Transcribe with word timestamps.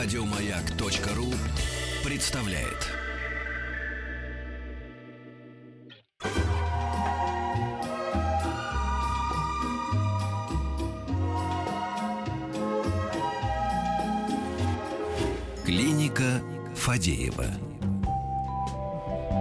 Радиомаяк.ру 0.00 1.26
представляет. 2.08 2.86
Клиника 15.66 16.22
Фадеева. 16.76 17.46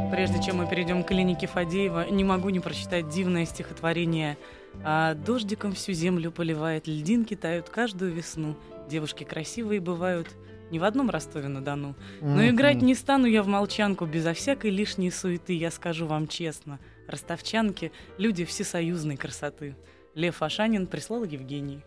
Прежде 0.09 0.41
чем 0.41 0.57
мы 0.57 0.67
перейдем 0.67 1.03
к 1.03 1.09
клинике 1.09 1.45
Фадеева, 1.45 2.09
не 2.09 2.23
могу 2.23 2.49
не 2.49 2.59
прочитать 2.59 3.09
дивное 3.09 3.45
стихотворение 3.45 4.39
а 4.83 5.15
«Дождиком 5.15 5.73
всю 5.73 5.93
землю 5.93 6.31
поливает, 6.31 6.87
льдинки 6.87 7.35
тают 7.35 7.69
каждую 7.69 8.13
весну, 8.13 8.55
девушки 8.89 9.23
красивые 9.23 9.81
бывают, 9.81 10.27
ни 10.71 10.79
в 10.79 10.83
одном 10.83 11.09
Ростове-на-Дону. 11.09 11.95
Но 12.21 12.47
играть 12.47 12.81
не 12.81 12.95
стану 12.95 13.25
я 13.25 13.43
в 13.43 13.47
молчанку, 13.47 14.05
безо 14.05 14.33
всякой 14.33 14.71
лишней 14.71 15.11
суеты, 15.11 15.53
я 15.53 15.71
скажу 15.71 16.07
вам 16.07 16.27
честно. 16.27 16.79
Ростовчанки— 17.07 17.91
люди 18.17 18.45
всесоюзной 18.45 19.17
красоты. 19.17 19.75
Лев 20.13 20.41
Ашанин 20.41 20.87
прислал 20.87 21.23
Евгений. 21.23 21.81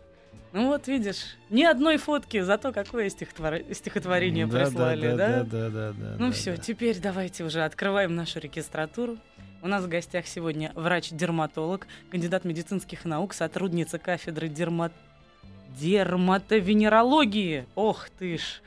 Ну 0.52 0.66
вот, 0.66 0.88
видишь, 0.88 1.36
ни 1.48 1.62
одной 1.62 1.96
фотки, 1.96 2.40
зато 2.40 2.72
какое 2.72 3.08
стихотвор... 3.08 3.60
стихотворение 3.72 4.46
Да, 4.46 4.64
прислали, 4.64 5.08
да? 5.10 5.16
да? 5.16 5.44
Да, 5.44 5.44
да, 5.44 5.70
да, 5.70 5.92
да. 5.92 6.16
Ну 6.18 6.26
да, 6.26 6.32
все, 6.32 6.56
да. 6.56 6.56
теперь 6.56 6.98
давайте 6.98 7.44
уже 7.44 7.62
открываем 7.62 8.16
нашу 8.16 8.40
регистратуру. 8.40 9.18
У 9.62 9.68
нас 9.68 9.84
в 9.84 9.88
гостях 9.88 10.26
сегодня 10.26 10.72
врач-дерматолог, 10.74 11.86
кандидат 12.10 12.44
медицинских 12.44 13.04
наук, 13.04 13.34
сотрудница 13.34 13.98
кафедры 13.98 14.48
дерма... 14.48 14.90
дерматовенерологии. 15.78 17.66
Ох 17.74 18.08
ты 18.10 18.38
ж, 18.38 18.62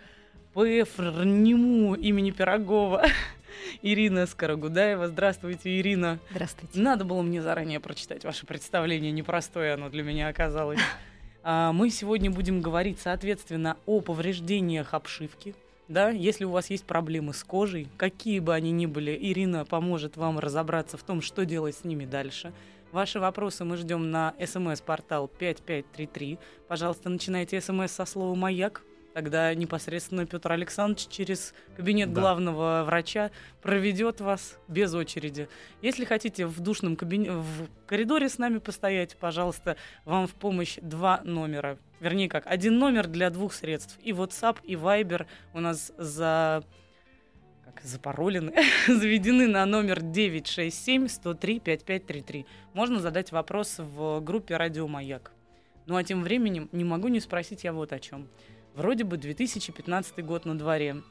ПФРНИМУ 0.53 1.95
имени 1.95 2.31
Пирогова. 2.31 3.05
Ирина 3.81 4.25
Скорогудаева. 4.25 5.07
Здравствуйте, 5.07 5.79
Ирина. 5.79 6.19
Здравствуйте. 6.31 6.79
Надо 6.79 7.05
было 7.05 7.21
мне 7.21 7.41
заранее 7.41 7.79
прочитать 7.79 8.23
ваше 8.23 8.45
представление. 8.45 9.11
Непростое 9.11 9.73
оно 9.73 9.89
для 9.89 10.03
меня 10.03 10.27
оказалось. 10.27 10.79
А, 11.45 11.73
Мы 11.73 11.89
сегодня 11.89 12.31
будем 12.31 12.61
говорить, 12.61 13.01
соответственно, 13.01 13.75
о 13.85 13.99
повреждениях 13.99 14.93
обшивки. 14.93 15.55
Да, 15.89 16.09
если 16.09 16.45
у 16.45 16.51
вас 16.51 16.69
есть 16.69 16.85
проблемы 16.85 17.33
с 17.33 17.43
кожей, 17.43 17.89
какие 17.97 18.39
бы 18.39 18.53
они 18.53 18.71
ни 18.71 18.85
были, 18.85 19.17
Ирина 19.19 19.65
поможет 19.65 20.15
вам 20.15 20.39
разобраться 20.39 20.95
в 20.95 21.03
том, 21.03 21.21
что 21.21 21.43
делать 21.43 21.75
с 21.75 21.83
ними 21.83 22.05
дальше. 22.05 22.53
Ваши 22.93 23.19
вопросы 23.19 23.65
мы 23.65 23.75
ждем 23.77 24.11
на 24.11 24.35
смс-портал 24.39 25.27
5533. 25.27 26.37
Пожалуйста, 26.67 27.09
начинайте 27.09 27.59
смс 27.59 27.91
со 27.91 28.05
слова 28.05 28.35
«Маяк». 28.35 28.83
Тогда 29.15 29.51
непосредственно 29.55 30.27
Петр 30.27 30.51
Александрович 30.51 31.07
через 31.07 31.55
кабинет 31.75 32.13
Да. 32.13 32.21
главного 32.21 32.83
врача 32.85 33.31
проведет 33.63 34.21
вас 34.21 34.59
без 34.67 34.93
очереди. 34.93 35.49
Если 35.81 36.05
хотите 36.05 36.45
в 36.45 36.59
душном 36.59 36.95
кабине... 36.95 37.31
в 37.31 37.67
коридоре 37.87 38.29
с 38.29 38.37
нами 38.37 38.59
постоять, 38.59 39.17
пожалуйста, 39.17 39.75
вам 40.05 40.27
в 40.27 40.35
помощь 40.35 40.77
два 40.79 41.19
номера. 41.23 41.79
Вернее, 41.99 42.29
как, 42.29 42.45
один 42.45 42.77
номер 42.77 43.07
для 43.07 43.31
двух 43.31 43.53
средств. 43.53 43.97
И 44.03 44.11
WhatsApp, 44.11 44.57
и 44.63 44.75
Viber 44.75 45.25
у 45.55 45.59
нас 45.61 45.91
за... 45.97 46.63
Как 47.73 47.85
запаролены, 47.85 48.53
заведены 48.87 49.47
на 49.47 49.65
номер 49.65 49.99
967-103-5533. 49.99 52.45
Можно 52.73 52.99
задать 52.99 53.31
вопрос 53.31 53.75
в 53.77 54.19
группе 54.21 54.57
«Радио 54.57 54.87
Маяк». 54.87 55.31
Ну 55.85 55.95
а 55.95 56.03
тем 56.03 56.23
временем 56.23 56.67
не 56.71 56.83
могу 56.83 57.09
не 57.09 57.19
спросить 57.19 57.63
я 57.63 57.73
вот 57.73 57.93
о 57.93 57.99
чем. 57.99 58.27
Вроде 58.75 59.03
бы 59.03 59.17
2015 59.17 60.25
год 60.25 60.45
на 60.45 60.57
дворе. 60.57 61.03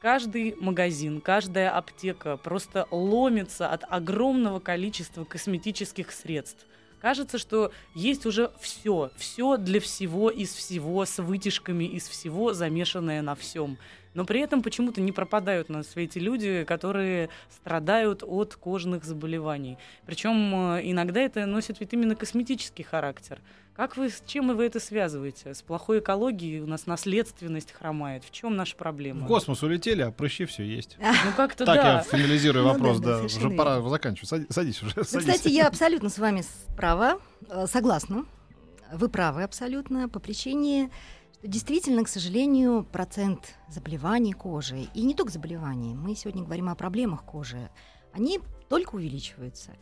Каждый 0.00 0.54
магазин, 0.60 1.20
каждая 1.20 1.70
аптека 1.70 2.36
просто 2.36 2.86
ломится 2.90 3.68
от 3.68 3.84
огромного 3.88 4.60
количества 4.60 5.24
косметических 5.24 6.12
средств. 6.12 6.66
Кажется, 7.00 7.38
что 7.38 7.72
есть 7.94 8.26
уже 8.26 8.50
все, 8.60 9.10
все 9.16 9.56
для 9.56 9.80
всего, 9.80 10.30
из 10.30 10.54
всего, 10.54 11.04
с 11.04 11.22
вытяжками 11.22 11.84
из 11.84 12.08
всего, 12.08 12.52
замешанное 12.52 13.22
на 13.22 13.34
всем. 13.34 13.78
Но 14.16 14.24
при 14.24 14.40
этом 14.40 14.62
почему-то 14.62 15.00
не 15.02 15.12
пропадают 15.12 15.68
на 15.68 15.82
свете 15.82 16.18
люди, 16.20 16.64
которые 16.64 17.28
страдают 17.50 18.22
от 18.26 18.56
кожных 18.56 19.04
заболеваний. 19.04 19.76
Причем 20.06 20.74
э, 20.74 20.80
иногда 20.84 21.20
это 21.20 21.44
носит 21.44 21.80
ведь 21.80 21.92
именно 21.92 22.16
косметический 22.16 22.82
характер. 22.82 23.40
Как 23.74 23.98
вы, 23.98 24.08
с 24.08 24.22
чем 24.26 24.56
вы 24.56 24.64
это 24.64 24.80
связываете? 24.80 25.52
С 25.52 25.60
плохой 25.60 25.98
экологией 25.98 26.60
у 26.60 26.66
нас 26.66 26.86
наследственность 26.86 27.72
хромает. 27.72 28.24
В 28.24 28.30
чем 28.30 28.56
наша 28.56 28.74
проблема? 28.74 29.24
В 29.26 29.28
космос 29.28 29.62
улетели, 29.62 30.00
а 30.00 30.10
прыщи 30.10 30.46
все 30.46 30.62
есть. 30.64 30.96
Ну 30.98 31.32
как-то 31.36 31.66
Так, 31.66 31.76
да. 31.76 31.92
я 31.96 32.00
финализирую 32.02 32.64
Ну 32.64 32.72
вопрос, 32.72 33.00
да, 33.00 33.04
да, 33.04 33.10
да. 33.18 33.18
Уже 33.24 33.28
совершенно 33.28 33.56
пора 33.58 33.82
заканчивать. 33.82 34.30
Сади- 34.30 34.46
Садись 34.50 34.82
уже. 34.82 34.92
Ну, 34.96 35.04
садись. 35.04 35.26
кстати, 35.30 35.52
я 35.52 35.66
абсолютно 35.68 36.08
с 36.08 36.18
вами 36.18 36.40
справа, 36.40 37.20
э, 37.50 37.66
согласна. 37.66 38.24
Вы 38.94 39.10
правы 39.10 39.42
абсолютно 39.42 40.08
по 40.08 40.20
причине, 40.20 40.90
что 41.38 41.48
действительно, 41.48 42.04
к 42.04 42.08
сожалению, 42.08 42.84
процент 42.84 43.54
заболеваний 43.68 44.32
кожи, 44.32 44.88
и 44.94 45.02
не 45.02 45.14
только 45.14 45.32
заболеваний, 45.32 45.94
мы 45.94 46.14
сегодня 46.14 46.42
говорим 46.42 46.68
о 46.68 46.74
проблемах 46.74 47.24
кожи, 47.24 47.70
они 48.12 48.40
только 48.68 48.94
увеличиваются. 48.96 49.76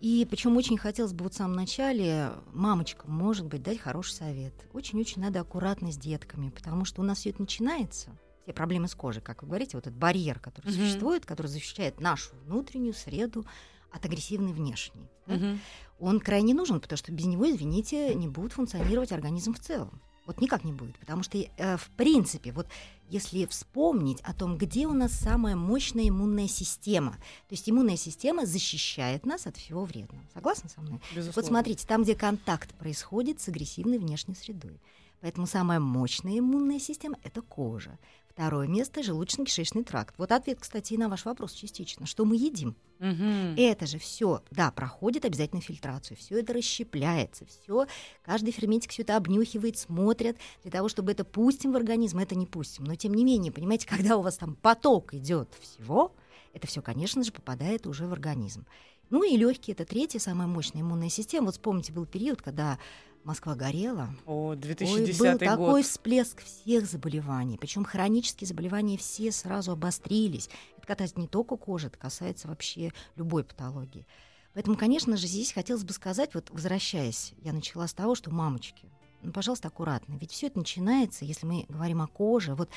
И 0.00 0.26
причем 0.28 0.56
очень 0.56 0.78
хотелось 0.78 1.12
бы 1.12 1.24
вот 1.24 1.34
в 1.34 1.36
самом 1.36 1.54
начале 1.54 2.32
мамочкам, 2.52 3.12
может 3.12 3.46
быть, 3.46 3.62
дать 3.62 3.78
хороший 3.78 4.12
совет. 4.14 4.52
Очень-очень 4.72 5.22
надо 5.22 5.40
аккуратно 5.40 5.92
с 5.92 5.96
детками, 5.96 6.50
потому 6.50 6.84
что 6.84 7.02
у 7.02 7.04
нас 7.04 7.18
все 7.18 7.30
это 7.30 7.40
начинается, 7.40 8.10
все 8.42 8.52
проблемы 8.52 8.88
с 8.88 8.96
кожей, 8.96 9.22
как 9.22 9.42
вы 9.42 9.48
говорите, 9.48 9.76
вот 9.76 9.86
этот 9.86 9.96
барьер, 9.96 10.40
который 10.40 10.66
Мгм. 10.72 10.74
существует, 10.74 11.24
который 11.24 11.46
защищает 11.46 12.00
нашу 12.00 12.34
внутреннюю 12.46 12.94
среду 12.94 13.44
от 13.92 14.04
агрессивной 14.04 14.52
внешней. 14.52 15.08
да. 15.26 15.34
Мгм. 15.34 15.60
Он 16.00 16.18
крайне 16.18 16.52
нужен, 16.52 16.80
потому 16.80 16.96
что 16.96 17.12
без 17.12 17.26
него, 17.26 17.48
извините, 17.48 18.12
не 18.16 18.26
будет 18.26 18.52
функционировать 18.54 19.12
организм 19.12 19.54
в 19.54 19.60
целом. 19.60 20.00
Вот 20.26 20.40
никак 20.40 20.64
не 20.64 20.72
будет, 20.72 20.98
потому 20.98 21.22
что, 21.22 21.38
э, 21.38 21.76
в 21.76 21.90
принципе, 21.96 22.52
вот 22.52 22.68
если 23.08 23.44
вспомнить 23.46 24.20
о 24.22 24.32
том, 24.32 24.56
где 24.56 24.86
у 24.86 24.92
нас 24.92 25.12
самая 25.12 25.56
мощная 25.56 26.08
иммунная 26.08 26.48
система, 26.48 27.12
то 27.12 27.52
есть 27.54 27.68
иммунная 27.68 27.96
система 27.96 28.46
защищает 28.46 29.26
нас 29.26 29.46
от 29.46 29.56
всего 29.56 29.84
вредного. 29.84 30.22
Согласны 30.32 30.70
со 30.70 30.80
мной? 30.80 31.00
Безусловно. 31.14 31.32
Вот 31.34 31.44
смотрите, 31.44 31.86
там, 31.86 32.04
где 32.04 32.14
контакт 32.14 32.72
происходит 32.74 33.40
с 33.40 33.48
агрессивной 33.48 33.98
внешней 33.98 34.34
средой. 34.34 34.80
Поэтому 35.20 35.46
самая 35.46 35.78
мощная 35.78 36.38
иммунная 36.38 36.80
система— 36.80 37.16
это 37.22 37.42
кожа. 37.42 37.98
Второе 38.32 38.66
место— 38.66 39.00
желудочно-кишечный 39.02 39.84
тракт. 39.84 40.14
Вот 40.16 40.32
ответ, 40.32 40.58
кстати, 40.58 40.94
и 40.94 40.96
на 40.96 41.10
ваш 41.10 41.26
вопрос 41.26 41.52
частично. 41.52 42.06
Что 42.06 42.24
мы 42.24 42.36
едим? 42.36 42.74
Мгм. 42.98 43.54
Это 43.58 43.84
же 43.84 43.98
все, 43.98 44.42
да, 44.50 44.70
проходит 44.70 45.26
обязательно 45.26 45.60
фильтрацию, 45.60 46.16
все 46.16 46.38
это 46.38 46.52
расщепляется, 46.52 47.44
все, 47.46 47.86
каждый 48.22 48.52
ферментик 48.52 48.92
все 48.92 49.02
это 49.02 49.16
обнюхивает, 49.16 49.76
смотрят 49.76 50.36
для 50.62 50.70
того, 50.70 50.88
чтобы 50.88 51.10
это 51.12 51.24
пустим 51.24 51.72
в 51.72 51.76
организм, 51.76 52.20
это 52.20 52.34
не 52.34 52.46
пустим. 52.46 52.84
Но 52.84 52.94
тем 52.94 53.12
не 53.12 53.24
менее, 53.24 53.52
понимаете, 53.52 53.86
когда 53.88 54.16
у 54.16 54.22
вас 54.22 54.38
там 54.38 54.54
поток 54.54 55.14
идет 55.14 55.52
всего, 55.60 56.14
это 56.54 56.66
все, 56.66 56.80
конечно 56.80 57.22
же, 57.24 57.32
попадает 57.32 57.86
уже 57.86 58.06
в 58.06 58.12
организм. 58.12 58.64
Ну 59.10 59.24
и 59.24 59.36
легкие 59.36 59.74
это 59.74 59.84
третья 59.84 60.18
самая 60.18 60.46
мощная 60.46 60.80
иммунная 60.80 61.10
система. 61.10 61.46
Вот 61.46 61.56
вспомните, 61.56 61.92
был 61.92 62.06
период, 62.06 62.40
когда 62.40 62.78
Москва 63.24 63.54
горела. 63.54 64.08
О, 64.26 64.48
Ой, 64.48 64.56
2010 64.56 65.18
был 65.18 65.30
год. 65.30 65.38
такой 65.40 65.82
всплеск 65.82 66.42
всех 66.42 66.86
заболеваний. 66.86 67.56
Причем 67.58 67.84
хронические 67.84 68.48
заболевания 68.48 68.98
все 68.98 69.30
сразу 69.30 69.72
обострились. 69.72 70.48
Это 70.76 70.86
касается 70.88 71.20
не 71.20 71.28
только 71.28 71.56
кожи, 71.56 71.86
это 71.86 71.98
касается 71.98 72.48
вообще 72.48 72.92
любой 73.14 73.44
патологии. 73.44 74.06
Поэтому, 74.54 74.76
конечно 74.76 75.16
же, 75.16 75.26
здесь 75.26 75.52
хотелось 75.52 75.84
бы 75.84 75.92
сказать, 75.92 76.34
вот 76.34 76.50
возвращаясь, 76.50 77.32
я 77.38 77.52
начала 77.52 77.86
с 77.86 77.94
того, 77.94 78.14
что 78.14 78.30
мамочки, 78.30 78.90
ну, 79.22 79.32
пожалуйста, 79.32 79.68
аккуратно. 79.68 80.14
Ведь 80.20 80.32
все 80.32 80.48
это 80.48 80.58
начинается, 80.58 81.24
если 81.24 81.46
мы 81.46 81.64
говорим 81.68 82.02
о 82.02 82.08
коже, 82.08 82.54
вот 82.54 82.68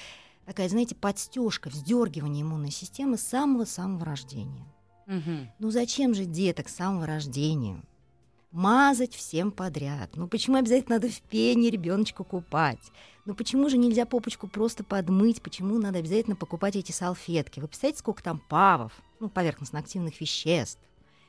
такая, 0.46 0.69
знаете, 0.69 0.96
подстежка, 0.96 1.69
вздергивание 1.69 2.44
иммунной 2.44 2.72
системы 2.72 3.18
с 3.18 3.22
самого-самого 3.24 4.06
рождения. 4.06 4.66
Мгм. 5.08 5.50
Ну 5.60 5.72
зачем 5.72 6.14
же 6.14 6.25
деток 6.25 6.69
с 6.69 6.75
самого 6.75 7.06
рождения 7.06 7.81
мазать 8.56 9.13
всем 9.13 9.52
подряд? 9.52 10.12
Ну 10.16 10.28
почему 10.28 10.57
обязательно 10.57 10.96
надо 10.96 11.10
в 11.10 11.22
пене 11.22 11.69
ребеночка 11.69 12.24
купать? 12.24 12.80
Ну 13.25 13.36
почему 13.36 13.69
же 13.69 13.78
нельзя 13.78 14.06
попочку 14.06 14.48
просто 14.48 14.84
подмыть? 14.84 15.42
Почему 15.42 15.78
надо 15.78 16.00
обязательно 16.00 16.36
покупать 16.36 16.75
эти 16.75 16.92
салфетки? 16.92 17.60
Вы 17.60 17.68
представляете, 17.68 18.00
сколько 18.00 18.24
там 18.24 18.40
павов, 18.40 18.94
ну, 19.19 19.30
поверхностно-активных 19.30 20.19
веществ? 20.22 20.80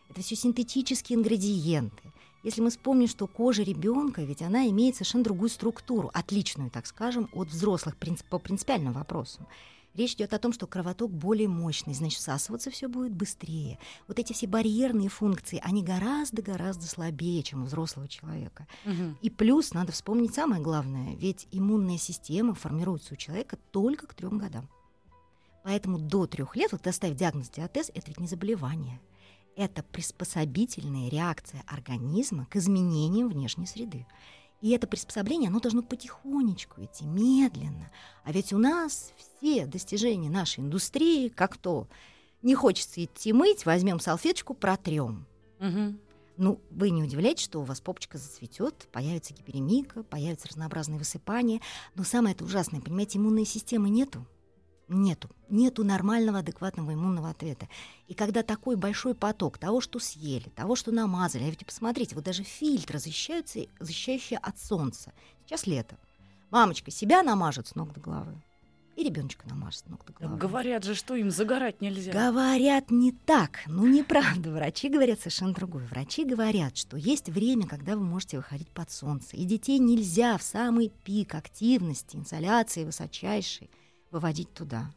Это 0.08 0.23
все 0.23 0.37
синтетические 0.37 1.19
ингредиенты. 1.19 2.12
Если 2.44 2.61
мы 2.61 2.70
вспомним, 2.70 3.08
что 3.08 3.26
кожа 3.26 3.64
ребенка, 3.64 4.23
ведь 4.23 4.43
она 4.43 4.69
имеет 4.69 4.94
совершенно 4.94 5.25
другую 5.25 5.49
структуру, 5.49 6.12
отличную, 6.14 6.70
так 6.70 6.87
скажем, 6.87 7.28
от 7.32 7.49
взрослых 7.49 7.96
по 8.31 8.38
принципиальным 8.38 8.93
вопросам. 8.93 9.49
Речь 9.96 10.14
идет 10.14 10.34
о 10.34 10.38
том, 10.38 10.52
что 10.52 10.66
кровоток 10.66 11.10
более 11.10 11.48
мощный, 11.48 11.94
значит, 11.94 12.19
всасываться 12.19 12.70
все 12.70 12.87
будет 12.88 13.12
быстрее. 13.12 13.78
Вот 14.08 14.19
эти 14.19 14.34
все 14.34 14.46
барьерные 14.46 15.08
функции, 15.08 15.60
они 15.64 15.82
гораздо-гораздо 15.82 16.87
слабее, 16.87 17.43
чем 17.43 17.62
у 17.62 17.66
взрослого 17.66 18.06
человека. 18.06 18.66
Мгм. 18.84 19.16
И 19.22 19.31
плюс 19.31 19.72
надо 19.72 19.93
вспомнить 19.93 20.34
самое 20.34 20.62
главное, 20.62 21.16
ведь 21.16 21.48
иммунная 21.50 21.96
система 21.96 22.54
формируется 22.54 23.14
у 23.14 23.16
человека 23.16 23.56
только 23.70 24.06
к 24.06 24.14
трем 24.14 24.37
годам. 24.37 24.69
Поэтому 25.64 25.99
до 25.99 26.26
трех 26.26 26.54
лет, 26.56 26.72
вот 26.72 26.82
доставить 26.82 27.16
диагноз 27.16 27.49
диатез, 27.49 27.90
это 27.94 28.08
ведь 28.08 28.20
не 28.20 28.28
заболевание. 28.28 29.00
Это 29.56 29.82
приспособительная 29.82 31.08
реакция 31.08 31.64
организма 31.66 32.46
к 32.50 32.56
изменениям 32.56 33.28
внешней 33.28 33.66
среды. 33.66 34.06
И 34.61 34.70
это 34.70 34.87
приспособление, 34.87 35.49
оно 35.49 35.61
должно 35.61 35.82
потихонечку 35.82 36.82
идти, 36.82 37.05
медленно. 37.05 37.91
А 38.25 38.32
ведь 38.32 38.53
у 38.53 38.58
нас 38.58 39.12
все 39.19 39.67
достижения 39.67 40.31
нашей 40.31 40.61
индустрии, 40.61 41.29
как 41.29 41.56
то, 41.56 41.88
не 42.43 42.55
хочется 42.55 43.05
идти 43.05 43.32
мыть, 43.32 43.67
возьмем 43.67 44.00
салфеточку, 44.00 44.55
протрем. 44.55 45.26
Мгм. 45.58 45.99
Ну, 46.37 46.61
вы 46.70 46.91
не 46.91 47.03
удивляйтесь, 47.03 47.44
что 47.44 47.61
у 47.61 47.64
вас 47.64 47.81
попочка 47.81 48.19
зацветет, 48.19 48.88
появится 48.93 49.32
гиперемика, 49.32 50.03
появятся 50.03 50.49
разнообразные 50.49 50.99
высыпания. 50.99 51.61
Но 51.94 52.05
самое 52.05 52.35
это 52.35 52.44
ужасное, 52.44 52.81
понимаете, 52.81 53.19
иммунной 53.19 53.47
системы 53.47 53.88
нету. 53.88 54.26
Нету. 54.88 55.29
Нету 55.49 55.83
нормального, 55.83 56.38
адекватного 56.38 56.94
иммунного 56.94 57.31
ответа. 57.31 57.69
И 58.06 58.15
когда 58.15 58.43
такой 58.43 58.77
большой 58.77 59.15
поток 59.15 59.59
того, 59.59 59.81
что 59.81 59.99
съели, 59.99 60.49
того, 60.50 60.77
что 60.77 60.93
намазали, 60.93 61.44
а 61.44 61.50
ведь 61.50 61.67
посмотрите, 61.67 62.15
вот 62.15 62.25
даже 62.25 62.44
фильтры 62.44 62.99
защищаются, 62.99 63.67
защищающие 63.81 64.38
от 64.38 64.59
солнца. 64.61 65.12
Сейчас 65.44 65.67
лето. 65.67 65.97
Мамочка 66.50 66.93
себя 66.93 67.25
намажет 67.25 67.67
с 67.67 67.75
ног 67.75 67.93
до 67.93 68.00
головы. 68.00 68.41
И 68.94 69.03
ребеночка 69.03 69.47
намажет 69.49 69.81
с 69.81 69.87
ног 69.87 70.05
до 70.06 70.12
головы. 70.12 70.38
Говорят 70.38 70.85
же, 70.85 70.94
что 70.94 71.17
им 71.17 71.31
загорать 71.31 71.81
нельзя. 71.81 72.12
Говорят 72.12 72.91
не 72.91 73.12
так. 73.12 73.61
Ну, 73.67 73.87
неправда. 73.87 74.53
Врачи 74.53 74.88
говорят 74.88 75.19
совершенно 75.19 75.53
другое. 75.53 75.87
Врачи 75.88 76.25
говорят, 76.25 76.77
что 76.77 76.97
есть 76.97 77.29
время, 77.29 77.67
когда 77.67 77.97
вы 77.97 78.05
можете 78.05 78.38
выходить 78.38 78.71
под 78.71 78.91
солнце. 78.91 79.37
И 79.37 79.44
детей 79.44 79.79
нельзя 79.81 80.38
в 80.38 80.43
самый 80.43 80.93
пик 81.05 81.35
активности, 81.35 82.17
инсоляции 82.17 82.85
высочайшей 82.85 83.69
выводить 84.11 84.53
туда. 84.53 84.91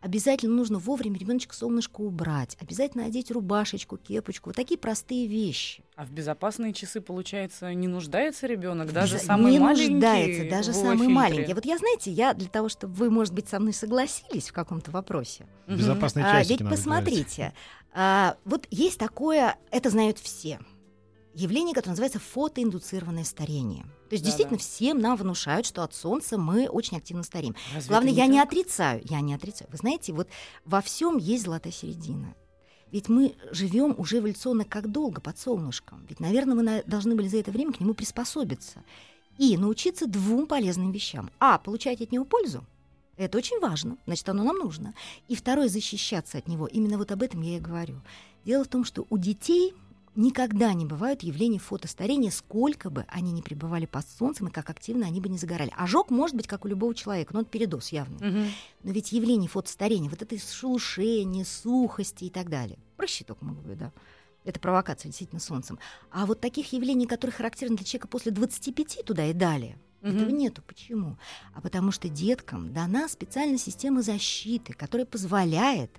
Обязательно 0.00 0.54
нужно 0.54 0.78
вовремя 0.78 1.18
ребеночка 1.18 1.54
солнышко 1.54 2.00
убрать. 2.00 2.56
Обязательно 2.58 3.04
одеть 3.04 3.30
рубашечку, 3.30 3.98
кепочку. 3.98 4.48
Вот 4.48 4.56
такие 4.56 4.78
простые 4.78 5.26
вещи. 5.26 5.84
А 5.94 6.06
в 6.06 6.10
безопасные 6.10 6.72
часы, 6.72 7.02
получается, 7.02 7.74
не 7.74 7.86
нуждается 7.86 8.46
ребенок, 8.46 8.94
даже 8.94 9.18
За- 9.18 9.24
самый 9.26 9.52
не 9.52 9.58
маленький. 9.58 9.92
нуждается, 9.92 10.48
даже 10.48 10.72
самый 10.72 10.96
фильтре. 11.06 11.14
маленький. 11.14 11.52
Вот 11.52 11.66
я, 11.66 11.76
знаете, 11.76 12.10
я 12.10 12.32
для 12.32 12.48
того, 12.48 12.70
чтобы 12.70 12.94
вы, 12.94 13.10
может 13.10 13.34
быть, 13.34 13.46
со 13.50 13.60
мной 13.60 13.74
согласились 13.74 14.48
в 14.48 14.54
каком-то 14.54 14.90
вопросе. 14.90 15.46
Безопасные 15.66 16.24
А, 16.24 16.32
часики 16.38 16.52
ведь 16.52 16.60
надо 16.62 16.76
посмотрите, 16.76 17.52
а, 17.92 18.36
вот 18.46 18.66
есть 18.70 18.98
такое, 18.98 19.58
это 19.70 19.90
знают 19.90 20.18
все, 20.18 20.60
явление, 21.40 21.74
которое 21.74 21.92
называется 21.92 22.18
фотоиндуцированное 22.20 23.24
старение. 23.24 23.82
То 24.08 24.14
есть 24.14 24.24
Да-да. 24.24 24.26
действительно 24.26 24.58
всем 24.58 24.98
нам 25.00 25.16
внушают, 25.16 25.66
что 25.66 25.82
от 25.82 25.94
солнца 25.94 26.38
мы 26.38 26.68
очень 26.68 26.96
активно 26.96 27.22
стареем. 27.22 27.54
Разве 27.74 27.88
Главное, 27.88 28.12
это 28.12 28.20
я 28.20 28.26
не 28.26 28.38
так? 28.38 28.48
отрицаю, 28.48 29.02
я 29.04 29.20
не 29.20 29.34
отрицаю. 29.34 29.68
Вы 29.70 29.78
знаете, 29.78 30.12
вот 30.12 30.28
во 30.64 30.80
всем 30.80 31.16
есть 31.16 31.44
золотая 31.44 31.72
середина. 31.72 32.34
Ведь 32.90 33.08
мы 33.08 33.34
живем 33.52 33.94
уже 33.98 34.18
эволюционно 34.18 34.64
как 34.64 34.90
долго 34.90 35.20
под 35.20 35.38
солнышком. 35.38 36.04
Ведь, 36.08 36.18
наверное, 36.18 36.54
мы 36.56 36.82
должны 36.86 37.14
были 37.14 37.28
за 37.28 37.38
это 37.38 37.52
время 37.52 37.72
к 37.72 37.80
нему 37.80 37.94
приспособиться 37.94 38.82
и 39.38 39.56
научиться 39.56 40.06
двум 40.06 40.46
полезным 40.46 40.90
вещам. 40.90 41.30
А, 41.38 41.58
получать 41.58 42.00
от 42.00 42.10
него 42.10 42.24
пользу. 42.24 42.64
Это 43.16 43.38
очень 43.38 43.60
важно, 43.60 43.96
значит, 44.06 44.28
оно 44.28 44.42
нам 44.44 44.56
нужно. 44.56 44.94
И 45.28 45.36
второе, 45.36 45.68
защищаться 45.68 46.38
от 46.38 46.48
него. 46.48 46.66
Именно 46.66 46.98
вот 46.98 47.12
об 47.12 47.22
этом 47.22 47.42
я 47.42 47.58
и 47.58 47.60
говорю. 47.60 48.00
Дело 48.44 48.64
в 48.64 48.68
том, 48.68 48.84
что 48.84 49.06
у 49.10 49.18
детей 49.18 49.74
никогда 50.20 50.72
не 50.74 50.84
бывают 50.86 51.22
явлений 51.22 51.58
фотостарения, 51.58 52.30
сколько 52.30 52.90
бы 52.90 53.04
они 53.08 53.32
ни 53.32 53.40
пребывали 53.40 53.86
под 53.86 54.06
солнцем 54.08 54.48
и 54.48 54.50
как 54.50 54.70
активно 54.70 55.06
они 55.06 55.20
бы 55.20 55.28
не 55.28 55.38
загорали. 55.38 55.72
Ожог 55.76 56.10
может 56.10 56.36
быть 56.36 56.46
как 56.46 56.64
у 56.64 56.68
любого 56.68 56.94
человека, 56.94 57.34
но 57.34 57.40
это 57.40 57.50
передоз 57.50 57.88
явный. 57.88 58.18
Мгм. 58.26 58.46
Но 58.84 58.92
ведь 58.92 59.12
явление 59.12 59.48
фотостарения, 59.48 60.10
вот 60.10 60.22
это 60.22 60.38
шелушение, 60.38 61.44
сухости 61.44 62.24
и 62.24 62.30
так 62.30 62.48
далее. 62.48 62.78
Прыщи 62.96 63.24
только 63.24 63.44
могут 63.44 63.64
быть, 63.66 63.78
да. 63.78 63.92
Это 64.44 64.58
провокация 64.58 65.08
действительно 65.10 65.40
солнцем. 65.40 65.78
А 66.10 66.24
вот 66.26 66.40
таких 66.40 66.72
явлений, 66.72 67.06
которые 67.06 67.34
характерны 67.34 67.76
для 67.76 67.84
человека 67.84 68.08
после 68.08 68.32
25 68.32 69.04
туда 69.04 69.26
и 69.26 69.32
далее, 69.32 69.78
Мгм. 70.00 70.16
этого 70.16 70.30
нету. 70.30 70.62
Почему? 70.66 71.18
А 71.54 71.60
потому 71.60 71.92
что 71.92 72.08
деткам 72.08 72.72
дана 72.72 73.06
специальная 73.08 73.58
система 73.58 74.00
защиты, 74.02 74.72
которая 74.72 75.04
позволяет 75.06 75.90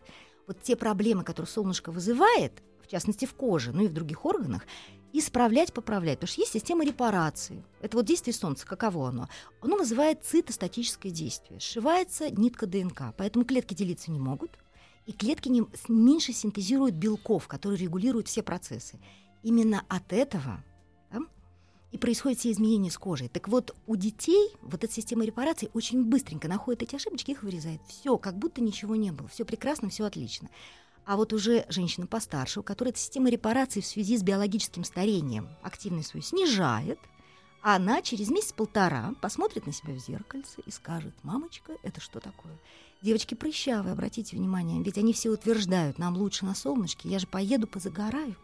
вот 0.47 0.61
те 0.63 0.75
проблемы, 0.75 1.23
которые 1.23 1.47
солнышко 1.51 1.91
вызывает, 1.91 2.51
частности 2.91 3.25
в 3.25 3.33
коже, 3.33 3.71
ну 3.71 3.83
и 3.83 3.87
в 3.87 3.93
других 3.93 4.25
органах, 4.25 4.65
исправлять, 5.13 5.73
поправлять. 5.73 6.19
Потому 6.19 6.31
что 6.31 6.41
есть 6.41 6.53
система 6.53 6.85
репарации. 6.85 7.63
Это 7.81 7.97
вот 7.97 8.05
действие 8.05 8.33
солнца, 8.33 8.65
каково 8.65 9.09
оно? 9.09 9.29
Оно 9.61 9.77
вызывает 9.77 10.23
цитостатическое 10.23 11.11
действие. 11.11 11.59
Сшивается 11.59 12.29
нитка 12.29 12.67
ДНК, 12.67 13.13
поэтому 13.17 13.45
клетки 13.45 13.73
делиться 13.73 14.11
не 14.11 14.19
могут, 14.19 14.51
и 15.05 15.13
клетки 15.13 15.49
не, 15.49 15.63
меньше 15.87 16.33
синтезируют 16.33 16.95
белков, 16.95 17.47
которые 17.47 17.79
регулируют 17.79 18.27
все 18.27 18.43
процессы. 18.43 18.99
Именно 19.43 19.83
от 19.89 20.13
этого 20.13 20.63
да, 21.11 21.19
и 21.91 21.97
происходят 21.97 22.39
все 22.39 22.51
изменения 22.51 22.91
с 22.91 22.97
кожей. 22.97 23.27
Так 23.27 23.47
вот, 23.47 23.75
у 23.87 23.95
детей 23.95 24.51
вот 24.61 24.83
эта 24.83 24.93
система 24.93 25.25
репарации 25.25 25.69
очень 25.73 26.05
быстренько 26.05 26.47
находит 26.47 26.83
эти 26.83 26.95
ошибочки, 26.95 27.31
их 27.31 27.43
вырезает. 27.43 27.81
Все, 27.87 28.17
как 28.17 28.37
будто 28.37 28.61
ничего 28.61 28.95
не 28.95 29.11
было. 29.11 29.27
Все 29.27 29.43
прекрасно, 29.43 29.89
все 29.89 30.05
отлично. 30.05 30.49
А 31.05 31.17
вот 31.17 31.33
уже 31.33 31.65
женщина 31.69 32.07
постарше, 32.07 32.59
у 32.59 32.63
которой 32.63 32.89
эта 32.89 32.99
система 32.99 33.29
репарации 33.29 33.81
в 33.81 33.85
связи 33.85 34.17
с 34.17 34.23
биологическим 34.23 34.83
старением 34.83 35.49
активность 35.63 36.09
свою 36.09 36.23
снижает, 36.23 36.99
она 37.61 38.01
через 38.01 38.29
месяц-полтора 38.29 39.13
посмотрит 39.21 39.67
на 39.67 39.73
себя 39.73 39.93
в 39.93 39.99
зеркальце 39.99 40.61
и 40.65 40.71
скажет, 40.71 41.13
мамочка, 41.23 41.73
это 41.83 42.01
что 42.01 42.19
такое? 42.19 42.59
Девочки 43.01 43.35
прыщавые, 43.35 43.93
обратите 43.93 44.35
внимание, 44.35 44.81
ведь 44.83 44.97
они 44.97 45.13
все 45.13 45.29
утверждают, 45.29 45.97
нам 45.97 46.17
лучше 46.17 46.45
на 46.45 46.55
солнышке, 46.55 47.09
я 47.09 47.19
же 47.19 47.27
поеду, 47.27 47.67
позагораю. 47.67 48.35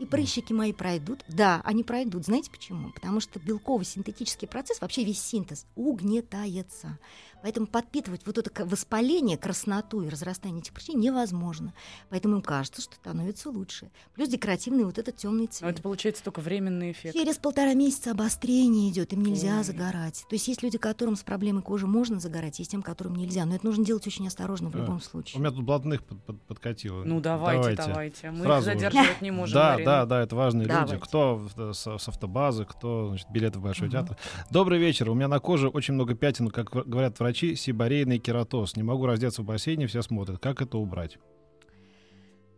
И 0.00 0.06
прыщики 0.06 0.54
мои 0.54 0.72
пройдут. 0.72 1.22
Да, 1.28 1.60
они 1.62 1.84
пройдут. 1.84 2.24
Знаете 2.24 2.50
почему? 2.50 2.90
Потому 2.90 3.20
что 3.20 3.38
белковый 3.38 3.84
синтетический 3.84 4.48
процесс, 4.48 4.80
вообще 4.80 5.04
весь 5.04 5.20
синтез, 5.20 5.66
угнетается. 5.76 6.98
Поэтому 7.42 7.66
подпитывать 7.66 8.22
вот 8.26 8.38
это 8.38 8.50
воспаление, 8.66 9.36
красноту 9.36 10.02
и 10.02 10.08
разрастание 10.08 10.60
этих 10.60 10.72
прыщей 10.72 10.94
невозможно. 10.94 11.72
Поэтому 12.08 12.36
им 12.36 12.42
кажется, 12.42 12.82
что 12.82 12.94
становится 12.96 13.50
лучше. 13.50 13.90
Плюс 14.14 14.28
декоративный 14.28 14.84
вот 14.84 14.98
этот 14.98 15.16
темный 15.16 15.42
Но 15.46 15.46
цвет. 15.48 15.70
это 15.72 15.82
получается 15.82 16.22
только 16.24 16.40
временный 16.40 16.92
эффект. 16.92 17.14
Через 17.16 17.38
полтора 17.38 17.74
месяца 17.74 18.10
обострение 18.12 18.90
идет, 18.90 19.12
им 19.12 19.22
нельзя 19.22 19.58
Ой. 19.58 19.64
загорать. 19.64 20.24
То 20.28 20.34
есть 20.34 20.48
есть 20.48 20.62
люди, 20.62 20.78
которым 20.78 21.16
с 21.16 21.22
проблемой 21.22 21.62
кожи 21.62 21.86
можно 21.86 22.20
загорать, 22.20 22.58
есть 22.58 22.70
тем, 22.70 22.82
которым 22.82 23.16
нельзя. 23.16 23.44
Но 23.46 23.54
это 23.54 23.64
нужно 23.66 23.84
делать 23.84 24.06
очень 24.06 24.26
осторожно 24.26 24.68
в 24.68 24.72
Да. 24.72 24.78
любом 24.80 24.96
У 24.96 25.00
случае. 25.00 25.40
меня 25.40 25.50
тут 25.50 25.64
блатных 25.64 26.02
под- 26.04 26.22
под- 26.24 26.42
подкатило. 26.42 27.04
Ну 27.04 27.20
давайте, 27.20 27.74
давайте. 27.76 28.30
Мы 28.30 28.44
Сразу 28.44 28.70
их 28.70 28.76
уже. 28.76 28.84
задерживать 28.90 29.22
не 29.22 29.30
можем. 29.30 29.54
Да, 29.54 29.72
Марина. 29.72 29.90
да, 29.90 30.06
да, 30.06 30.22
это 30.22 30.36
важные 30.36 30.66
Давайте. 30.66 30.94
люди. 30.94 31.04
Кто 31.04 31.36
в- 31.36 31.72
с, 31.72 31.86
с 31.98 32.08
автобазы, 32.08 32.64
кто 32.64 33.08
значит, 33.08 33.28
билеты 33.30 33.58
в 33.58 33.62
Большой 33.62 33.88
Мгм. 33.88 33.92
театр. 33.96 34.16
Добрый 34.50 34.78
вечер. 34.78 35.08
У 35.10 35.14
меня 35.14 35.28
на 35.28 35.38
коже 35.40 35.68
очень 35.68 35.94
много 35.94 36.14
пятен, 36.14 36.48
как 36.48 36.70
говорят 36.70 37.18
врачи, 37.18 37.29
сибарейный 37.34 38.18
кератоз. 38.18 38.76
Не 38.76 38.82
могу 38.82 39.06
раздеться 39.06 39.42
в 39.42 39.44
бассейне, 39.44 39.86
все 39.86 40.02
смотрят. 40.02 40.38
Как 40.38 40.62
это 40.62 40.78
убрать? 40.78 41.18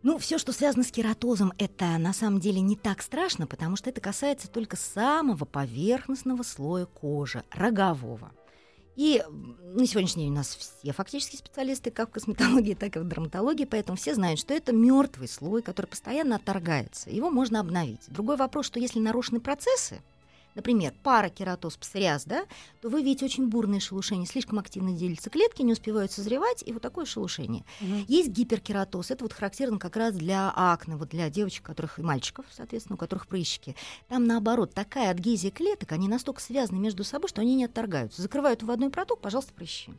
Ну, 0.03 0.17
все, 0.17 0.37
что 0.37 0.51
связано 0.51 0.83
с 0.83 0.91
кератозом, 0.91 1.53
это 1.57 1.97
на 1.97 2.11
самом 2.11 2.41
деле 2.41 2.59
не 2.59 2.75
так 2.75 3.01
страшно, 3.01 3.47
потому 3.47 3.77
что 3.77 3.89
это 3.89 4.01
касается 4.01 4.49
только 4.49 4.75
самого 4.75 5.45
поверхностного 5.45 6.43
слоя 6.43 6.85
кожи, 6.85 7.43
рогового. 7.51 8.31
И 8.95 9.23
на 9.73 9.87
сегодняшний 9.87 10.25
день 10.25 10.33
у 10.33 10.35
нас 10.35 10.55
все 10.55 10.91
фактически 10.91 11.37
специалисты, 11.37 11.89
как 11.89 12.09
в 12.09 12.11
косметологии, 12.11 12.73
так 12.75 12.95
и 12.95 12.99
в 12.99 13.07
дерматологии, 13.07 13.65
поэтому 13.65 13.97
все 13.97 14.13
знают, 14.13 14.39
что 14.39 14.53
это 14.53 14.71
мертвый 14.71 15.27
слой, 15.27 15.61
который 15.61 15.87
постоянно 15.87 16.35
отторгается. 16.35 17.09
Его 17.09 17.31
можно 17.31 17.59
обновить. 17.59 18.01
Другой 18.07 18.35
вопрос, 18.35 18.67
что 18.67 18.79
если 18.79 18.99
нарушены 18.99 19.39
процессы, 19.39 20.01
например, 20.55 20.93
паракератоз, 21.03 21.77
псориаз, 21.77 22.25
да, 22.25 22.45
то 22.81 22.89
вы 22.89 23.01
видите 23.01 23.25
очень 23.25 23.47
бурные 23.47 23.79
шелушения, 23.79 24.25
слишком 24.25 24.59
активно 24.59 24.93
делятся 24.93 25.29
клетки, 25.29 25.61
не 25.61 25.73
успевают 25.73 26.11
созревать, 26.11 26.63
и 26.65 26.73
вот 26.73 26.81
такое 26.81 27.05
шелушение. 27.05 27.63
Мгм. 27.81 28.05
Есть 28.07 28.29
гиперкератоз, 28.29 29.11
это 29.11 29.23
вот 29.23 29.33
характерно 29.33 29.79
как 29.79 29.95
раз 29.95 30.13
для 30.13 30.51
акне, 30.55 30.95
вот 30.95 31.09
для 31.09 31.29
девочек, 31.29 31.63
которых 31.63 31.99
и 31.99 32.01
мальчиков, 32.01 32.45
соответственно, 32.51 32.95
у 32.95 32.99
которых 32.99 33.27
прыщики. 33.27 33.75
Там 34.07 34.25
наоборот, 34.25 34.73
такая 34.73 35.11
адгезия 35.11 35.51
клеток, 35.51 35.91
они 35.91 36.07
настолько 36.07 36.41
связаны 36.41 36.79
между 36.79 37.03
собой, 37.03 37.29
что 37.29 37.41
они 37.41 37.55
не 37.55 37.65
отторгаются. 37.65 38.21
Закрывают 38.21 38.63
вводной 38.63 38.89
проток, 38.89 39.19
пожалуйста, 39.19 39.53
прыщи. 39.53 39.91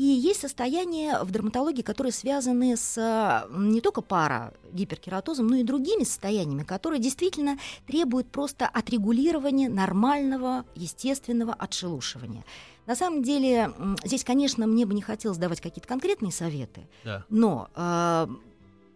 И 0.00 0.02
есть 0.02 0.40
состояния 0.40 1.22
в 1.22 1.30
дерматологии, 1.30 1.82
которые 1.82 2.14
связаны 2.14 2.74
с 2.74 3.46
не 3.50 3.82
только 3.82 4.00
пара 4.00 4.54
гиперкератозом, 4.72 5.46
но 5.48 5.56
и 5.56 5.62
другими 5.62 6.04
состояниями, 6.04 6.62
которые 6.62 7.02
действительно 7.02 7.58
требуют 7.86 8.30
просто 8.30 8.66
отрегулирования 8.66 9.68
нормального, 9.68 10.64
естественного 10.74 11.52
отшелушивания. 11.52 12.46
На 12.86 12.96
самом 12.96 13.22
деле, 13.22 13.74
здесь, 14.02 14.24
конечно, 14.24 14.66
мне 14.66 14.86
бы 14.86 14.94
не 14.94 15.02
хотелось 15.02 15.36
давать 15.36 15.60
какие-то 15.60 15.86
конкретные 15.86 16.32
советы, 16.32 16.88
Да. 17.04 17.26
но, 17.28 17.68
э, 17.74 18.26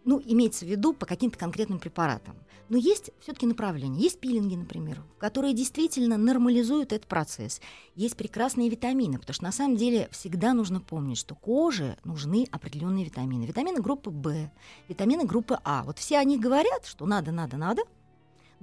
ну, 0.04 0.20
имеется 0.24 0.64
в 0.64 0.68
виду 0.68 0.92
по 0.92 1.06
каким-то 1.06 1.38
конкретным 1.38 1.78
препаратам. 1.78 2.36
Но 2.68 2.78
есть 2.78 3.10
все-таки 3.20 3.46
направления. 3.46 4.00
Есть 4.00 4.20
пилинги, 4.20 4.54
например, 4.54 5.02
которые 5.18 5.52
действительно 5.52 6.16
нормализуют 6.16 6.92
этот 6.92 7.06
процесс. 7.06 7.60
Есть 7.94 8.16
прекрасные 8.16 8.70
витамины, 8.70 9.18
потому 9.18 9.34
что 9.34 9.44
на 9.44 9.52
самом 9.52 9.76
деле 9.76 10.08
всегда 10.10 10.54
нужно 10.54 10.80
помнить, 10.80 11.18
что 11.18 11.34
коже 11.34 11.98
нужны 12.04 12.46
определенные 12.50 13.04
витамины. 13.04 13.44
Витамины 13.44 13.80
группы 13.80 14.10
В, 14.10 14.50
витамины 14.88 15.24
группы 15.24 15.58
А. 15.62 15.84
Вот 15.84 15.98
все 15.98 16.18
они 16.18 16.38
говорят, 16.38 16.86
что 16.86 17.04
надо, 17.06 17.32
надо, 17.32 17.58
надо, 17.58 17.82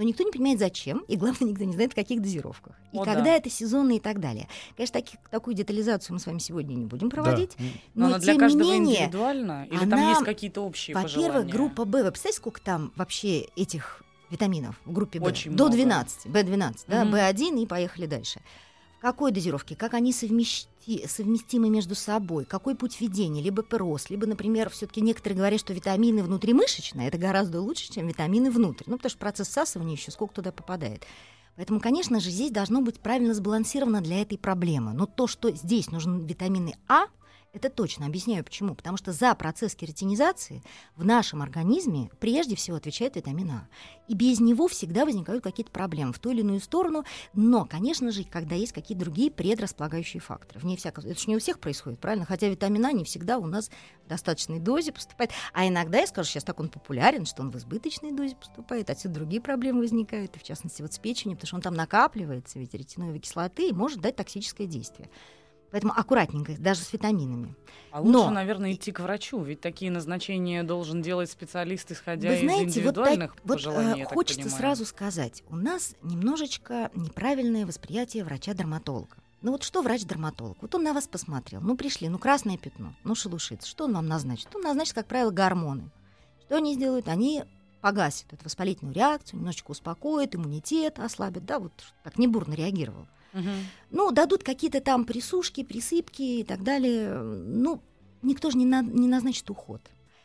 но 0.01 0.07
никто 0.07 0.23
не 0.23 0.31
понимает, 0.31 0.57
зачем, 0.57 1.03
и 1.07 1.15
главное, 1.15 1.51
никто 1.51 1.63
не 1.63 1.73
знает, 1.73 1.91
в 1.91 1.95
каких 1.95 2.21
дозировках. 2.23 2.75
И 2.91 2.97
О, 2.97 3.03
когда 3.05 3.23
да. 3.23 3.35
это 3.35 3.51
сезонно 3.51 3.91
и 3.91 3.99
так 3.99 4.19
далее. 4.19 4.47
Конечно, 4.75 4.93
таких- 4.93 5.19
такую 5.29 5.53
детализацию 5.55 6.15
мы 6.15 6.19
с 6.19 6.25
вами 6.25 6.39
сегодня 6.39 6.73
не 6.73 6.85
будем 6.87 7.11
проводить. 7.11 7.51
Да. 7.59 7.63
Но, 7.93 8.01
Но, 8.01 8.05
она 8.07 8.17
для 8.17 8.33
тем 8.33 8.39
каждого 8.39 8.63
не 8.63 8.79
менее, 8.79 8.95
индивидуально? 9.03 9.67
Или 9.69 9.77
там 9.81 9.93
она, 9.93 10.09
есть 10.09 10.23
какие-то 10.23 10.61
общие 10.65 10.95
во-первых, 10.95 11.15
пожелания? 11.27 11.51
группа 11.51 11.85
Б, 11.85 12.03
вы 12.03 12.09
представляете, 12.09 12.37
сколько 12.39 12.61
там 12.61 12.91
вообще 12.95 13.41
этих 13.55 14.01
витаминов 14.31 14.81
в 14.85 14.91
группе 14.91 15.19
Б? 15.19 15.27
Очень 15.27 15.51
До 15.55 15.65
много. 15.65 15.77
12, 15.77 16.25
Б12, 16.25 16.75
да, 16.87 17.05
Мгм. 17.05 17.13
Б1 17.13 17.61
и 17.61 17.65
поехали 17.67 18.07
дальше. 18.07 18.41
Какой 19.01 19.31
дозировке, 19.31 19.75
как 19.75 19.95
они 19.95 20.13
совмещи- 20.13 20.67
совместимы 21.07 21.71
между 21.71 21.95
собой, 21.95 22.45
какой 22.45 22.75
путь 22.75 23.01
ведения, 23.01 23.41
либо 23.41 23.63
пероз, 23.63 24.11
либо, 24.11 24.27
например, 24.27 24.69
все-таки 24.69 25.01
некоторые 25.01 25.37
говорят, 25.37 25.59
что 25.59 25.73
витамины 25.73 26.21
внутримышечные 26.21 27.07
это 27.07 27.17
гораздо 27.17 27.61
лучше, 27.61 27.91
чем 27.91 28.07
витамины 28.07 28.51
внутрь. 28.51 28.83
Ну, 28.85 28.97
потому 28.97 29.09
что 29.09 29.17
процесс 29.17 29.47
всасывания 29.47 29.95
еще 29.95 30.11
сколько 30.11 30.35
туда 30.35 30.51
попадает. 30.51 31.07
Поэтому, 31.55 31.79
конечно 31.79 32.19
же, 32.19 32.29
здесь 32.29 32.51
должно 32.51 32.81
быть 32.81 32.99
правильно 32.99 33.33
сбалансировано 33.33 34.01
для 34.01 34.21
этой 34.21 34.37
проблемы. 34.37 34.93
Но 34.93 35.07
то, 35.07 35.25
что 35.25 35.49
здесь 35.49 35.89
нужны 35.89 36.23
витамины 36.23 36.75
А, 36.87 37.05
это 37.53 37.69
точно. 37.69 38.05
Объясняю 38.05 38.43
почему. 38.43 38.75
Потому 38.75 38.97
что 38.97 39.11
за 39.11 39.35
процесс 39.35 39.75
кератинизации 39.75 40.63
в 40.95 41.03
нашем 41.03 41.41
организме 41.41 42.09
прежде 42.19 42.55
всего 42.55 42.77
отвечает 42.77 43.15
витамин 43.15 43.51
А. 43.51 43.67
И 44.07 44.15
без 44.15 44.39
него 44.39 44.67
всегда 44.67 45.05
возникают 45.05 45.43
какие-то 45.43 45.71
проблемы 45.71 46.13
в 46.13 46.19
ту 46.19 46.31
или 46.31 46.41
иную 46.41 46.61
сторону. 46.61 47.03
Но, 47.33 47.65
конечно 47.65 48.11
же, 48.11 48.23
когда 48.23 48.55
есть 48.55 48.71
какие-то 48.71 49.03
другие 49.03 49.31
предрасполагающие 49.31 50.21
факторы. 50.21 50.59
Вне 50.59 50.77
всякого... 50.77 51.05
Это 51.05 51.19
же 51.19 51.27
не 51.27 51.35
у 51.35 51.39
всех 51.39 51.59
происходит, 51.59 51.99
правильно? 51.99 52.25
Хотя 52.25 52.47
витамин 52.47 52.85
А 52.85 52.91
не 52.93 53.03
всегда 53.03 53.37
у 53.37 53.45
нас 53.45 53.69
в 54.05 54.07
достаточной 54.07 54.59
дозе 54.59 54.93
поступает. 54.93 55.31
А 55.53 55.67
иногда, 55.67 55.99
я 55.99 56.07
скажу, 56.07 56.29
сейчас 56.29 56.43
так 56.43 56.59
он 56.59 56.69
популярен, 56.69 57.25
что 57.25 57.41
он 57.41 57.51
в 57.51 57.57
избыточной 57.57 58.13
дозе 58.13 58.35
поступает. 58.35 58.89
Отсюда 58.89 59.15
другие 59.15 59.41
проблемы 59.41 59.79
возникают. 59.79 60.35
И 60.37 60.39
в 60.39 60.43
частности, 60.43 60.81
вот 60.81 60.93
с 60.93 60.99
печенью, 60.99 61.35
потому 61.35 61.47
что 61.47 61.55
он 61.57 61.61
там 61.61 61.73
накапливается, 61.73 62.59
ведь 62.59 62.73
ретиновой 62.73 63.19
кислоты, 63.19 63.69
и 63.69 63.73
может 63.73 63.99
дать 63.99 64.15
токсическое 64.15 64.67
действие. 64.67 65.09
Поэтому 65.71 65.93
аккуратненько, 65.95 66.53
даже 66.57 66.81
с 66.81 66.91
витаминами. 66.91 67.55
А 67.91 68.01
лучше, 68.01 68.11
Но- 68.11 68.29
наверное, 68.29 68.73
идти 68.73 68.91
к 68.91 68.99
врачу, 68.99 69.41
ведь 69.41 69.61
такие 69.61 69.89
назначения 69.91 70.63
должен 70.63 71.01
делать 71.01 71.29
специалист, 71.31 71.91
исходя 71.91 72.29
Вы 72.29 72.35
из 72.35 72.39
знаете, 72.41 72.63
вот, 72.81 72.95
так- 72.95 73.07
индивидуальных 73.07 73.35
вот, 73.43 73.53
пожеланий, 73.57 74.01
э, 74.01 74.05
так 74.05 74.13
хочется 74.13 74.41
понимаю. 74.43 74.59
сразу 74.59 74.85
сказать, 74.85 75.43
у 75.49 75.55
нас 75.55 75.95
немножечко 76.01 76.91
неправильное 76.95 77.65
восприятие 77.65 78.23
врача-дерматолога. 78.23 79.15
Ну 79.41 79.51
вот 79.53 79.63
что 79.63 79.81
врач-дерматолог? 79.81 80.57
Вот 80.61 80.75
он 80.75 80.83
на 80.83 80.93
вас 80.93 81.07
посмотрел, 81.07 81.61
ну 81.61 81.75
пришли, 81.75 82.07
ну 82.09 82.19
красное 82.19 82.57
пятно, 82.57 82.93
ну 83.03 83.15
шелушится. 83.15 83.67
Что 83.67 83.85
он 83.85 83.93
вам 83.93 84.07
назначит? 84.07 84.53
Он 84.55 84.61
назначит, 84.61 84.93
как 84.93 85.07
правило, 85.07 85.31
гормоны. 85.31 85.89
Что 86.45 86.57
они 86.57 86.75
сделают? 86.75 87.07
Они 87.07 87.43
погасят 87.81 88.31
эту 88.31 88.45
воспалительную 88.45 88.93
реакцию, 88.93 89.39
немножечко 89.39 89.71
успокоят, 89.71 90.35
иммунитет 90.35 90.99
ослабят, 90.99 91.45
да, 91.45 91.57
вот 91.59 91.71
так 92.03 92.19
не 92.19 92.27
бурно 92.27 92.53
реагировал. 92.53 93.07
Ну, 93.89 94.11
дадут 94.11 94.43
какие-то 94.43 94.81
там 94.81 95.05
присушки, 95.05 95.63
присыпки 95.63 96.21
и 96.21 96.43
так 96.43 96.63
далее. 96.63 97.13
Ну, 97.21 97.81
никто 98.21 98.51
же 98.51 98.57
не, 98.57 98.65
на- 98.65 98.81
не 98.83 99.07
назначит 99.07 99.49
уход. 99.49 99.81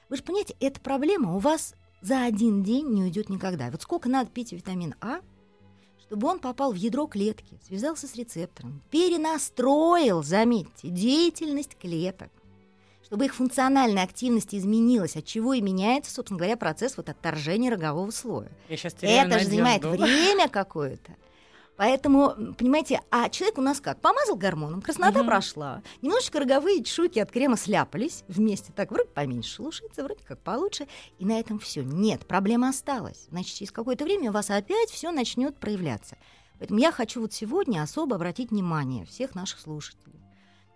Вы 0.08 0.16
же 0.16 0.22
понимаете, 0.22 0.56
эта 0.60 0.80
проблема 0.80 1.34
у 1.34 1.38
вас 1.38 1.74
за 2.00 2.24
один 2.24 2.62
день 2.62 2.88
не 2.92 3.02
уйдет 3.02 3.28
никогда. 3.28 3.70
Вот 3.70 3.82
сколько 3.82 4.08
надо 4.08 4.30
пить 4.30 4.52
витамин 4.52 4.94
А, 5.00 5.20
чтобы 6.06 6.28
он 6.28 6.38
попал 6.38 6.72
в 6.72 6.76
ядро 6.76 7.06
клетки, 7.06 7.58
связался 7.66 8.06
с 8.06 8.14
рецептором, 8.14 8.82
перенастроил, 8.90 10.22
заметьте, 10.22 10.88
деятельность 10.88 11.76
клеток, 11.76 12.30
чтобы 13.04 13.24
их 13.24 13.34
функциональная 13.34 14.04
активность 14.04 14.54
изменилась, 14.54 15.16
от 15.16 15.24
чего 15.24 15.54
и 15.54 15.60
меняется, 15.60 16.12
собственно 16.12 16.38
говоря, 16.38 16.56
процесс 16.56 16.96
вот 16.96 17.08
отторжения 17.08 17.70
рогового 17.70 18.10
слоя. 18.10 18.50
Я 18.68 18.76
сейчас 18.76 18.94
Это 18.94 19.38
же 19.40 19.44
занимает 19.46 19.82
время 19.84 20.48
какое-то. 20.48 21.12
Поэтому, 21.76 22.54
понимаете, 22.56 23.00
а 23.10 23.28
человек 23.28 23.58
у 23.58 23.60
нас 23.60 23.80
как? 23.80 24.00
Помазал 24.00 24.36
гормоном, 24.36 24.80
краснота 24.80 25.18
Мгм. 25.18 25.26
прошла, 25.28 25.82
немножечко 26.00 26.40
роговые 26.40 26.82
чешуйки 26.82 27.18
от 27.18 27.30
крема 27.30 27.56
сляпались 27.56 28.24
вместе, 28.28 28.72
так 28.72 28.90
вроде 28.90 29.10
поменьше 29.10 29.50
шелушится, 29.56 30.02
вроде 30.02 30.24
как 30.24 30.38
получше, 30.42 30.88
и 31.18 31.26
на 31.26 31.38
этом 31.38 31.58
все. 31.58 31.82
Нет, 31.82 32.26
проблема 32.26 32.70
осталась. 32.70 33.26
Значит, 33.30 33.56
через 33.56 33.72
какое-то 33.72 34.04
время 34.04 34.30
у 34.30 34.32
вас 34.32 34.50
опять 34.50 34.90
все 34.90 35.10
начнет 35.10 35.56
проявляться. 35.58 36.16
Поэтому 36.58 36.80
я 36.80 36.90
хочу 36.90 37.20
вот 37.20 37.34
сегодня 37.34 37.82
особо 37.82 38.16
обратить 38.16 38.50
внимание 38.50 39.04
всех 39.04 39.34
наших 39.34 39.60
слушателей 39.60 40.20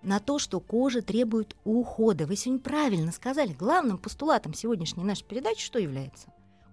на 0.03 0.19
то, 0.19 0.39
что 0.39 0.61
кожа 0.61 1.03
требует 1.03 1.57
ухода. 1.65 2.27
Вы 2.27 2.37
сегодня 2.37 2.63
правильно 2.63 3.13
сказали. 3.13 3.53
Главным 3.53 3.99
постулатом 3.99 4.55
сегодняшней 4.55 5.05
нашей 5.05 5.25
передачи 5.25 5.65
что 5.65 5.79
является? 5.79 6.29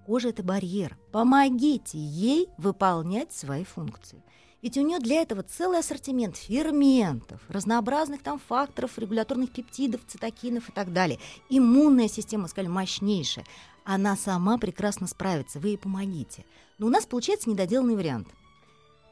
Кожа 0.07 0.29
это 0.29 0.41
барьер. 0.41 0.97
Помогите 1.11 1.97
ей 1.97 2.47
выполнять 2.57 3.33
свои 3.33 3.65
функции. 3.65 4.23
Ведь 4.61 4.77
у 4.77 4.81
нее 4.81 4.99
для 4.99 5.21
этого 5.21 5.43
целый 5.43 5.79
ассортимент 5.79 6.37
ферментов, 6.37 7.41
разнообразных 7.49 8.23
там 8.23 8.39
факторов, 8.39 8.97
регуляторных 8.97 9.51
пептидов, 9.51 9.99
цитокинов 10.07 10.69
и 10.69 10.71
так 10.71 10.93
далее. 10.93 11.19
Иммунная 11.49 12.07
система, 12.07 12.47
сказали, 12.47 12.69
мощнейшая. 12.69 13.45
Она 13.83 14.15
сама 14.15 14.57
прекрасно 14.57 15.07
справится, 15.07 15.59
вы 15.59 15.69
ей 15.69 15.77
помогите. 15.77 16.45
Но 16.77 16.87
у 16.87 16.89
нас 16.89 17.05
получается 17.05 17.49
недоделанный 17.49 17.97
вариант. 17.97 18.29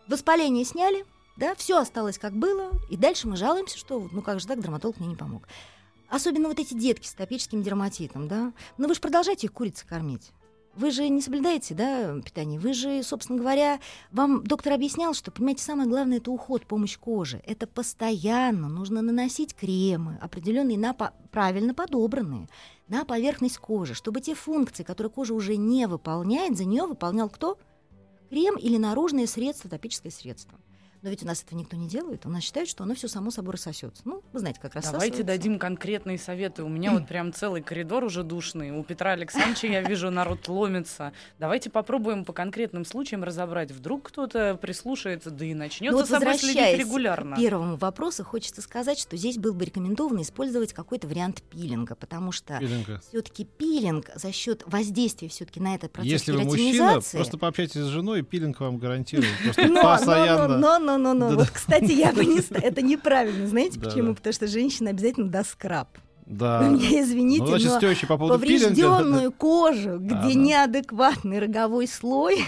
Воспаление 0.08 0.64
сняли, 0.64 1.06
да, 1.36 1.56
все 1.56 1.78
осталось 1.78 2.18
как 2.18 2.38
было, 2.38 2.72
и 2.90 2.96
дальше 2.96 3.28
мы 3.28 3.36
жалуемся, 3.36 3.78
что 3.78 4.08
ну 4.14 4.22
как 4.22 4.40
же 4.40 4.48
так, 4.48 4.62
дерматолог 4.62 4.98
мне 5.02 5.10
не 5.10 5.18
помог. 5.18 5.46
Особенно 6.08 6.48
вот 6.48 6.60
эти 6.60 6.74
детки 6.74 7.06
с 7.06 7.14
атопическим 7.14 7.64
дерматитом, 7.64 8.30
да. 8.30 8.54
Но 8.78 8.88
вы 8.88 8.94
же 8.94 9.02
продолжаете 9.02 9.48
их 9.48 9.52
курицей 9.52 9.86
кормить. 9.86 10.32
Вы 10.76 10.92
же 10.92 11.08
не 11.08 11.22
соблюдаете, 11.22 11.74
да, 11.74 12.20
питание. 12.20 12.60
Вы 12.60 12.74
же, 12.74 13.02
собственно 13.02 13.40
говоря, 13.40 13.80
вам 14.12 14.44
доктор 14.44 14.74
объяснял, 14.74 15.14
что, 15.14 15.32
понимаете, 15.32 15.64
самое 15.64 15.88
главное 15.88 16.18
это 16.18 16.32
уход, 16.32 16.66
помощь 16.66 16.98
коже. 16.98 17.42
Это 17.46 17.66
постоянно 17.66 18.68
нужно 18.68 19.02
наносить 19.02 19.56
кремы, 19.56 20.20
определенные, 20.22 20.78
на 20.78 20.94
правильно 20.94 21.74
подобранные, 21.74 22.50
на 22.90 23.06
поверхность 23.06 23.58
кожи, 23.58 23.94
чтобы 23.94 24.20
те 24.20 24.36
функции, 24.36 24.84
которые 24.84 25.12
кожа 25.12 25.34
уже 25.34 25.56
не 25.56 25.88
выполняет, 25.88 26.58
за 26.58 26.66
нее 26.66 26.86
выполнял 26.86 27.30
кто? 27.30 27.58
Крем 28.30 28.58
или 28.58 28.76
наружное 28.76 29.28
средство, 29.28 29.70
топическое 29.70 30.12
средство. 30.12 30.60
Но 31.02 31.10
ведь 31.10 31.24
у 31.24 31.28
нас 31.28 31.44
этого 31.44 31.60
никто 31.60 31.76
не 31.78 31.88
делает. 31.88 32.26
У 32.26 32.30
нас 32.30 32.44
считают, 32.44 32.70
что 32.70 32.84
оно 32.84 32.96
все 32.96 33.08
само 33.08 33.32
собой 33.32 33.54
рассосется. 33.54 34.02
Ну, 34.06 34.24
вы 34.34 34.40
знаете, 34.40 34.60
как 34.62 34.74
Давайте 34.74 34.90
рассасывается. 34.92 35.24
дадим 35.24 35.60
конкретные 35.60 36.18
советы. 36.18 36.64
У 36.64 36.70
меня 36.70 36.92
вот 36.92 37.08
прям 37.08 37.32
целый 37.34 37.62
коридор 37.62 38.04
уже 38.04 38.24
душный. 38.24 38.72
У 38.72 38.84
Петра 38.84 39.12
Александровича, 39.12 39.68
я 39.68 39.82
вижу, 39.82 40.10
народ 40.10 40.48
ломится. 40.48 41.14
Давайте 41.40 41.70
попробуем 41.70 42.26
по 42.26 42.34
конкретным 42.34 42.86
случаям 42.86 43.24
разобрать. 43.24 43.72
Вдруг 43.72 44.04
кто-то 44.10 44.56
прислушается, 44.62 45.30
да 45.30 45.46
и 45.46 45.54
начнет 45.54 45.92
Ну 45.92 46.00
за 46.00 46.06
вот 46.06 46.20
собой 46.22 46.38
следить 46.38 46.80
регулярно. 46.80 47.36
к 47.36 47.40
первому 47.40 47.76
вопросу, 47.78 48.24
хочется 48.24 48.62
сказать, 48.62 49.00
что 49.00 49.16
здесь 49.18 49.38
было 49.38 49.54
бы 49.54 49.66
рекомендовано 49.66 50.22
использовать 50.22 50.74
какой-то 50.74 51.08
вариант 51.08 51.44
пилинга, 51.44 51.96
потому 51.96 52.32
что 52.32 52.60
все-таки 53.10 53.46
пилинг 53.46 54.10
за 54.16 54.32
счет 54.32 54.64
воздействия 54.66 55.30
все-таки 55.30 55.60
на 55.60 55.76
этот 55.76 55.92
процесс 55.92 56.12
Если 56.12 56.32
вы 56.32 56.44
мужчина, 56.44 57.00
просто 57.12 57.38
пообщайтесь 57.38 57.82
с 57.82 57.86
женой, 57.86 58.20
и 58.20 58.24
пилинг 58.24 58.60
вам 58.60 58.78
гарантирует. 58.78 59.30
Просто 59.44 59.68
Но, 59.68 59.82
постоянно. 59.84 60.58
Но, 60.98 61.14
но, 61.14 61.30
но. 61.30 61.36
Вот, 61.38 61.50
кстати, 61.50 61.92
я 61.92 62.12
бы 62.12 62.26
не... 62.26 62.40
Это 62.58 62.82
неправильно. 62.82 63.48
Знаете 63.48 63.80
почему? 63.80 64.16
Потому 64.16 64.34
что 64.34 64.48
женщина 64.48 64.90
обязательно 64.92 65.30
даст 65.30 65.52
скраб. 65.52 65.90
Да. 66.26 66.60
Вы 66.60 66.78
меня 66.78 67.02
извините, 67.04 67.44
Ну, 67.44 67.58
значит, 67.60 68.02
но 68.02 68.08
по 68.08 68.18
поводу 68.18 68.40
пилинга... 68.40 68.66
поврежденную 68.70 69.32
кожу, 69.32 70.00
где 70.00 70.16
Ага. 70.16 70.34
неадекватный 70.34 71.40
роговой 71.40 71.88
слой. 71.88 72.44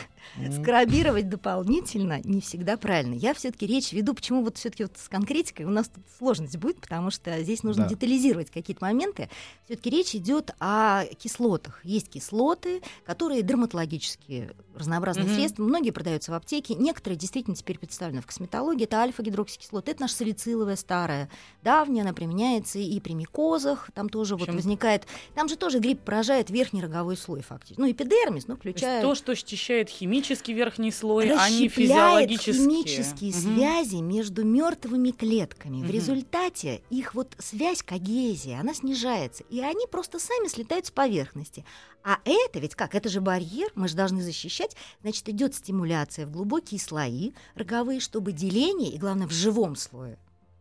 Скрабировать 0.62 1.30
дополнительно 1.30 2.20
не 2.24 2.42
всегда 2.42 2.78
правильно. 2.78 3.14
Я 3.14 3.34
все-таки 3.34 3.66
речь 3.68 3.92
веду, 3.94 4.14
почему 4.14 4.44
вот 4.44 4.58
все-таки 4.58 4.84
вот 4.84 4.94
с 4.98 5.08
конкретикой 5.10 5.66
у 5.66 5.70
нас 5.70 5.88
тут 5.90 6.04
сложность 6.18 6.58
будет, 6.58 6.80
потому 6.80 7.12
что 7.12 7.42
здесь 7.44 7.64
нужно 7.64 7.84
Да. 7.84 7.90
детализировать 7.90 8.50
какие-то 8.52 8.84
моменты. 8.84 9.30
Все-таки 9.66 9.90
речь 9.90 10.16
идет 10.16 10.52
о 10.60 11.06
кислотах. 11.18 11.84
Есть 11.84 12.10
кислоты, 12.10 12.82
которые 13.06 13.42
дерматологические 13.42 14.54
разнообразные 14.76 15.26
Мгм. 15.28 15.36
средства. 15.36 15.64
Многие 15.64 15.92
продаются 15.92 16.32
в 16.32 16.36
аптеке, 16.36 16.76
некоторые 16.76 17.18
действительно 17.18 17.56
теперь 17.56 17.80
представлены 17.80 18.22
в 18.22 18.26
косметологии. 18.28 18.84
Это 18.84 18.98
альфа-гидроксикислота, 18.98 19.92
это 19.92 20.02
наша 20.02 20.16
салициловая 20.16 20.76
старая, 20.76 21.30
давняя, 21.64 22.04
она 22.04 22.14
применяется 22.14 22.80
и 22.80 23.00
при 23.00 23.14
микозах, 23.14 23.90
там 23.94 24.10
тоже 24.10 24.36
вот 24.36 24.48
возникает, 24.50 25.06
там 25.36 25.50
же 25.50 25.56
тоже 25.56 25.80
грипп 25.80 26.02
поражает 26.02 26.50
верхний 26.50 26.82
роговой 26.82 27.18
слой 27.18 27.42
фактически. 27.42 27.80
Ну, 27.82 27.90
эпидермис, 27.92 28.48
ну, 28.48 28.56
включая... 28.56 29.02
то, 29.02 29.16
что 29.16 29.36
счищает 29.36 29.90
химически, 29.90 30.17
химический 30.18 30.54
верхний 30.54 30.92
слой, 30.92 31.30
а 31.30 31.50
не 31.50 31.68
расщепляет 31.68 32.30
физиологические. 32.32 32.54
химические 32.54 33.32
Мгм. 33.32 33.42
связи 33.42 33.96
между 33.98 34.44
мертвыми 34.44 35.12
клетками. 35.12 35.78
В 35.78 35.84
Мгм. 35.84 35.92
результате 35.92 36.82
их 36.90 37.14
вот 37.14 37.36
связь 37.40 37.84
когезия, 37.84 38.60
она 38.60 38.74
снижается, 38.74 39.44
и 39.50 39.60
они 39.62 39.86
просто 39.88 40.20
сами 40.20 40.48
слетают 40.48 40.86
с 40.88 40.92
поверхности. 40.92 41.66
А 42.04 42.20
это 42.26 42.60
ведь 42.60 42.76
как? 42.76 42.96
Это 42.96 43.10
же 43.10 43.22
барьер, 43.22 43.70
мы 43.76 43.88
же 43.88 43.96
должны 43.96 44.22
защищать. 44.22 44.76
Значит, 45.02 45.28
идет 45.30 45.56
стимуляция 45.56 46.26
в 46.26 46.32
глубокие 46.32 46.80
слои 46.80 47.32
роговые, 47.56 48.00
чтобы 48.00 48.32
деление, 48.32 48.92
и 48.92 48.98
главное, 48.98 49.28
в 49.28 49.32
живом 49.32 49.76
слое, 49.76 50.18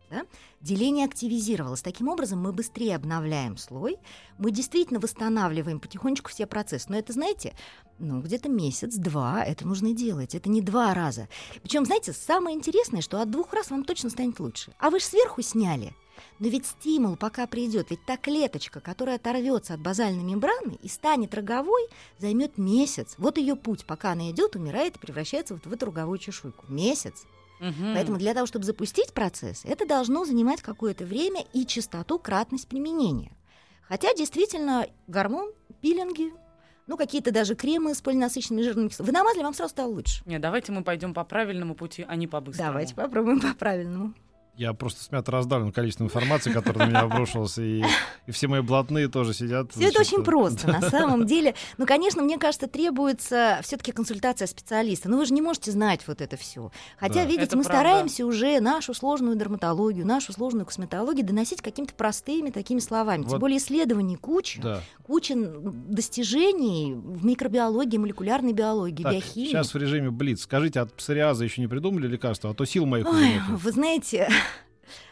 да, 0.09 0.25
деление 0.61 1.05
активизировалось. 1.05 1.81
Таким 1.81 2.07
образом, 2.07 2.41
мы 2.41 2.51
быстрее 2.53 2.95
обновляем 2.95 3.57
слой, 3.57 3.97
мы 4.37 4.51
действительно 4.51 4.99
восстанавливаем 4.99 5.79
потихонечку 5.79 6.29
все 6.29 6.47
процессы. 6.47 6.85
Но 6.89 6.97
это, 6.97 7.13
знаете, 7.13 7.53
ну, 7.99 8.21
где-то 8.21 8.49
месяц-два 8.49 9.43
это 9.43 9.67
нужно 9.67 9.93
делать. 9.93 10.35
Это 10.35 10.49
не 10.49 10.61
два 10.61 10.93
раза. 10.93 11.27
Причем, 11.61 11.85
знаете, 11.85 12.13
самое 12.13 12.55
интересное, 12.55 13.01
что 13.01 13.21
от 13.21 13.31
двух 13.31 13.53
раз 13.53 13.71
вам 13.71 13.83
точно 13.83 14.09
станет 14.09 14.39
лучше. 14.39 14.73
А 14.79 14.89
вы 14.89 14.99
же 14.99 15.05
сверху 15.05 15.41
сняли. 15.41 15.93
Но 16.39 16.47
ведь 16.47 16.65
стимул 16.65 17.15
пока 17.15 17.47
придет, 17.47 17.91
ведь 17.91 18.05
та 18.05 18.17
клеточка, 18.17 18.79
которая 18.79 19.17
оторвется 19.17 19.73
от 19.73 19.81
базальной 19.81 20.23
мембраны 20.23 20.77
и 20.81 20.87
станет 20.87 21.33
роговой, 21.33 21.87
займет 22.17 22.57
месяц. 22.57 23.15
Вот 23.17 23.37
ее 23.37 23.55
путь, 23.55 23.85
пока 23.85 24.11
она 24.11 24.31
идет, 24.31 24.55
умирает 24.55 24.95
и 24.95 24.99
превращается 24.99 25.53
вот 25.53 25.65
в 25.65 25.71
эту 25.71 25.87
роговую 25.87 26.17
чешуйку. 26.17 26.65
Месяц. 26.67 27.25
Мгм. 27.59 27.93
Поэтому 27.95 28.17
для 28.17 28.33
того, 28.33 28.45
чтобы 28.45 28.65
запустить 28.65 29.13
процесс, 29.13 29.63
это 29.65 29.87
должно 29.87 30.25
занимать 30.25 30.61
какое-то 30.61 31.05
время 31.05 31.43
и 31.53 31.65
частоту, 31.65 32.19
кратность 32.19 32.67
применения. 32.67 33.31
Хотя 33.87 34.13
действительно 34.13 34.87
гормон, 35.07 35.51
пилинги, 35.81 36.33
ну 36.87 36.97
какие-то 36.97 37.31
даже 37.31 37.55
кремы 37.55 37.93
с 37.93 38.01
полинасыщенными 38.01 38.61
жирными 38.61 38.87
кислотами. 38.89 39.13
Вы 39.13 39.19
намазали, 39.19 39.43
вам 39.43 39.53
сразу 39.53 39.71
стало 39.71 39.89
лучше. 39.91 40.23
Не, 40.25 40.39
давайте 40.39 40.71
мы 40.71 40.83
пойдем 40.83 41.13
по 41.13 41.23
правильному 41.23 41.75
пути, 41.75 42.05
а 42.07 42.15
не 42.15 42.27
по 42.27 42.41
быстрому. 42.41 42.71
Давайте 42.71 42.95
попробуем 42.95 43.39
по-правильному. 43.39 44.13
Я 44.57 44.73
просто 44.73 45.03
смят 45.03 45.29
раздавлен 45.29 45.71
количеством 45.71 46.07
информации, 46.07 46.51
которая 46.51 46.87
на 46.87 46.89
меня 46.89 46.99
обрушилась, 47.01 47.59
и, 47.59 47.83
и 48.25 48.31
все 48.31 48.47
мои 48.47 48.61
блатные 48.61 49.07
тоже 49.07 49.33
сидят. 49.35 49.71
Все 49.71 49.89
это 49.89 50.01
очень 50.01 50.23
просто, 50.23 50.67
на 50.67 50.81
самом 50.81 51.27
деле. 51.27 51.53
Ну, 51.77 51.85
конечно, 51.85 52.23
мне 52.23 52.39
кажется, 52.39 52.67
требуется 52.67 53.59
все-таки 53.61 53.91
консультация 53.91 54.47
специалиста. 54.47 55.09
Но 55.09 55.17
вы 55.17 55.25
же 55.27 55.33
не 55.35 55.41
можете 55.43 55.71
знать 55.71 56.01
вот 56.07 56.21
это 56.21 56.37
все. 56.37 56.71
Хотя, 56.97 57.21
Да. 57.21 57.25
видите, 57.25 57.43
Это 57.43 57.57
мы 57.57 57.63
правда. 57.63 57.79
стараемся 57.89 58.25
уже 58.25 58.59
нашу 58.59 58.95
сложную 58.95 59.35
дерматологию, 59.35 60.07
нашу 60.07 60.33
сложную 60.33 60.65
косметологию 60.65 61.23
доносить 61.25 61.61
какими-то 61.61 61.93
простыми 61.93 62.49
такими 62.49 62.79
словами. 62.79 63.21
Тем 63.21 63.31
Вот. 63.33 63.39
более 63.39 63.59
исследований 63.59 64.15
куча. 64.15 64.59
Да. 64.61 64.81
куча 65.05 65.35
достижений 65.97 66.93
в 66.95 67.25
микробиологии, 67.25 67.97
молекулярной 67.97 68.53
биологии, 68.53 69.03
Так, 69.03 69.13
биохимии. 69.13 69.47
сейчас 69.49 69.73
в 69.73 69.77
режиме 69.77 70.09
Блиц. 70.11 70.41
Скажите, 70.41 70.79
от 70.79 70.93
псориаза 70.93 71.43
еще 71.43 71.61
не 71.61 71.67
придумали 71.67 72.07
лекарства, 72.07 72.51
а 72.51 72.53
то 72.53 72.65
сил 72.65 72.85
моих 72.85 73.05
Ой, 73.07 73.27
нету. 73.35 73.43
вы 73.49 73.71
знаете, 73.71 74.29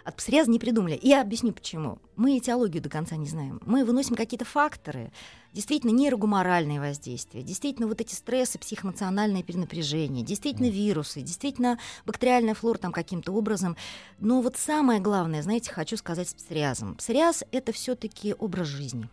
от 0.04 0.16
псориаза 0.16 0.50
не 0.50 0.60
придумали. 0.60 1.00
Я 1.02 1.22
объясню 1.22 1.52
почему. 1.54 2.00
Мы 2.16 2.38
этиологию 2.38 2.82
до 2.82 2.90
конца 2.90 3.16
не 3.16 3.28
знаем. 3.28 3.62
Мы 3.66 3.86
выносим 3.86 4.16
какие-то 4.16 4.46
факторы, 4.46 5.12
действительно 5.54 5.92
нейрогуморальные 5.92 6.80
воздействия, 6.80 7.44
действительно 7.44 7.88
вот 7.88 8.02
эти 8.02 8.14
стрессы, 8.14 8.60
психоэмоциональное 8.60 9.44
перенапряжение, 9.44 10.24
действительно 10.24 10.70
вирусы, 10.70 11.22
действительно 11.22 11.80
бактериальная 12.06 12.54
флора 12.54 12.78
там 12.78 12.92
каким-то 12.92 13.32
образом. 13.32 13.78
Но 14.20 14.42
вот 14.42 14.58
самое 14.58 15.00
главное, 15.00 15.42
знаете, 15.42 15.72
хочу 15.72 15.98
сказать 15.98 16.30
с 16.30 16.34
псориазом. 16.34 16.96
Псориаз— 16.96 17.44
это 17.52 17.72
все 17.72 17.96
таки 17.96 18.34
образ 18.34 18.68
жизни. 18.68 19.10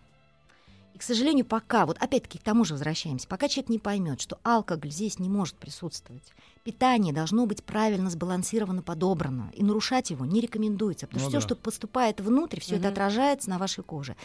И, 0.94 0.98
к 0.98 1.02
сожалению, 1.02 1.44
пока, 1.46 1.86
вот 1.86 1.96
опять-таки 1.98 2.38
к 2.38 2.42
тому 2.42 2.64
же 2.64 2.74
возвращаемся, 2.74 3.26
пока 3.26 3.48
человек 3.48 3.70
не 3.70 3.78
поймет, 3.78 4.20
что 4.20 4.38
алкоголь 4.42 4.90
здесь 4.90 5.18
не 5.18 5.28
может 5.28 5.54
присутствовать, 5.56 6.22
питание 6.64 7.14
должно 7.14 7.46
быть 7.46 7.64
правильно 7.64 8.10
сбалансировано, 8.10 8.82
подобрано, 8.82 9.50
и 9.54 9.64
нарушать 9.64 10.10
его 10.10 10.24
не 10.26 10.40
рекомендуется, 10.40 11.06
потому 11.06 11.24
Ну 11.24 11.30
что 11.30 11.32
да. 11.32 11.40
все, 11.40 11.46
что 11.48 11.56
поступает 11.56 12.20
внутрь, 12.20 12.60
все 12.60 12.76
это 12.76 12.84
Мгм. 12.88 12.92
отражается 12.92 13.48
на 13.50 13.58
вашей 13.58 13.82
коже. 13.82 14.16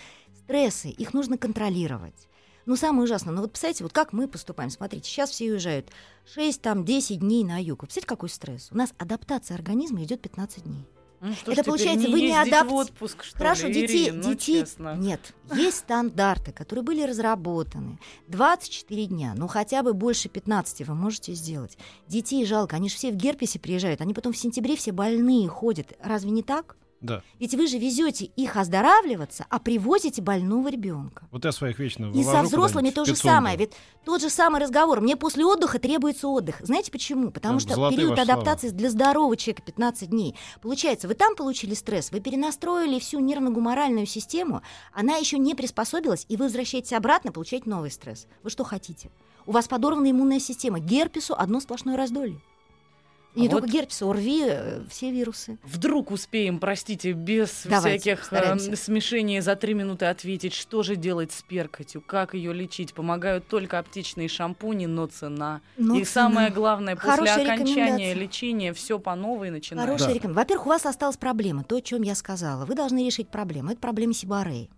Стрессы, 0.43 0.89
их 0.89 1.13
нужно 1.13 1.37
контролировать. 1.37 2.27
Ну, 2.65 2.75
самое 2.75 3.05
ужасное, 3.05 3.33
ну 3.33 3.41
вот 3.41 3.51
представьте, 3.51 3.85
вот 3.85 3.93
как 3.93 4.11
мы 4.11 4.27
поступаем. 4.27 4.69
Смотрите, 4.69 5.07
сейчас 5.09 5.29
все 5.29 5.45
уезжают 5.51 5.89
6, 6.25 6.61
там, 6.61 6.83
10 6.83 7.21
дней 7.21 7.45
на 7.45 7.61
юг. 7.63 7.81
Вы 7.81 7.87
представляете, 7.87 8.07
какой 8.09 8.27
стресс? 8.29 8.67
У 8.71 8.77
нас 8.77 8.93
адаптация 8.97 9.55
организма 9.55 10.03
идет 10.03 10.21
15 10.21 10.63
дней. 10.65 10.85
Ну, 11.19 11.33
что 11.33 11.51
Это 11.51 11.63
получается, 11.63 12.07
не 12.07 12.13
вы 12.13 12.21
не 12.21 12.33
адапт- 12.35 12.69
в 12.69 12.73
отпуск, 12.75 13.23
что 13.23 13.37
Хорошо, 13.39 13.67
ли, 13.67 13.73
детей, 13.73 14.05
Ирин, 14.09 14.21
ну, 14.21 14.29
детей 14.29 14.59
честно. 14.61 14.95
нет. 14.95 15.19
Есть 15.55 15.77
стандарты, 15.77 16.51
которые 16.51 16.83
были 16.83 17.01
разработаны. 17.03 17.97
24 18.27 19.05
дня, 19.07 19.33
ну 19.35 19.47
хотя 19.47 19.81
бы 19.81 19.93
больше 19.93 20.29
15 20.29 20.87
вы 20.87 20.93
можете 20.93 21.33
сделать. 21.33 21.77
Детей 22.07 22.45
жалко, 22.45 22.75
они 22.75 22.89
же 22.89 22.95
все 22.95 23.11
в 23.11 23.15
герпесе 23.15 23.57
приезжают, 23.59 24.01
они 24.01 24.13
потом 24.13 24.33
в 24.33 24.37
сентябре 24.37 24.75
все 24.75 24.91
больные 24.91 25.47
ходят. 25.47 25.93
Разве 26.03 26.29
не 26.31 26.43
так? 26.43 26.75
Да. 27.01 27.21
Ведь 27.39 27.53
вы 27.53 27.67
же 27.67 27.77
везете 27.77 28.25
их 28.25 28.57
оздоравливаться, 28.57 29.45
а 29.49 29.59
привозите 29.59 30.21
больного 30.21 30.69
ребенка. 30.69 31.27
Вот 31.31 31.45
я 31.45 31.51
своих 31.51 31.77
вечно 31.79 32.11
И 32.13 32.23
со 32.23 32.41
взрослыми 32.41 32.89
то 32.89 33.05
же 33.05 33.15
самое. 33.15 33.55
Ведь 33.57 33.73
тот 34.03 34.21
же 34.21 34.29
самый 34.29 34.61
разговор. 34.61 35.01
Мне 35.01 35.15
после 35.15 35.45
отдыха 35.45 35.79
требуется 35.79 36.27
отдых. 36.27 36.59
Знаете 36.61 36.91
почему? 36.91 37.31
Потому 37.31 37.59
Да, 37.59 37.73
что 37.73 37.89
период 37.91 38.17
адаптации 38.17 38.69
для 38.69 38.89
здорового 38.89 39.37
человека 39.37 39.61
15 39.63 40.09
дней. 40.09 40.35
Получается, 40.61 41.07
вы 41.07 41.13
там 41.13 41.35
получили 41.35 41.73
стресс, 41.73 42.11
вы 42.11 42.19
перенастроили 42.19 42.99
всю 42.99 43.19
нервно-гуморальную 43.19 44.05
систему, 44.05 44.61
она 44.93 45.17
еще 45.17 45.37
не 45.37 45.53
приспособилась, 45.55 46.25
и 46.29 46.37
вы 46.37 46.45
возвращаетесь 46.45 46.93
обратно, 46.93 47.31
получаете 47.31 47.69
новый 47.69 47.91
стресс. 47.91 48.27
Вы 48.43 48.49
что 48.49 48.63
хотите? 48.63 49.11
У 49.45 49.51
вас 49.51 49.67
подорвана 49.67 50.09
иммунная 50.11 50.39
система. 50.39 50.79
Герпесу 50.79 51.35
одно 51.37 51.59
сплошное 51.59 51.95
раздолье. 51.95 52.41
И 53.37 53.39
А 53.39 53.43
не 53.43 53.49
вот- 53.49 53.59
только 53.61 53.71
герпесу, 53.71 54.09
ОРВИ, 54.09 54.43
э, 54.47 54.81
все 54.89 55.11
вирусы. 55.11 55.59
Вдруг 55.63 56.09
успеем, 56.09 56.59
простите, 56.59 57.11
без 57.11 57.61
Давайте, 57.65 57.99
всяких 57.99 58.25
стараемся. 58.25 58.71
э, 58.71 58.75
смешений 58.75 59.39
за 59.41 59.55
три 59.55 59.75
минуты 59.75 60.05
ответить, 60.07 60.53
что 60.53 60.81
же 60.81 60.95
делать 60.95 61.31
с 61.31 61.43
перкотью, 61.43 62.01
как 62.01 62.33
ее 62.33 62.51
лечить. 62.51 62.95
Помогают 62.95 63.47
только 63.47 63.77
аптечные 63.77 64.27
шампуни, 64.27 64.87
но 64.87 65.05
цена. 65.05 65.61
Но 65.77 65.93
И 65.95 66.03
цена. 66.03 66.05
самое 66.29 66.49
главное, 66.49 66.95
после 66.95 67.11
Хорошая 67.11 67.43
окончания 67.53 67.73
рекомендация. 67.75 68.13
лечения 68.15 68.73
все 68.73 68.97
по 68.97 69.15
новой 69.15 69.51
начинается. 69.51 69.85
Хорошая 69.87 70.07
Да. 70.09 70.13
рекомендация. 70.15 70.43
Во-первых, 70.43 70.65
у 70.65 70.69
вас 70.69 70.85
осталась 70.87 71.17
проблема, 71.17 71.63
то, 71.63 71.75
о 71.75 71.81
чем 71.81 72.01
я 72.01 72.15
сказала. 72.15 72.65
Вы 72.65 72.73
должны 72.73 73.05
решить 73.05 73.29
проблему. 73.29 73.69
Это 73.69 73.79
проблема 73.79 74.13
сибореи. 74.13 74.69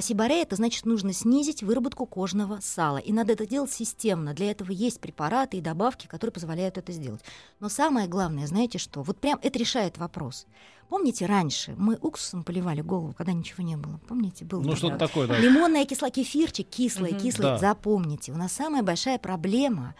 А 0.00 0.02
сиборея 0.02 0.44
это 0.44 0.56
значит, 0.56 0.86
нужно 0.86 1.12
снизить 1.12 1.62
выработку 1.62 2.06
кожного 2.06 2.60
сала. 2.62 2.96
И 2.96 3.12
надо 3.12 3.34
это 3.34 3.46
делать 3.46 3.70
системно. 3.70 4.32
Для 4.32 4.50
этого 4.50 4.72
есть 4.72 4.98
препараты 4.98 5.58
и 5.58 5.60
добавки, 5.60 6.06
которые 6.06 6.32
позволяют 6.32 6.78
это 6.78 6.90
сделать. 6.90 7.20
Но 7.60 7.68
самое 7.68 8.08
главное, 8.08 8.46
знаете 8.46 8.78
что? 8.78 9.02
Вот 9.02 9.18
прям 9.18 9.38
это 9.42 9.58
решает 9.58 9.98
вопрос. 9.98 10.46
Помните, 10.88 11.26
раньше 11.26 11.74
мы 11.76 11.98
уксусом 12.00 12.44
поливали 12.44 12.80
голову, 12.80 13.12
когда 13.12 13.34
ничего 13.34 13.62
не 13.62 13.76
было? 13.76 14.00
Помните, 14.08 14.46
был 14.46 14.62
Ну, 14.62 14.74
что-то 14.74 14.96
такое, 14.96 15.26
да. 15.26 15.38
Лимонная 15.38 15.84
кислота, 15.84 16.14
кефирчик 16.14 16.66
кислый, 16.66 17.12
Мгм. 17.12 17.20
кислый. 17.20 17.48
Да. 17.48 17.58
Запомните, 17.58 18.32
у 18.32 18.36
нас 18.38 18.52
самая 18.54 18.82
большая 18.82 19.18
проблема 19.18 19.94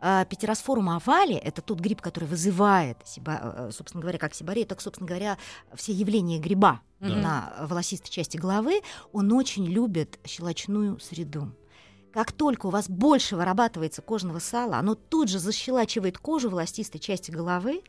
а, 0.00 0.24
петеросфорум 0.24 0.90
овали, 0.90 1.34
это 1.34 1.60
тот 1.62 1.80
гриб, 1.80 2.00
который 2.00 2.24
вызывает, 2.26 2.98
сиба- 3.04 3.68
э, 3.68 3.70
собственно 3.72 4.00
говоря, 4.00 4.18
как 4.18 4.34
сибарею, 4.34 4.66
так, 4.66 4.80
собственно 4.80 5.08
говоря, 5.08 5.38
все 5.74 5.92
явления 5.92 6.38
гриба 6.38 6.80
Мгм. 7.00 7.20
на 7.20 7.52
волосистой 7.68 8.10
части 8.10 8.36
головы, 8.36 8.80
он 9.12 9.32
очень 9.32 9.64
любит 9.66 10.18
щелочную 10.26 10.98
среду. 11.00 11.52
Как 12.12 12.32
только 12.32 12.66
у 12.66 12.70
вас 12.70 12.88
больше 12.88 13.36
вырабатывается 13.36 14.02
кожного 14.02 14.38
сала, 14.38 14.78
оно 14.78 14.94
тут 14.94 15.28
же 15.28 15.38
защелачивает 15.38 16.18
кожу 16.18 16.48
волосистой 16.50 16.98
части 17.00 17.30
головы, 17.30 17.82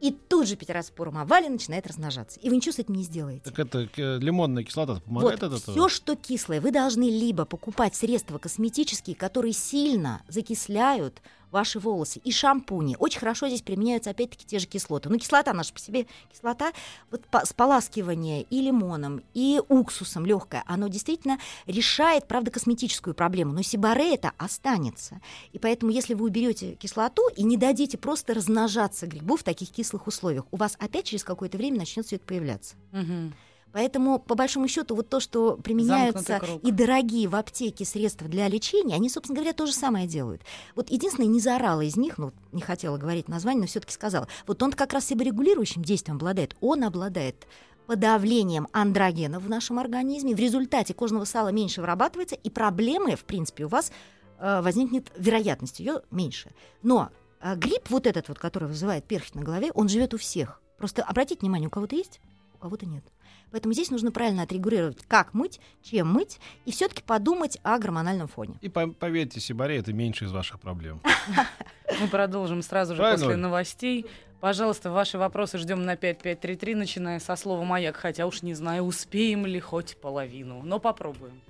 и 0.00 0.10
тут 0.10 0.46
же 0.48 0.56
петероспорум 0.56 1.18
овали 1.18 1.48
начинает 1.48 1.86
размножаться. 1.86 2.38
И 2.40 2.50
вы 2.50 2.56
ничего 2.56 2.72
с 2.72 2.78
этим 2.78 2.94
не 2.94 3.02
сделаете. 3.02 3.42
Так 3.44 3.58
это 3.58 3.88
э, 3.96 4.18
лимонная 4.18 4.62
кислота 4.64 5.00
помогает 5.00 5.40
Вот, 5.42 5.52
от 5.52 5.60
этого? 5.60 5.72
все, 5.72 5.88
что 5.88 6.16
кислое, 6.16 6.60
вы 6.60 6.70
должны 6.70 7.04
либо 7.08 7.44
покупать 7.44 7.94
средства 7.94 8.38
косметические, 8.38 9.14
которые 9.16 9.52
сильно 9.52 10.22
закисляют 10.28 11.22
ваши 11.56 11.78
волосы, 11.78 12.20
и 12.22 12.32
шампуни. 12.32 12.96
Очень 12.98 13.20
хорошо 13.20 13.48
здесь 13.48 13.62
применяются, 13.62 14.10
опять-таки, 14.10 14.44
те 14.44 14.58
же 14.58 14.66
кислоты. 14.66 15.08
Ну, 15.08 15.18
кислота 15.18 15.54
наша 15.54 15.72
по 15.72 15.80
себе, 15.80 16.06
кислота, 16.30 16.72
вот 17.10 17.26
по- 17.28 17.46
споласкивание 17.46 18.42
и 18.42 18.60
лимоном, 18.60 19.22
и 19.32 19.62
уксусом 19.68 20.26
легкое, 20.26 20.62
оно 20.66 20.88
действительно 20.88 21.38
решает, 21.66 22.28
правда, 22.28 22.50
косметическую 22.50 23.14
проблему, 23.14 23.54
но 23.54 23.62
сибаре 23.62 24.14
это 24.14 24.32
останется. 24.36 25.22
И 25.52 25.58
поэтому, 25.58 25.92
если 25.92 26.12
вы 26.12 26.26
уберете 26.26 26.74
кислоту 26.74 27.22
и 27.34 27.42
не 27.42 27.56
дадите 27.56 27.96
просто 27.96 28.34
размножаться 28.34 29.06
грибу 29.06 29.36
в 29.38 29.42
таких 29.42 29.70
кислых 29.70 30.06
условиях, 30.06 30.44
у 30.50 30.58
вас 30.58 30.76
опять 30.78 31.06
через 31.06 31.24
какое-то 31.24 31.56
время 31.56 31.78
начнет 31.78 32.06
все 32.06 32.16
это 32.16 32.26
появляться. 32.26 32.74
Мгм. 32.92 33.32
Поэтому, 33.76 34.18
по 34.18 34.34
большому 34.34 34.68
счету, 34.68 34.94
вот 34.94 35.10
то, 35.10 35.20
что 35.20 35.58
применяются 35.58 36.40
и 36.62 36.70
дорогие 36.70 37.28
в 37.28 37.36
аптеке 37.36 37.84
средства 37.84 38.26
для 38.26 38.48
лечения, 38.48 38.94
они, 38.94 39.10
собственно 39.10 39.36
говоря, 39.36 39.52
то 39.52 39.66
же 39.66 39.74
самое 39.74 40.06
делают. 40.06 40.40
Вот 40.74 40.88
единственное, 40.88 41.28
не 41.28 41.40
заорала 41.40 41.82
из 41.82 41.94
них, 41.98 42.16
ну, 42.16 42.32
не 42.52 42.62
хотела 42.62 42.96
говорить 42.96 43.28
название, 43.28 43.60
но 43.60 43.66
все-таки 43.66 43.92
сказала. 43.92 44.28
Вот 44.46 44.62
он 44.62 44.72
как 44.72 44.94
раз 44.94 45.04
себорегулирующим 45.04 45.82
действием 45.82 46.16
обладает. 46.16 46.56
Он 46.62 46.84
обладает 46.84 47.46
подавлением 47.86 48.66
андрогенов 48.72 49.42
в 49.42 49.50
нашем 49.50 49.78
организме. 49.78 50.34
В 50.34 50.40
результате 50.40 50.94
кожного 50.94 51.26
сала 51.26 51.48
меньше 51.48 51.82
вырабатывается, 51.82 52.34
и 52.34 52.48
проблемы, 52.48 53.14
в 53.14 53.24
принципе, 53.24 53.66
у 53.66 53.68
вас 53.68 53.92
э, 54.38 54.62
возникнет 54.62 55.12
вероятность 55.18 55.80
ее 55.80 56.00
меньше. 56.10 56.50
Но 56.82 57.10
э, 57.42 57.54
грипп 57.56 57.90
вот 57.90 58.06
этот 58.06 58.28
вот, 58.28 58.38
который 58.38 58.68
вызывает 58.68 59.04
перхоть 59.04 59.34
на 59.34 59.42
голове, 59.42 59.70
он 59.74 59.90
живет 59.90 60.14
у 60.14 60.16
всех. 60.16 60.62
Просто 60.78 61.02
обратите 61.02 61.40
внимание, 61.40 61.68
у 61.68 61.70
кого-то 61.70 61.94
есть, 61.94 62.20
у 62.54 62.58
кого-то 62.58 62.86
нет. 62.86 63.04
Поэтому 63.50 63.72
здесь 63.74 63.90
нужно 63.90 64.10
правильно 64.12 64.42
отрегулировать, 64.42 64.98
как 65.08 65.32
мыть, 65.34 65.60
чем 65.82 66.12
мыть, 66.12 66.38
и 66.64 66.72
все-таки 66.72 67.02
подумать 67.02 67.58
о 67.62 67.78
гормональном 67.78 68.28
фоне. 68.28 68.56
И 68.60 68.68
по- 68.68 68.88
поверьте, 68.88 69.40
сибарей 69.40 69.78
это 69.78 69.92
меньше 69.92 70.24
из 70.26 70.32
ваших 70.32 70.60
проблем. 70.60 71.00
Мы 72.00 72.08
продолжим 72.08 72.62
сразу 72.62 72.94
же 72.94 72.98
Правильно, 73.02 73.24
после 73.24 73.36
новостей. 73.36 74.06
Пожалуйста, 74.40 74.90
ваши 74.90 75.16
вопросы 75.16 75.58
ждем 75.58 75.84
на 75.84 75.96
5533, 75.96 76.74
начиная 76.74 77.20
со 77.20 77.36
слова 77.36 77.64
«Маяк», 77.64 77.96
хотя 77.96 78.26
уж 78.26 78.42
не 78.42 78.54
знаю, 78.54 78.82
успеем 78.82 79.46
ли 79.46 79.60
хоть 79.60 79.96
половину, 79.96 80.62
но 80.62 80.78
попробуем. 80.78 81.40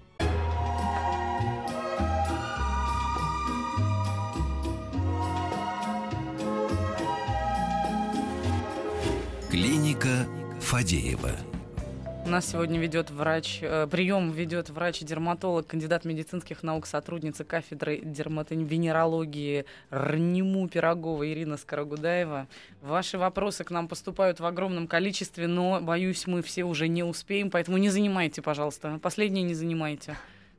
Клиника 9.51 10.27
Фадеева. 10.61 11.56
У 12.27 12.29
нас 12.29 12.51
сегодня 12.51 12.81
ведет 12.81 13.13
врач, 13.13 13.61
э, 13.63 13.87
прием 13.89 14.33
ведет 14.33 14.69
врач-дерматолог, 14.69 15.65
кандидат 15.65 16.05
медицинских 16.05 16.65
наук, 16.65 16.85
сотрудница 16.85 17.45
кафедры 17.45 18.01
дерматовенерологии 18.03 19.65
РНИМУ 19.91 20.67
Пирогова 20.67 21.25
Ирина 21.31 21.57
Скорогудаева. 21.57 22.49
Ваши 22.83 23.17
вопросы 23.17 23.63
к 23.63 23.71
нам 23.71 23.87
поступают 23.87 24.41
в 24.41 24.45
огромном 24.45 24.89
количестве, 24.89 25.47
но, 25.47 25.81
боюсь, 25.81 26.27
мы 26.27 26.43
все 26.43 26.65
уже 26.65 26.89
не 26.89 27.05
успеем, 27.05 27.49
поэтому 27.49 27.77
не 27.79 27.91
занимайте, 27.91 28.43
пожалуйста. 28.43 28.99
Последние 29.01 29.45
не 29.45 29.55
занимайте. 29.55 30.17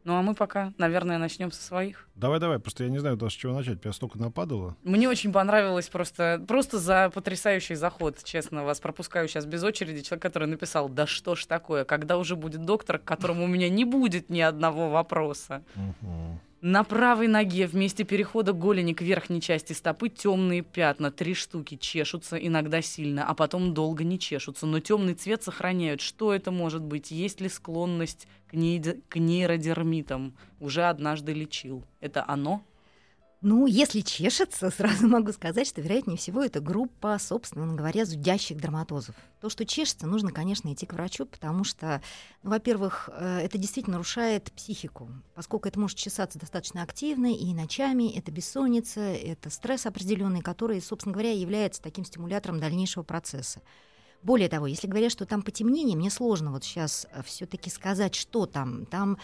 Ну 0.07 0.15
а 0.15 0.21
мы 0.21 0.35
пока, 0.35 0.71
наверное, 0.77 1.17
начнем 1.17 1.51
со 1.51 1.61
своих. 1.61 2.07
Давай, 2.15 2.39
давай, 2.39 2.59
просто 2.59 2.85
я 2.85 2.89
не 2.89 2.97
знаю 2.97 3.17
даже 3.17 3.35
с 3.35 3.37
чего 3.37 3.53
начать. 3.53 3.83
Меня 3.83 3.91
столько 3.91 4.17
нападало. 4.17 4.77
Мне 4.83 5.09
очень 5.09 5.33
понравилось 5.33 5.89
просто, 5.89 6.41
просто 6.47 6.79
за 6.79 7.11
потрясающий 7.13 7.75
заход, 7.75 8.23
честно, 8.23 8.63
вас 8.63 8.79
пропускаю 8.79 9.27
сейчас 9.27 9.45
без 9.45 9.65
очереди. 9.65 10.03
Человек, 10.03 10.21
который 10.21 10.47
написал, 10.47 10.87
да 10.87 11.07
что 11.07 11.35
ж 11.35 11.45
такое, 11.45 11.83
когда 11.83 12.17
уже 12.17 12.37
будет 12.37 12.63
доктор, 12.63 12.99
к 12.99 13.03
которому 13.03 13.43
у 13.43 13.47
меня 13.47 13.67
не 13.67 13.83
будет 13.83 14.29
ни 14.29 14.39
одного 14.39 14.89
вопроса. 14.89 15.61
Мгм. 15.75 16.39
На 16.61 16.83
правой 16.83 17.27
ноге 17.27 17.67
вместе 17.67 18.03
перехода 18.03 18.51
голени 18.51 18.93
к 18.93 19.03
верхней 19.03 19.41
части 19.41 19.73
стопы 19.73 20.09
темные 20.09 20.63
пятна, 20.63 21.11
три 21.11 21.35
штуки, 21.35 21.77
чешутся 21.77 22.35
иногда 22.35 22.81
сильно, 22.81 23.29
а 23.29 23.35
потом 23.35 23.75
долго 23.75 24.03
не 24.03 24.17
чешутся, 24.17 24.65
но 24.65 24.79
темный 24.79 25.13
цвет 25.13 25.43
сохраняют. 25.43 26.01
Что 26.01 26.33
это 26.33 26.49
может 26.49 26.81
быть? 26.81 27.11
Есть 27.11 27.41
ли 27.41 27.49
склонность 27.49 28.27
к, 28.47 28.55
нейд- 28.55 29.03
к 29.07 29.17
нейродермитам? 29.17 30.35
Уже 30.59 30.85
однажды 30.85 31.33
лечил. 31.33 31.83
Это 31.99 32.25
оно? 32.27 32.63
Ну, 33.41 33.67
если 33.67 34.01
чешется, 34.01 34.71
сразу 34.75 35.07
могу 35.07 35.31
сказать, 35.31 35.67
что, 35.67 35.81
вероятнее 35.81 36.17
всего, 36.17 36.43
это 36.43 36.59
группа, 36.59 37.17
собственно 37.19 37.73
говоря, 37.75 38.05
зудящих 38.05 38.59
дерматозов. 38.59 39.15
То, 39.41 39.49
что 39.49 39.63
чешется, 39.63 40.07
нужно, 40.07 40.31
конечно, 40.31 40.73
идти 40.73 40.87
к 40.87 40.93
врачу, 40.93 41.27
потому 41.27 41.63
что, 41.63 42.01
ну, 42.41 42.49
во-первых, 42.49 43.09
э, 43.13 43.41
это 43.43 43.59
действительно 43.59 43.97
нарушает 43.97 44.51
психику, 44.53 45.09
поскольку 45.35 45.67
это 45.67 45.79
может 45.79 45.97
чесаться 45.97 46.39
достаточно 46.39 46.81
активно 46.81 47.31
и 47.31 47.53
ночами, 47.53 48.17
это 48.17 48.31
бессонница, 48.31 49.01
это 49.01 49.51
стресс 49.51 49.85
определенный, 49.85 50.41
который, 50.41 50.81
собственно 50.81 51.13
говоря, 51.13 51.31
является 51.31 51.81
таким 51.81 52.05
стимулятором 52.05 52.59
дальнейшего 52.59 53.03
процесса. 53.03 53.61
Более 54.23 54.49
того, 54.49 54.65
если 54.65 54.87
говорят, 54.87 55.11
что 55.11 55.27
там 55.27 55.43
потемнение, 55.43 55.95
мне 55.95 56.09
сложно 56.09 56.51
вот 56.51 56.63
сейчас 56.63 57.05
все-таки 57.23 57.69
сказать, 57.69 58.15
что 58.15 58.47
там. 58.47 58.85
Там 58.87 59.19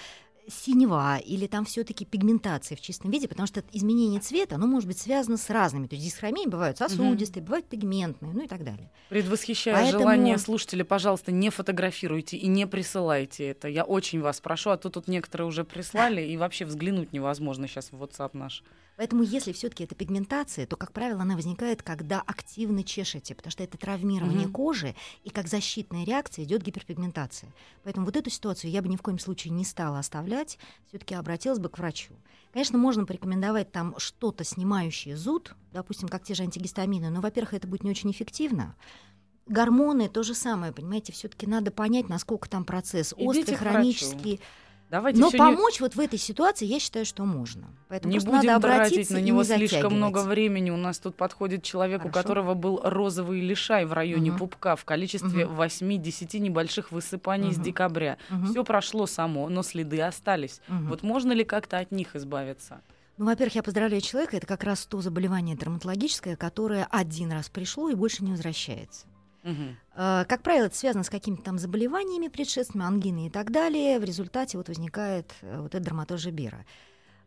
синева 0.47 1.17
или 1.17 1.47
там 1.47 1.65
все-таки 1.65 2.05
пигментация 2.05 2.75
в 2.75 2.81
чистом 2.81 3.11
виде, 3.11 3.27
потому 3.27 3.47
что 3.47 3.63
изменение 3.71 4.19
цвета, 4.19 4.55
оно 4.55 4.67
может 4.67 4.87
быть 4.87 4.97
связано 4.97 5.37
с 5.37 5.49
разными. 5.49 5.87
То 5.87 5.95
есть 5.95 6.05
дисхромии 6.07 6.47
бывают 6.47 6.77
сосудистые, 6.77 7.43
бывают 7.43 7.67
пигментные, 7.67 8.33
ну 8.33 8.43
и 8.43 8.47
так 8.47 8.63
далее. 8.63 8.91
Предвосхищая 9.09 9.73
Поэтому- 9.75 9.99
желание 10.01 10.37
слушателей, 10.37 10.85
пожалуйста, 10.85 11.31
не 11.31 11.49
фотографируйте 11.49 12.37
и 12.37 12.47
не 12.47 12.67
присылайте 12.67 13.45
это. 13.47 13.67
Я 13.67 13.83
очень 13.83 14.21
вас 14.21 14.41
прошу, 14.41 14.71
а 14.71 14.77
то 14.77 14.89
тут 14.89 15.07
некоторые 15.07 15.47
уже 15.47 15.63
прислали, 15.63 16.21
и 16.21 16.37
вообще 16.37 16.65
взглянуть 16.65 17.13
невозможно 17.13 17.67
сейчас 17.67 17.91
в 17.91 18.01
WhatsApp 18.03 18.31
наш. 18.33 18.63
Поэтому, 18.95 19.23
если 19.23 19.51
все-таки 19.53 19.83
это 19.83 19.95
пигментация, 19.95 20.67
то, 20.67 20.75
как 20.75 20.91
правило, 20.91 21.21
она 21.21 21.35
возникает, 21.35 21.81
когда 21.81 22.21
активно 22.21 22.83
чешете, 22.83 23.33
потому 23.33 23.51
что 23.51 23.63
это 23.63 23.77
травмирование 23.77 24.45
Мгм. 24.45 24.53
кожи, 24.53 24.95
и 25.23 25.29
как 25.29 25.47
защитная 25.47 26.05
реакция 26.05 26.45
идет 26.45 26.61
гиперпигментация. 26.61 27.51
Поэтому 27.83 28.05
вот 28.05 28.15
эту 28.15 28.29
ситуацию 28.29 28.71
я 28.71 28.81
бы 28.81 28.89
ни 28.89 28.95
в 28.95 29.01
коем 29.01 29.19
случае 29.19 29.51
не 29.51 29.65
стала 29.65 29.99
оставлять, 29.99 30.59
все-таки 30.87 31.15
обратилась 31.15 31.59
бы 31.59 31.69
к 31.69 31.77
врачу. 31.79 32.13
Конечно, 32.51 32.77
можно 32.77 33.05
порекомендовать 33.05 33.71
там 33.71 33.95
что-то 33.97 34.43
снимающее 34.43 35.17
зуд, 35.17 35.55
допустим, 35.71 36.07
как 36.07 36.23
те 36.23 36.35
же 36.35 36.43
антигистамины, 36.43 37.09
но, 37.09 37.19
во-первых, 37.19 37.55
это 37.55 37.67
будет 37.67 37.83
не 37.83 37.89
очень 37.89 38.11
эффективно. 38.11 38.75
Гормоны 39.45 40.07
то 40.07 40.23
же 40.23 40.35
самое, 40.35 40.71
понимаете, 40.71 41.11
все-таки 41.11 41.47
надо 41.47 41.71
понять, 41.71 42.07
насколько 42.07 42.47
там 42.47 42.63
процесс 42.63 43.13
Идите 43.17 43.39
острый, 43.41 43.55
к 43.55 43.61
врачу. 43.61 44.05
Давайте 44.93 45.19
Но 45.19 45.31
помочь 45.31 45.79
вот 45.79 45.95
в 45.95 45.99
этой 45.99 46.19
ситуации 46.19 46.67
я 46.67 46.79
считаю, 46.79 47.03
что 47.03 47.25
можно. 47.25 47.65
Поэтому 47.87 48.11
не, 48.13 48.19
не 48.19 48.25
будем 48.25 48.45
надо 48.45 48.67
тратить 48.67 49.09
на 49.09 49.17
него 49.17 49.39
не 49.39 49.43
слишком 49.43 49.95
много 49.95 50.19
времени. 50.21 50.69
У 50.69 50.77
нас 50.77 50.99
тут 50.99 51.15
подходит 51.15 51.63
человек, 51.63 52.01
у 52.05 52.09
Хорошо. 52.09 52.21
которого 52.21 52.53
был 52.53 52.79
розовый 52.83 53.41
лишай 53.41 53.85
в 53.85 53.93
районе 53.93 54.29
Мгм. 54.29 54.37
пупка 54.37 54.75
в 54.75 54.85
количестве 54.85 55.47
Мгм. 55.47 55.55
8-10 55.55 56.37
небольших 56.37 56.91
высыпаний 56.91 57.51
с 57.51 57.55
Мгм. 57.55 57.63
декабря. 57.63 58.17
Мгм. 58.29 58.51
Все 58.51 58.63
прошло 58.63 59.07
само, 59.07 59.49
но 59.49 59.63
следы 59.63 59.99
остались. 59.99 60.61
Мгм. 60.67 60.89
Вот 60.89 61.01
можно 61.01 61.31
ли 61.31 61.43
как-то 61.43 61.79
от 61.79 61.91
них 61.91 62.15
избавиться? 62.15 62.79
Ну, 63.17 63.25
во-первых, 63.25 63.55
я 63.55 63.63
поздравляю 63.63 63.99
человека. 64.01 64.37
Это 64.37 64.45
как 64.45 64.63
раз 64.63 64.85
то 64.85 65.01
заболевание 65.01 65.55
дерматологическое, 65.55 66.35
которое 66.35 66.87
один 66.91 67.31
раз 67.31 67.49
пришло 67.49 67.89
и 67.89 67.95
больше 67.95 68.23
не 68.23 68.29
возвращается. 68.29 69.07
Э, 69.43 70.25
Как 70.27 70.41
правило, 70.41 70.65
это 70.65 70.75
связано 70.75 71.03
с 71.03 71.09
какими-то 71.09 71.43
там 71.43 71.57
заболеваниями 71.59 72.27
предшественными, 72.27 72.87
ангиной 72.87 73.27
и 73.27 73.29
так 73.29 73.51
далее. 73.51 73.99
В 73.99 74.03
результате 74.03 74.57
вот 74.57 74.67
возникает 74.69 75.33
э, 75.41 75.59
вот 75.61 75.75
этот 75.75 75.83
дерматоз 75.83 76.21
Жибера. 76.21 76.65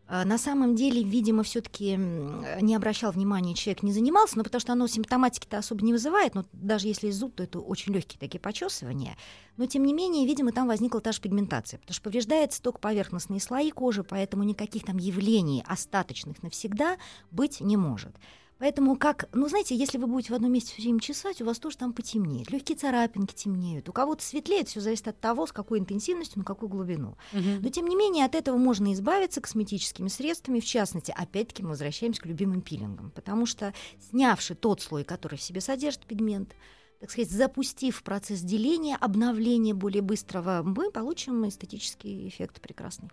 Э, 0.08 0.24
На 0.24 0.38
самом 0.38 0.74
деле, 0.74 1.02
видимо, 1.02 1.42
все-таки 1.42 1.96
не 1.96 2.74
обращал 2.74 3.12
внимания, 3.12 3.54
человек 3.54 3.82
не 3.82 3.92
занимался, 3.92 4.38
но 4.38 4.44
потому 4.44 4.60
что 4.60 4.72
оно 4.72 4.86
симптоматики-то 4.86 5.58
особо 5.58 5.84
не 5.84 5.92
вызывает, 5.92 6.34
но 6.34 6.44
даже 6.52 6.88
если 6.88 7.10
зуб, 7.10 7.34
то 7.34 7.42
это 7.42 7.60
очень 7.60 7.92
легкие 7.92 8.18
такие 8.18 8.40
почесывания. 8.40 9.16
Но, 9.56 9.66
тем 9.66 9.84
не 9.84 9.92
менее, 9.92 10.26
видимо, 10.26 10.52
там 10.52 10.66
возникла 10.68 11.00
та 11.00 11.12
же 11.12 11.20
пигментация, 11.20 11.78
потому 11.78 11.94
что 11.94 12.02
повреждается 12.04 12.62
только 12.62 12.78
поверхностные 12.78 13.40
слои 13.40 13.70
кожи, 13.70 14.04
поэтому 14.04 14.42
никаких 14.44 14.84
там 14.84 14.96
явлений 14.98 15.64
остаточных 15.66 16.42
навсегда 16.42 16.96
быть 17.30 17.60
не 17.60 17.76
может. 17.76 18.14
Поэтому 18.58 18.96
как, 18.96 19.28
ну 19.34 19.48
знаете, 19.48 19.76
если 19.76 19.98
вы 19.98 20.06
будете 20.06 20.32
в 20.32 20.36
одном 20.36 20.52
месте 20.52 20.72
все 20.72 20.82
время 20.82 21.00
чесать, 21.00 21.42
у 21.42 21.44
вас 21.44 21.58
тоже 21.58 21.76
там 21.76 21.92
потемнеет. 21.92 22.50
Легкие 22.50 22.78
царапинки 22.78 23.34
темнеют. 23.34 23.88
У 23.88 23.92
кого-то 23.92 24.24
светлеет, 24.24 24.68
все 24.68 24.80
зависит 24.80 25.08
от 25.08 25.20
того, 25.20 25.46
с 25.46 25.52
какой 25.52 25.78
интенсивностью, 25.78 26.38
на 26.38 26.44
какую 26.44 26.70
глубину. 26.70 27.16
Мгм. 27.32 27.60
Но 27.62 27.68
тем 27.68 27.86
не 27.86 27.96
менее 27.96 28.24
от 28.24 28.34
этого 28.34 28.56
можно 28.56 28.92
избавиться 28.94 29.42
косметическими 29.42 30.08
средствами, 30.08 30.60
в 30.60 30.64
частности, 30.64 31.12
опять-таки 31.14 31.62
мы 31.62 31.70
возвращаемся 31.70 32.22
к 32.22 32.26
любимым 32.26 32.62
пилингам, 32.62 33.10
потому 33.10 33.44
что 33.44 33.74
снявши 34.10 34.54
тот 34.54 34.80
слой, 34.80 35.04
который 35.04 35.36
в 35.36 35.42
себе 35.42 35.60
содержит 35.60 36.06
пигмент, 36.06 36.54
так 37.00 37.10
сказать, 37.10 37.30
запустив 37.30 38.02
процесс 38.02 38.40
деления, 38.40 38.96
обновления 38.96 39.74
более 39.74 40.02
быстрого, 40.02 40.62
мы 40.64 40.90
получим 40.90 41.46
эстетический 41.46 42.26
эффект 42.26 42.62
прекрасный. 42.62 43.10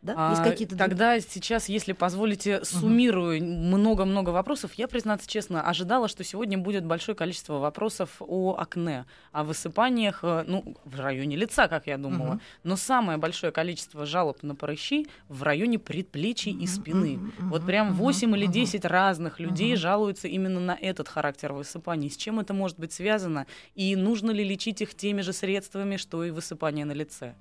Да? 0.00 0.28
Есть 0.30 0.40
А, 0.42 0.44
какие-то 0.44 0.76
друг- 0.76 0.88
Тогда 0.90 1.18
сейчас, 1.20 1.68
если 1.68 1.92
позволите, 1.92 2.64
суммирую 2.64 3.42
много-много 3.42 4.30
вопросов. 4.30 4.74
Я, 4.74 4.86
признаться 4.86 5.28
честно, 5.28 5.62
ожидала, 5.62 6.06
что 6.06 6.22
сегодня 6.22 6.56
будет 6.56 6.84
большое 6.84 7.16
количество 7.16 7.54
вопросов 7.58 8.10
о 8.20 8.54
акне, 8.56 9.06
о 9.32 9.42
высыпаниях, 9.42 10.20
э, 10.22 10.44
ну, 10.46 10.76
в 10.84 11.00
районе 11.00 11.36
лица, 11.36 11.66
как 11.66 11.88
я 11.88 11.98
думала. 11.98 12.34
Мгм. 12.34 12.40
Но 12.62 12.76
самое 12.76 13.18
большое 13.18 13.50
количество 13.52 14.06
жалоб 14.06 14.42
на 14.44 14.54
прыщи 14.54 15.08
в 15.28 15.42
районе 15.42 15.80
предплечий 15.80 16.52
и 16.52 16.56
Мгм, 16.58 16.66
спины. 16.68 17.18
Вот 17.40 17.66
прям 17.66 17.88
мгм, 17.88 17.96
8 17.96 18.36
или 18.36 18.44
мгм. 18.44 18.52
10 18.52 18.84
разных 18.84 19.40
людей 19.40 19.74
жалуются 19.74 20.28
именно 20.28 20.60
на 20.60 20.78
этот 20.80 21.08
характер 21.08 21.52
высыпаний. 21.52 22.08
С 22.08 22.16
чем 22.16 22.38
это 22.38 22.54
может 22.54 22.78
быть 22.78 22.92
связано? 22.92 23.46
И 23.74 23.96
нужно 23.96 24.30
ли 24.30 24.44
лечить 24.44 24.80
их 24.80 24.94
теми 24.94 25.22
же 25.22 25.32
средствами, 25.32 25.96
что 25.96 26.22
и 26.24 26.30
высыпание 26.30 26.84
на 26.84 26.92
лице? 26.92 27.34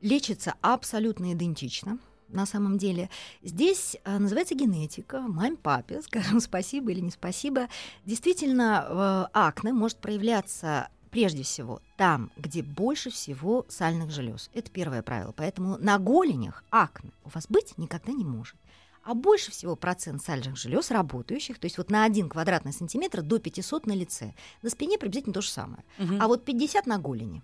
Лечится 0.00 0.54
абсолютно 0.60 1.32
идентично. 1.32 1.98
На 2.28 2.44
самом 2.44 2.76
деле 2.76 3.08
здесь 3.42 3.96
а, 4.04 4.18
называется 4.18 4.54
генетика, 4.54 5.20
маме, 5.20 5.56
папе, 5.56 6.02
скажем 6.06 6.40
спасибо 6.40 6.90
или 6.92 7.00
не 7.00 7.10
спасибо. 7.10 7.68
Действительно, 8.04 8.86
э, 8.88 9.30
акне 9.32 9.72
может 9.72 9.98
проявляться 9.98 10.90
прежде 11.10 11.42
всего 11.42 11.80
там, 11.96 12.30
где 12.36 12.62
больше 12.62 13.10
всего 13.10 13.64
сальных 13.68 14.10
желез. 14.10 14.50
Это 14.52 14.70
первое 14.70 15.02
правило. 15.02 15.32
Поэтому 15.32 15.78
на 15.78 15.98
голенях 15.98 16.64
акне 16.70 17.12
у 17.24 17.30
вас 17.30 17.46
быть 17.48 17.78
никогда 17.78 18.12
не 18.12 18.24
может. 18.24 18.56
А 19.02 19.14
больше 19.14 19.50
всего 19.50 19.74
процент 19.74 20.22
сальных 20.22 20.58
желез 20.58 20.90
работающих, 20.90 21.58
то 21.58 21.64
есть 21.64 21.78
вот 21.78 21.90
на 21.90 22.04
1 22.04 22.28
квадратный 22.28 22.74
сантиметр 22.74 23.22
до 23.22 23.38
500 23.38 23.86
на 23.86 23.92
лице. 23.92 24.34
На 24.60 24.68
спине 24.68 24.98
приблизительно 24.98 25.32
то 25.32 25.40
же 25.40 25.48
самое. 25.48 25.82
Мгм. 25.96 26.20
А 26.20 26.28
вот 26.28 26.44
50 26.44 26.84
на 26.86 26.98
голени. 26.98 27.42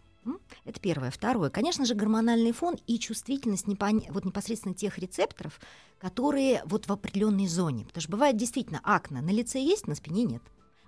Это 0.64 0.80
первое. 0.80 1.10
Второе. 1.10 1.50
Конечно 1.50 1.84
же, 1.84 1.94
гормональный 1.94 2.52
фон 2.52 2.76
и 2.86 2.98
чувствительность 2.98 3.66
непон... 3.66 4.02
вот 4.08 4.24
непосредственно 4.24 4.74
тех 4.74 4.98
рецепторов, 4.98 5.60
которые 5.98 6.62
вот 6.64 6.86
в 6.88 6.92
определенной 6.92 7.46
зоне. 7.46 7.84
Потому 7.84 8.02
что 8.02 8.12
бывает 8.12 8.36
действительно 8.36 8.80
акне 8.82 9.20
на 9.20 9.30
лице 9.30 9.60
есть, 9.60 9.86
на 9.86 9.94
спине 9.94 10.24
нет. 10.24 10.42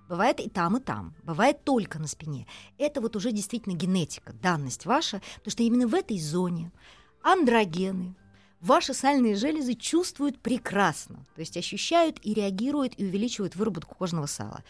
Бывает 0.09 0.39
и 0.39 0.49
там, 0.49 0.77
и 0.77 0.79
там. 0.79 1.13
Бывает 1.23 1.63
только 1.63 1.99
на 1.99 2.07
спине. 2.07 2.47
Это 2.77 3.01
вот 3.01 3.15
уже 3.15 3.31
действительно 3.31 3.73
генетика, 3.73 4.33
данность 4.33 4.85
ваша, 4.85 5.21
потому 5.35 5.51
что 5.51 5.63
именно 5.63 5.87
в 5.87 5.93
этой 5.93 6.17
зоне 6.19 6.71
андрогены, 7.21 8.15
ваши 8.61 8.93
сальные 8.93 9.35
железы 9.35 9.73
чувствуют 9.73 10.39
прекрасно, 10.39 11.25
то 11.35 11.41
есть 11.41 11.57
ощущают 11.57 12.19
и 12.23 12.33
реагируют 12.33 12.93
и 12.97 13.05
увеличивают 13.05 13.55
выработку 13.55 13.95
кожного 13.95 14.27
сала. 14.27 14.63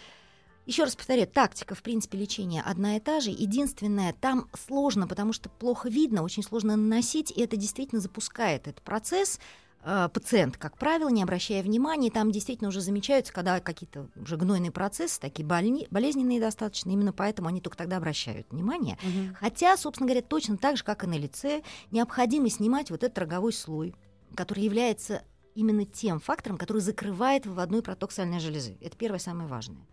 Еще 0.67 0.84
раз 0.84 0.97
повторяю, 0.97 1.27
тактика, 1.27 1.75
в 1.75 1.82
принципе, 1.82 2.17
лечения 2.17 2.62
одна 2.62 2.97
и 2.97 2.99
та 2.99 3.21
же. 3.21 3.30
Единственное, 3.30 4.12
там 4.12 4.49
сложно, 4.53 5.08
потому 5.08 5.32
что 5.32 5.47
плохо 5.47 5.88
видно, 5.88 6.23
очень 6.23 6.43
сложно 6.43 6.75
наносить, 6.75 7.32
и 7.32 7.41
это 7.41 7.56
действительно 7.56 8.01
запускает 8.01 8.67
этот 8.67 8.82
процесс. 8.82 9.39
Э, 9.84 10.10
пациент, 10.13 10.58
как 10.58 10.77
правило, 10.77 11.08
не 11.08 11.23
обращая 11.23 11.63
внимания, 11.63 12.12
там 12.12 12.32
действительно 12.32 12.67
уже 12.67 12.82
замечаются, 12.82 13.32
когда 13.32 13.62
какие-то 13.62 14.10
уже 14.21 14.36
гнойные 14.36 14.71
процессы, 14.71 15.21
такие 15.21 15.45
больни, 15.45 15.88
болезненные 15.89 16.41
достаточно, 16.41 16.89
именно 16.89 17.13
поэтому 17.13 17.47
они 17.47 17.62
только 17.62 17.77
тогда 17.77 17.95
обращают 17.95 18.45
внимание. 18.51 18.97
Угу. 19.03 19.36
Хотя, 19.39 19.77
собственно 19.77 20.08
говоря, 20.08 20.21
точно 20.21 20.58
так 20.58 20.75
же, 20.75 20.84
как 20.84 21.06
и 21.06 21.08
на 21.08 21.17
лице, 21.17 21.63
необходимо 21.91 22.49
снимать 22.49 22.91
вот 22.91 23.03
этот 23.03 23.17
роговой 23.17 23.53
слой, 23.53 23.95
который 24.36 24.65
является 24.65 25.23
именно 25.56 25.86
тем 25.86 26.19
фактором, 26.19 26.58
который 26.58 26.82
закрывает 26.82 27.45
выводной 27.45 27.82
проток 27.82 28.12
сальной 28.12 28.41
железы. 28.41 28.77
Это 28.82 28.97
первое, 28.97 29.19
самое 29.19 29.47
важное. 29.47 29.88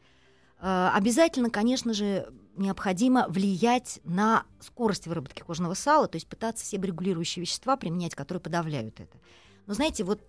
Э, 0.64 0.88
обязательно, 0.94 1.50
конечно 1.50 1.92
же, 1.92 2.32
необходимо 2.56 3.26
влиять 3.28 4.00
на 4.04 4.44
скорость 4.60 5.06
выработки 5.06 5.42
кожного 5.42 5.74
сала, 5.74 6.08
то 6.08 6.16
есть 6.16 6.26
пытаться 6.26 6.64
все 6.64 6.78
регулирующие 6.78 7.42
вещества 7.42 7.76
применять, 7.76 8.14
которые 8.14 8.40
подавляют 8.40 8.98
это. 8.98 9.18
Но 9.66 9.74
знаете, 9.74 10.04
вот 10.04 10.22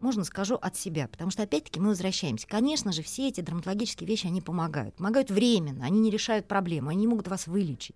можно 0.00 0.24
скажу 0.24 0.56
от 0.56 0.76
себя, 0.76 1.06
потому 1.06 1.30
что 1.30 1.44
опять-таки 1.44 1.78
мы 1.78 1.90
возвращаемся. 1.90 2.48
Конечно 2.48 2.90
же, 2.90 3.02
все 3.02 3.28
эти 3.28 3.42
дерматологические 3.42 4.08
вещи, 4.08 4.26
они 4.26 4.40
помогают. 4.40 4.96
Помогают 4.96 5.30
временно, 5.30 5.84
они 5.84 6.00
не 6.00 6.10
решают 6.10 6.48
проблему, 6.48 6.88
они 6.88 7.02
не 7.02 7.06
могут 7.06 7.28
вас 7.28 7.46
вылечить. 7.46 7.94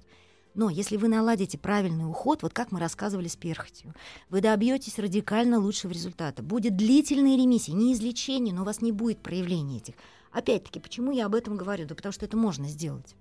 Но 0.55 0.71
если 0.71 0.97
вы 0.97 1.09
наладите 1.09 1.59
правильный 1.59 2.09
уход, 2.09 2.43
вот 2.43 2.53
как 2.53 2.71
мы 2.71 2.79
рассказывали 2.79 3.27
с 3.27 3.35
перхотью, 3.35 3.93
вы 4.29 4.41
добьетесь 4.41 5.01
радикально 5.01 5.59
лучшего 5.59 5.91
результата. 5.91 6.45
Будет 6.45 6.77
длительная 6.77 7.37
ремиссия, 7.37 7.75
не 7.75 7.93
излечение, 7.93 8.55
но 8.55 8.63
у 8.63 8.65
вас 8.65 8.81
не 8.81 8.93
будет 8.93 9.19
проявления 9.19 9.79
этих. 9.79 9.95
Опять-таки, 10.35 10.81
почему 10.81 11.13
я 11.13 11.27
об 11.27 11.37
этом 11.37 11.57
говорю? 11.57 11.87
Да 11.87 11.95
потому 11.95 12.13
что 12.13 12.25
это 12.25 12.37
можно 12.37 12.67
сделать. 12.67 13.15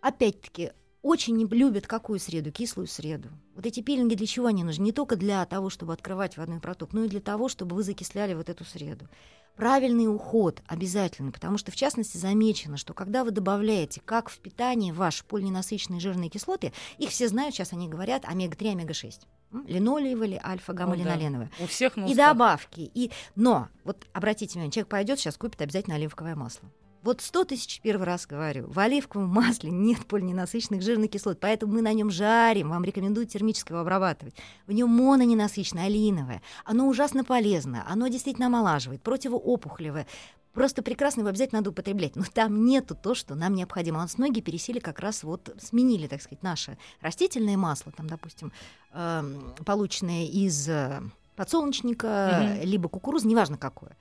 Опять-таки, 0.00 0.72
очень 1.02 1.36
не 1.36 1.44
любят 1.44 1.86
какую 1.86 2.18
среду? 2.18 2.50
Кислую 2.50 2.86
среду. 2.86 3.28
Вот 3.54 3.66
эти 3.66 3.80
пилинги 3.80 4.14
для 4.14 4.26
чего 4.26 4.46
они 4.46 4.64
нужны? 4.64 4.82
Не 4.82 4.92
только 4.92 5.16
для 5.16 5.44
того, 5.44 5.68
чтобы 5.68 5.92
открывать 5.92 6.38
водный 6.38 6.58
проток, 6.58 6.94
но 6.94 7.04
и 7.04 7.08
для 7.08 7.20
того, 7.20 7.50
чтобы 7.50 7.76
вы 7.76 7.82
закисляли 7.82 8.32
вот 8.32 8.48
эту 8.48 8.64
среду. 8.64 9.08
Правильный 9.56 10.06
уход 10.06 10.62
обязательно, 10.66 11.32
потому 11.32 11.58
что, 11.58 11.70
в 11.70 11.76
частности, 11.76 12.16
замечено, 12.16 12.78
что 12.78 12.94
когда 12.94 13.24
вы 13.24 13.30
добавляете 13.30 14.00
как 14.00 14.30
в 14.30 14.38
питание 14.38 14.94
ваши 14.94 15.26
полиненасыщенные 15.26 16.00
жирные 16.00 16.30
кислоты, 16.30 16.72
их 16.96 17.10
все 17.10 17.28
знают, 17.28 17.54
сейчас 17.54 17.74
они 17.74 17.88
говорят 17.88 18.24
омега-3, 18.24 18.70
омега-6 18.70 19.26
линолеевые, 19.66 20.40
альфа-гамма-линоленовые. 20.42 21.50
Да. 21.58 21.64
У 21.64 21.66
всех 21.66 21.96
на 21.96 22.06
И 22.06 22.14
добавки. 22.14 22.90
И... 22.94 23.10
Но, 23.34 23.68
вот 23.84 24.06
обратите 24.12 24.54
внимание, 24.54 24.72
человек 24.72 24.88
пойдет, 24.88 25.18
сейчас 25.18 25.36
купит 25.36 25.60
обязательно 25.60 25.96
оливковое 25.96 26.34
масло. 26.34 26.68
Вот 27.02 27.20
100 27.20 27.46
тысяч 27.46 27.80
первый 27.80 28.04
раз 28.04 28.28
говорю, 28.28 28.68
в 28.68 28.78
оливковом 28.78 29.28
масле 29.28 29.70
нет 29.72 30.06
полиненасыщенных 30.06 30.82
жирных 30.82 31.10
кислот, 31.10 31.40
поэтому 31.40 31.72
мы 31.72 31.82
на 31.82 31.92
нем 31.92 32.12
жарим, 32.12 32.70
вам 32.70 32.84
рекомендую 32.84 33.26
термически 33.26 33.72
его 33.72 33.80
обрабатывать. 33.80 34.36
В 34.68 34.72
нем 34.72 34.88
мононенасыщенное, 34.90 35.86
алиновое. 35.86 36.42
Оно 36.64 36.86
ужасно 36.86 37.24
полезно, 37.24 37.84
оно 37.88 38.06
действительно 38.06 38.46
омолаживает, 38.46 39.02
противоопухолевое. 39.02 40.06
Просто 40.52 40.82
прекрасно 40.82 41.20
его 41.20 41.30
обязательно 41.30 41.60
надо 41.60 41.70
употреблять. 41.70 42.14
Но 42.16 42.24
там 42.32 42.64
нету 42.64 42.94
то, 42.94 43.14
что 43.14 43.34
нам 43.34 43.54
необходимо. 43.54 43.98
У 43.98 44.02
нас 44.02 44.18
ноги 44.18 44.40
пересели 44.40 44.78
как 44.78 45.00
раз 45.00 45.22
вот, 45.22 45.54
сменили, 45.58 46.06
так 46.06 46.20
сказать, 46.20 46.42
наше 46.42 46.76
растительное 47.00 47.56
масло, 47.56 47.92
там, 47.92 48.06
допустим, 48.06 48.52
э, 48.92 49.40
полученное 49.64 50.26
из 50.26 50.68
э, 50.68 51.00
подсолнечника, 51.36 52.06
mm-hmm. 52.06 52.64
либо 52.64 52.88
кукурузы, 52.88 53.28
неважно 53.28 53.56
какое. 53.56 53.96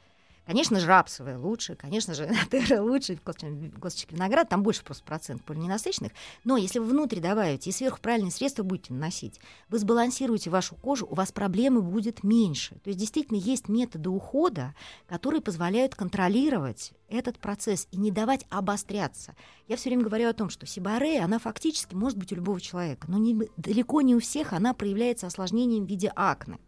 Конечно 0.51 0.79
же, 0.79 0.87
рапсовая 0.87 1.37
лучше, 1.37 1.75
конечно 1.75 2.13
же, 2.13 2.27
натера 2.51 2.81
лучше, 2.81 3.17
косточек 3.17 4.11
виноград, 4.11 4.49
там 4.49 4.63
больше 4.63 4.83
просто 4.83 5.03
процент 5.03 5.43
полиненасыщенных. 5.43 6.11
Но 6.43 6.57
если 6.57 6.79
вы 6.79 6.85
внутрь 6.85 7.19
добавите 7.19 7.69
и 7.69 7.73
сверху 7.73 7.99
правильные 8.01 8.31
средства 8.31 8.63
будете 8.63 8.93
наносить, 8.93 9.39
вы 9.69 9.79
сбалансируете 9.79 10.49
вашу 10.49 10.75
кожу, 10.75 11.07
у 11.09 11.15
вас 11.15 11.31
проблемы 11.31 11.81
будет 11.81 12.23
меньше. 12.23 12.75
То 12.83 12.89
есть 12.89 12.99
действительно 12.99 13.37
есть 13.37 13.69
методы 13.69 14.09
ухода, 14.09 14.75
которые 15.07 15.41
позволяют 15.41 15.95
контролировать 15.95 16.91
этот 17.07 17.39
процесс 17.39 17.87
и 17.91 17.97
не 17.97 18.11
давать 18.11 18.45
обостряться. 18.49 19.35
Я 19.67 19.77
все 19.77 19.89
время 19.89 20.03
говорю 20.03 20.29
о 20.29 20.33
том, 20.33 20.49
что 20.49 20.65
сибарея, 20.65 21.23
она 21.23 21.39
фактически 21.39 21.95
может 21.95 22.17
быть 22.17 22.31
у 22.33 22.35
любого 22.35 22.59
человека, 22.59 23.07
но 23.09 23.17
не, 23.17 23.49
далеко 23.57 24.01
не 24.01 24.15
у 24.15 24.19
всех 24.19 24.53
она 24.53 24.73
проявляется 24.73 25.27
осложнением 25.27 25.85
в 25.85 25.89
виде 25.89 26.11
акне. 26.15 26.59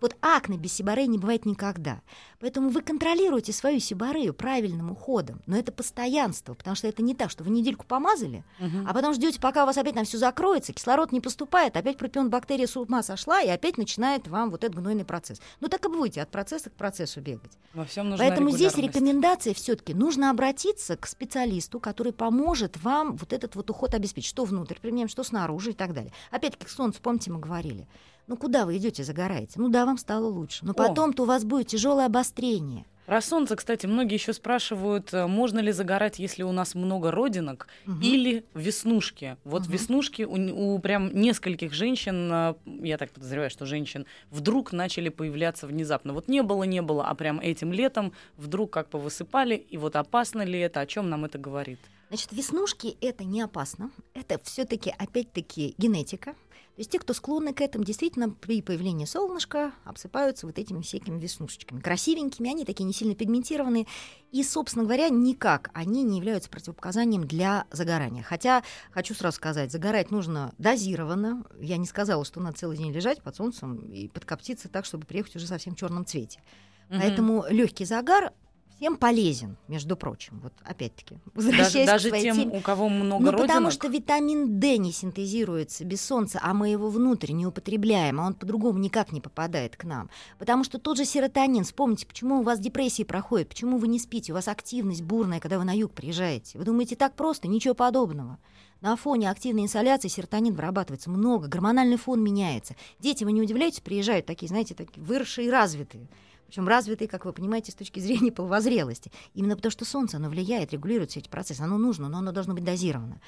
Вот 0.00 0.16
акне 0.20 0.56
без 0.56 0.72
сибореи 0.72 1.06
не 1.06 1.18
бывает 1.18 1.44
никогда. 1.44 2.00
Поэтому 2.40 2.70
вы 2.70 2.82
контролируете 2.82 3.52
свою 3.52 3.80
сиборею 3.80 4.32
правильным 4.32 4.92
уходом. 4.92 5.42
Но 5.46 5.56
это 5.56 5.72
постоянство, 5.72 6.54
потому 6.54 6.76
что 6.76 6.88
это 6.88 7.02
не 7.02 7.14
так, 7.14 7.30
что 7.30 7.44
вы 7.44 7.50
недельку 7.50 7.84
помазали, 7.84 8.44
угу. 8.58 8.86
а 8.86 8.94
потом 8.94 9.14
ждете, 9.14 9.40
пока 9.40 9.64
у 9.64 9.66
вас 9.66 9.76
опять 9.76 9.94
там 9.94 10.04
все 10.04 10.18
закроется, 10.18 10.72
кислород 10.72 11.12
не 11.12 11.20
поступает, 11.20 11.76
опять 11.76 11.98
пропион 11.98 12.30
бактерия 12.30 12.66
с 12.66 12.76
ума 12.76 13.02
сошла, 13.02 13.42
и 13.42 13.48
опять 13.48 13.76
начинает 13.76 14.28
вам 14.28 14.50
вот 14.50 14.64
этот 14.64 14.76
гнойный 14.78 15.04
процесс. 15.04 15.40
Ну 15.60 15.68
так 15.68 15.84
и 15.84 15.88
будете 15.88 16.22
от 16.22 16.30
процесса 16.30 16.70
к 16.70 16.74
процессу 16.74 17.20
бегать. 17.20 17.52
Во 17.74 17.84
всем 17.84 18.08
нужна 18.08 18.24
Поэтому 18.24 18.50
здесь 18.50 18.74
рекомендация 18.76 19.54
все-таки 19.54 19.94
нужно 19.94 20.30
обратиться 20.30 20.96
к 20.96 21.06
специалисту, 21.06 21.78
который 21.78 22.12
поможет 22.12 22.82
вам 22.82 23.16
вот 23.16 23.32
этот 23.32 23.54
вот 23.54 23.70
уход 23.70 23.94
обеспечить, 23.94 24.30
что 24.30 24.44
внутрь 24.44 24.76
применяем, 24.80 25.08
что 25.08 25.22
снаружи 25.22 25.70
и 25.70 25.74
так 25.74 25.92
далее. 25.92 26.12
Опять-таки, 26.30 26.66
к 26.66 26.70
солнцу, 26.70 27.00
помните, 27.02 27.30
мы 27.30 27.38
говорили. 27.38 27.86
Ну 28.30 28.36
куда 28.36 28.64
вы 28.64 28.76
идете, 28.76 29.02
загораете? 29.02 29.54
Ну 29.56 29.70
да, 29.70 29.84
вам 29.84 29.98
стало 29.98 30.26
лучше. 30.26 30.64
Но 30.64 30.72
потом-то 30.72 31.24
у 31.24 31.26
вас 31.26 31.44
будет 31.44 31.66
тяжелое 31.66 32.06
обострение. 32.06 32.86
Про 33.04 33.20
солнце, 33.20 33.56
кстати, 33.56 33.86
многие 33.86 34.14
еще 34.14 34.32
спрашивают, 34.32 35.12
э, 35.12 35.26
можно 35.26 35.58
ли 35.58 35.72
загорать, 35.72 36.20
если 36.20 36.44
у 36.44 36.52
нас 36.52 36.76
много 36.76 37.10
родинок, 37.10 37.66
угу. 37.88 37.98
или 38.00 38.44
веснушки. 38.54 39.36
Вот 39.42 39.62
угу. 39.62 39.72
веснушки 39.72 40.22
у, 40.22 40.74
у 40.74 40.78
прям 40.78 41.12
нескольких 41.12 41.72
женщин, 41.72 42.30
э, 42.32 42.54
я 42.84 42.98
так 42.98 43.10
подозреваю, 43.10 43.50
что 43.50 43.66
женщин, 43.66 44.06
вдруг 44.30 44.70
начали 44.70 45.08
появляться 45.08 45.66
внезапно. 45.66 46.12
Вот 46.12 46.28
не 46.28 46.44
было, 46.44 46.62
не 46.62 46.82
было, 46.82 47.06
а 47.06 47.16
прям 47.16 47.40
этим 47.40 47.72
летом 47.72 48.12
вдруг 48.36 48.72
как 48.72 48.90
повысыпали, 48.90 49.56
и 49.56 49.76
вот 49.76 49.96
опасно 49.96 50.42
ли 50.42 50.60
это, 50.60 50.78
о 50.78 50.86
чем 50.86 51.10
нам 51.10 51.24
это 51.24 51.36
говорит? 51.36 51.80
Значит, 52.10 52.32
веснушки 52.32 52.96
это 53.00 53.22
не 53.22 53.40
опасно. 53.40 53.90
Это 54.14 54.40
все-таки, 54.42 54.92
опять-таки, 54.98 55.74
генетика. 55.78 56.34
То 56.80 56.82
есть 56.82 56.92
те, 56.92 56.98
кто 56.98 57.12
склонны 57.12 57.52
к 57.52 57.60
этому, 57.60 57.84
действительно 57.84 58.30
при 58.30 58.62
появлении 58.62 59.04
солнышка 59.04 59.72
обсыпаются 59.84 60.46
вот 60.46 60.58
этими 60.58 60.80
всякими 60.80 61.20
веснушечками. 61.20 61.78
Красивенькими, 61.78 62.50
они 62.50 62.64
такие 62.64 62.84
не 62.84 62.94
сильно 62.94 63.14
пигментированные. 63.14 63.86
И, 64.32 64.42
собственно 64.42 64.86
говоря, 64.86 65.10
никак 65.10 65.70
они 65.74 66.02
не 66.02 66.16
являются 66.16 66.48
противопоказанием 66.48 67.26
для 67.26 67.66
загорания. 67.70 68.22
Хотя, 68.22 68.62
хочу 68.92 69.12
сразу 69.14 69.36
сказать, 69.36 69.70
загорать 69.70 70.10
нужно 70.10 70.54
дозированно. 70.56 71.44
Я 71.60 71.76
не 71.76 71.84
сказала, 71.84 72.24
что 72.24 72.40
надо 72.40 72.56
целый 72.56 72.78
день 72.78 72.92
лежать 72.92 73.20
под 73.20 73.36
солнцем 73.36 73.76
и 73.92 74.08
подкоптиться 74.08 74.70
так, 74.70 74.86
чтобы 74.86 75.04
приехать 75.04 75.36
уже 75.36 75.46
совсем 75.46 75.74
в 75.74 75.78
черном 75.78 76.06
цвете. 76.06 76.40
Mm-hmm. 76.88 76.98
Поэтому 76.98 77.44
легкий 77.50 77.84
загар 77.84 78.32
всем 78.80 78.96
полезен, 78.96 79.58
между 79.68 79.94
прочим. 79.94 80.40
Вот 80.42 80.54
опять-таки, 80.64 81.18
возвращаясь 81.34 81.86
даже, 81.86 82.08
к 82.08 82.12
даже 82.12 82.24
тем, 82.24 82.36
теме. 82.36 82.58
у 82.58 82.60
кого 82.60 82.88
много 82.88 83.24
ну, 83.24 83.30
родинок? 83.32 83.48
потому 83.48 83.70
что 83.70 83.88
витамин 83.88 84.58
D 84.58 84.78
не 84.78 84.90
синтезируется 84.90 85.84
без 85.84 86.00
солнца, 86.00 86.40
а 86.42 86.54
мы 86.54 86.70
его 86.70 86.88
внутрь 86.88 87.32
не 87.32 87.46
употребляем, 87.46 88.20
а 88.20 88.26
он 88.26 88.34
по-другому 88.34 88.78
никак 88.78 89.12
не 89.12 89.20
попадает 89.20 89.76
к 89.76 89.84
нам. 89.84 90.08
Потому 90.38 90.64
что 90.64 90.78
тот 90.78 90.96
же 90.96 91.04
серотонин, 91.04 91.64
вспомните, 91.64 92.06
почему 92.06 92.40
у 92.40 92.42
вас 92.42 92.58
депрессии 92.58 93.02
проходят, 93.02 93.50
почему 93.50 93.76
вы 93.76 93.86
не 93.86 93.98
спите, 93.98 94.32
у 94.32 94.34
вас 94.34 94.48
активность 94.48 95.02
бурная, 95.02 95.40
когда 95.40 95.58
вы 95.58 95.64
на 95.64 95.76
юг 95.76 95.92
приезжаете. 95.92 96.56
Вы 96.56 96.64
думаете, 96.64 96.96
так 96.96 97.14
просто? 97.14 97.48
Ничего 97.48 97.74
подобного. 97.74 98.38
На 98.80 98.96
фоне 98.96 99.30
активной 99.30 99.64
инсоляции 99.64 100.08
серотонин 100.08 100.54
вырабатывается 100.54 101.10
много, 101.10 101.48
гормональный 101.48 101.98
фон 101.98 102.24
меняется. 102.24 102.76
Дети, 102.98 103.24
вы 103.24 103.32
не 103.32 103.42
удивляетесь, 103.42 103.80
приезжают 103.80 104.24
такие, 104.24 104.48
знаете, 104.48 104.74
такие 104.74 105.02
выросшие 105.04 105.48
и 105.48 105.50
развитые 105.50 106.08
причем 106.50 106.66
развитый, 106.66 107.06
как 107.06 107.24
вы 107.24 107.32
понимаете, 107.32 107.70
с 107.70 107.76
точки 107.76 108.00
зрения 108.00 108.32
половозрелости. 108.32 109.12
Именно 109.34 109.54
потому, 109.56 109.70
что 109.70 109.84
Солнце, 109.84 110.16
оно 110.16 110.28
влияет, 110.28 110.72
регулирует 110.72 111.10
все 111.10 111.20
эти 111.20 111.28
процессы. 111.28 111.60
Оно 111.60 111.78
нужно, 111.78 112.08
но 112.08 112.18
оно 112.18 112.32
должно 112.32 112.54
быть 112.54 112.64
дозировано. 112.64 113.20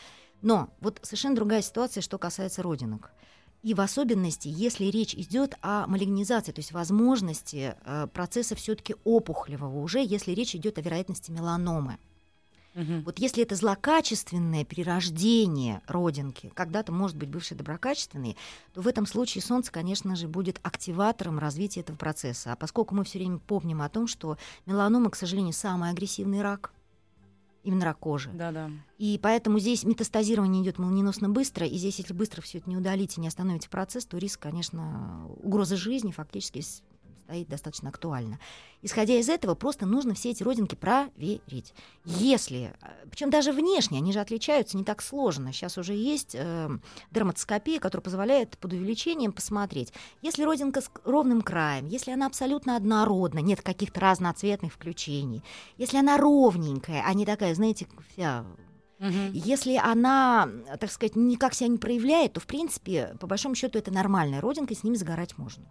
Но 0.42 0.74
вот 0.80 0.98
совершенно 1.02 1.37
другая 1.37 1.62
ситуация, 1.62 2.00
что 2.00 2.18
касается 2.18 2.62
родинок. 2.62 3.12
И 3.62 3.74
в 3.74 3.80
особенности, 3.80 4.48
если 4.48 4.87
речь 4.87 5.14
идет 5.14 5.54
о 5.62 5.87
малигнизации, 5.87 6.50
то 6.50 6.58
есть 6.58 6.72
возможности 6.72 7.76
э, 7.85 8.08
процесса 8.12 8.56
все-таки 8.56 8.96
опухолевого, 9.04 9.78
уже 9.78 10.00
если 10.04 10.32
речь 10.32 10.56
идет 10.56 10.78
о 10.78 10.80
вероятности 10.80 11.30
меланомы. 11.30 11.98
Мгм. 12.74 13.02
Вот 13.04 13.18
если 13.18 13.42
это 13.42 13.54
злокачественное 13.54 14.64
перерождение 14.64 15.82
родинки, 15.87 16.50
когда-то, 16.54 16.92
может 16.92 17.16
быть, 17.16 17.28
бывший 17.28 17.56
доброкачественный, 17.56 18.37
то 18.72 18.80
в 18.80 18.88
этом 18.88 19.06
случае 19.06 19.42
солнце, 19.42 19.70
конечно 19.70 20.16
же, 20.16 20.28
будет 20.28 20.58
активатором 20.62 21.38
развития 21.38 21.80
этого 21.80 21.96
процесса. 21.96 22.52
А 22.52 22.56
поскольку 22.56 22.94
мы 22.94 23.04
все 23.04 23.18
время 23.18 23.38
помним 23.38 23.82
о 23.82 23.88
том, 23.88 24.06
что 24.06 24.38
меланома, 24.66 25.11
к 25.11 25.16
сожалению, 25.16 25.52
самый 25.52 25.90
агрессивный 25.90 26.40
рак, 26.42 26.72
именно 27.62 27.85
рак 27.85 27.98
кожи, 27.98 28.30
Да-да. 28.32 28.70
и 28.98 29.20
поэтому 29.22 29.58
здесь 29.58 29.85
метастазирование 29.85 30.62
идет 30.62 30.78
молниеносно 30.78 31.28
быстро, 31.28 31.66
и 31.66 31.76
здесь, 31.76 31.98
если 31.98 32.12
быстро 32.12 32.42
все 32.42 32.58
это 32.58 32.68
не 32.68 32.76
удалите, 32.76 33.20
не 33.20 33.28
остановите 33.28 33.68
процесс, 33.68 34.04
то 34.04 34.18
риск, 34.18 34.40
конечно, 34.40 35.28
угрозы 35.42 35.76
жизни 35.76 36.11
фактически 36.11 36.64
стоит 37.24 37.48
достаточно 37.48 37.88
актуально. 37.88 38.38
Исходя 38.82 39.14
из 39.14 39.28
этого, 39.28 39.54
просто 39.54 39.87
нужно 39.87 40.14
все 40.14 40.30
эти 40.30 40.42
родинки 40.42 40.74
проверить. 40.74 41.72
Если, 42.04 42.74
причем 43.11 43.30
даже 43.30 43.52
внешне, 43.52 43.98
они 43.98 44.12
же 44.12 44.20
отличаются 44.20 44.76
не 44.76 44.85
так 44.85 45.02
сложно. 45.02 45.52
Сейчас 45.52 45.78
уже 45.78 45.94
есть 45.94 46.35
э, 46.35 46.68
дерматоскопия, 47.11 47.78
которая 47.78 48.02
позволяет 48.02 48.58
под 48.58 48.72
увеличением 48.72 49.32
посмотреть. 49.32 49.92
Если 50.20 50.42
родинка 50.42 50.80
с 50.80 50.90
ровным 51.04 51.42
краем, 51.42 51.87
если 51.87 52.11
она 52.11 52.26
абсолютно 52.26 52.76
однородна, 52.76 53.38
нет 53.38 53.62
каких-то 53.62 54.00
разноцветных 54.00 54.72
включений, 54.72 55.42
если 55.78 55.98
она 55.98 56.16
ровненькая, 56.16 57.04
а 57.06 57.14
не 57.14 57.24
такая, 57.24 57.54
знаете, 57.54 57.87
вся 58.12 58.44
если 59.32 59.74
она, 59.74 60.48
так 60.78 60.88
сказать, 60.92 61.16
никак 61.16 61.54
себя 61.54 61.68
не 61.68 61.78
проявляет, 61.78 62.35
то, 62.35 62.40
в 62.40 62.46
принципе, 62.46 63.16
по 63.18 63.26
большому 63.26 63.56
счету, 63.56 63.76
это 63.76 63.90
нормальная 63.92 64.40
родинка, 64.40 64.74
и 64.74 64.76
с 64.76 64.85
ними 64.85 64.94
загорать 64.94 65.37
можно. 65.38 65.64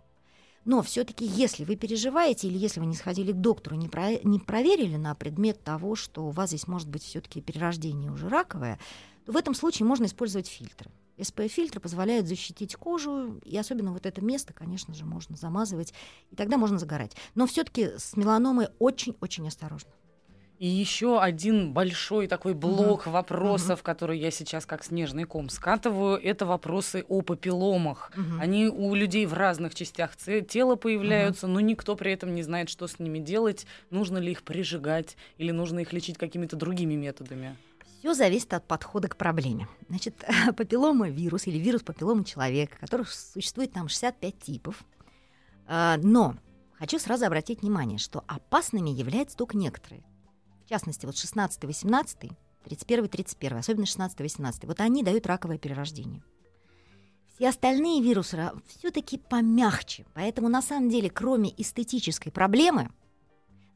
Но 0.63 0.82
все-таки, 0.84 1.26
если 1.26 1.65
вы 1.65 1.76
переживаете, 1.76 2.47
или 2.47 2.58
если 2.58 2.80
вы 2.80 2.86
не 2.86 2.95
сходили 2.95 3.32
к 3.32 3.38
доктору, 3.38 3.76
не, 3.76 3.88
про- 3.88 4.19
не 4.24 4.39
проверили 4.39 4.95
на 4.95 5.15
предмет 5.15 5.63
того, 5.63 5.95
что 5.95 6.26
у 6.28 6.30
вас 6.30 6.50
здесь 6.50 6.67
может 6.67 6.88
быть 6.88 7.04
все-таки 7.04 7.41
перерождение 7.41 8.12
уже 8.12 8.30
раковое, 8.30 8.80
то 9.26 9.32
в 9.32 9.38
этом 9.38 9.56
случае 9.56 9.88
можно 9.88 10.06
использовать 10.06 10.47
фильтры. 10.47 10.91
СПФ-фильтры 11.19 11.80
позволяют 11.80 12.28
защитить 12.28 12.76
кожу, 12.76 13.39
и 13.43 13.58
особенно 13.58 13.91
вот 13.91 14.06
это 14.06 14.24
место, 14.24 14.54
конечно 14.54 14.93
же, 14.93 15.06
можно 15.06 15.36
замазывать, 15.36 15.93
и 16.32 16.36
тогда 16.36 16.58
можно 16.58 16.80
загорать. 16.80 17.15
Но 17.36 17.45
все-таки 17.47 17.97
с 17.97 18.15
меланомой 18.15 18.69
очень-очень 18.80 19.47
осторожно. 19.47 19.91
И 20.62 20.67
еще 20.67 21.19
один 21.19 21.74
большой 21.74 22.28
такой 22.28 22.54
блок 22.54 23.08
вопросов, 23.08 23.82
который 23.82 24.19
я 24.19 24.30
сейчас 24.30 24.67
как 24.67 24.84
снежный 24.84 25.24
ком 25.24 25.50
скатываю, 25.50 26.19
это 26.21 26.45
вопросы 26.45 27.04
о 27.10 27.24
папилломах. 27.24 28.12
Мгм. 28.15 28.39
Они 28.39 28.67
у 28.67 28.93
людей 28.93 29.26
в 29.26 29.34
разных 29.34 29.74
частях 29.74 30.15
тела 30.15 30.76
появляются, 30.76 31.47
но 31.47 31.62
никто 31.62 31.95
при 31.95 32.12
этом 32.12 32.36
не 32.36 32.43
знает, 32.43 32.69
что 32.69 32.86
с 32.86 33.00
ними 33.00 33.17
делать, 33.17 33.65
нужно 33.89 34.19
ли 34.19 34.34
их 34.34 34.43
прижигать 34.43 35.17
или 35.39 35.50
нужно 35.50 35.80
их 35.80 35.93
лечить 35.93 36.19
какими-то 36.19 36.56
другими 36.58 36.93
методами. 36.93 37.58
Все 37.97 38.13
зависит 38.13 38.54
от 38.54 38.63
подхода 38.67 39.08
к 39.08 39.17
проблеме. 39.17 39.67
Значит, 39.89 40.24
папиллома 40.56 41.10
вирус 41.10 41.47
или 41.47 41.58
вирус 41.58 41.82
папиллома 41.82 42.24
человека, 42.24 42.78
которых 42.80 43.12
существует 43.12 43.71
там 43.71 43.89
65 43.89 44.38
типов. 44.38 44.86
А, 45.65 45.97
Но 46.04 46.36
хочу 46.78 47.00
сразу 47.00 47.26
обратить 47.26 47.63
внимание, 47.63 47.97
что 47.97 48.24
опасными 48.28 48.91
являются 48.91 49.36
только 49.36 49.58
некоторые. 49.58 50.04
В 50.65 50.69
частности, 50.69 51.06
вот 51.06 51.17
16, 51.17 51.63
18, 51.63 52.32
31, 52.63 53.08
31, 53.10 53.58
особенно 53.58 53.86
16, 53.86 54.19
18. 54.19 54.65
Вот 54.65 54.80
они 54.80 55.04
дают 55.04 55.26
раковое 55.26 55.58
перерождение. 55.58 56.24
Все 57.36 57.50
остальные 57.50 58.02
вирусы 58.04 58.52
все-таки 58.67 59.17
помягче. 59.17 60.06
Поэтому 60.13 60.47
на 60.47 60.62
самом 60.62 60.89
деле, 60.89 61.10
кроме 61.10 61.52
эстетической 61.60 62.30
проблемы, 62.30 62.91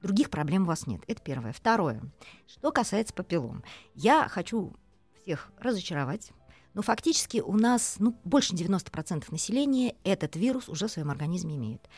других 0.01 0.29
проблем 0.29 0.63
у 0.63 0.67
вас 0.67 0.85
нет. 0.85 1.01
Это 1.07 1.21
первое. 1.21 1.51
Второе. 1.51 2.01
Что 2.47 2.71
касается 2.71 3.13
папиллом. 3.13 3.63
Я 3.95 4.27
хочу 4.27 4.75
всех 5.21 5.51
разочаровать, 5.57 6.31
но 6.75 6.81
фактически 6.81 7.39
у 7.39 7.53
нас 7.57 7.95
ну, 7.97 8.15
больше 8.23 8.53
90% 8.53 9.25
населения 9.31 9.95
этот 10.03 10.35
вирус 10.35 10.69
уже 10.69 10.87
в 10.87 10.91
своем 10.91 11.09
организме 11.09 11.55
имеет. 11.55 11.89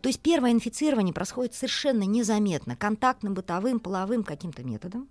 То 0.00 0.08
есть 0.08 0.20
первое 0.20 0.52
инфицирование 0.52 1.12
происходит 1.12 1.54
совершенно 1.54 2.04
незаметно, 2.04 2.76
контактным, 2.76 3.34
бытовым, 3.34 3.78
половым 3.78 4.24
каким-то 4.24 4.62
методом. 4.64 5.08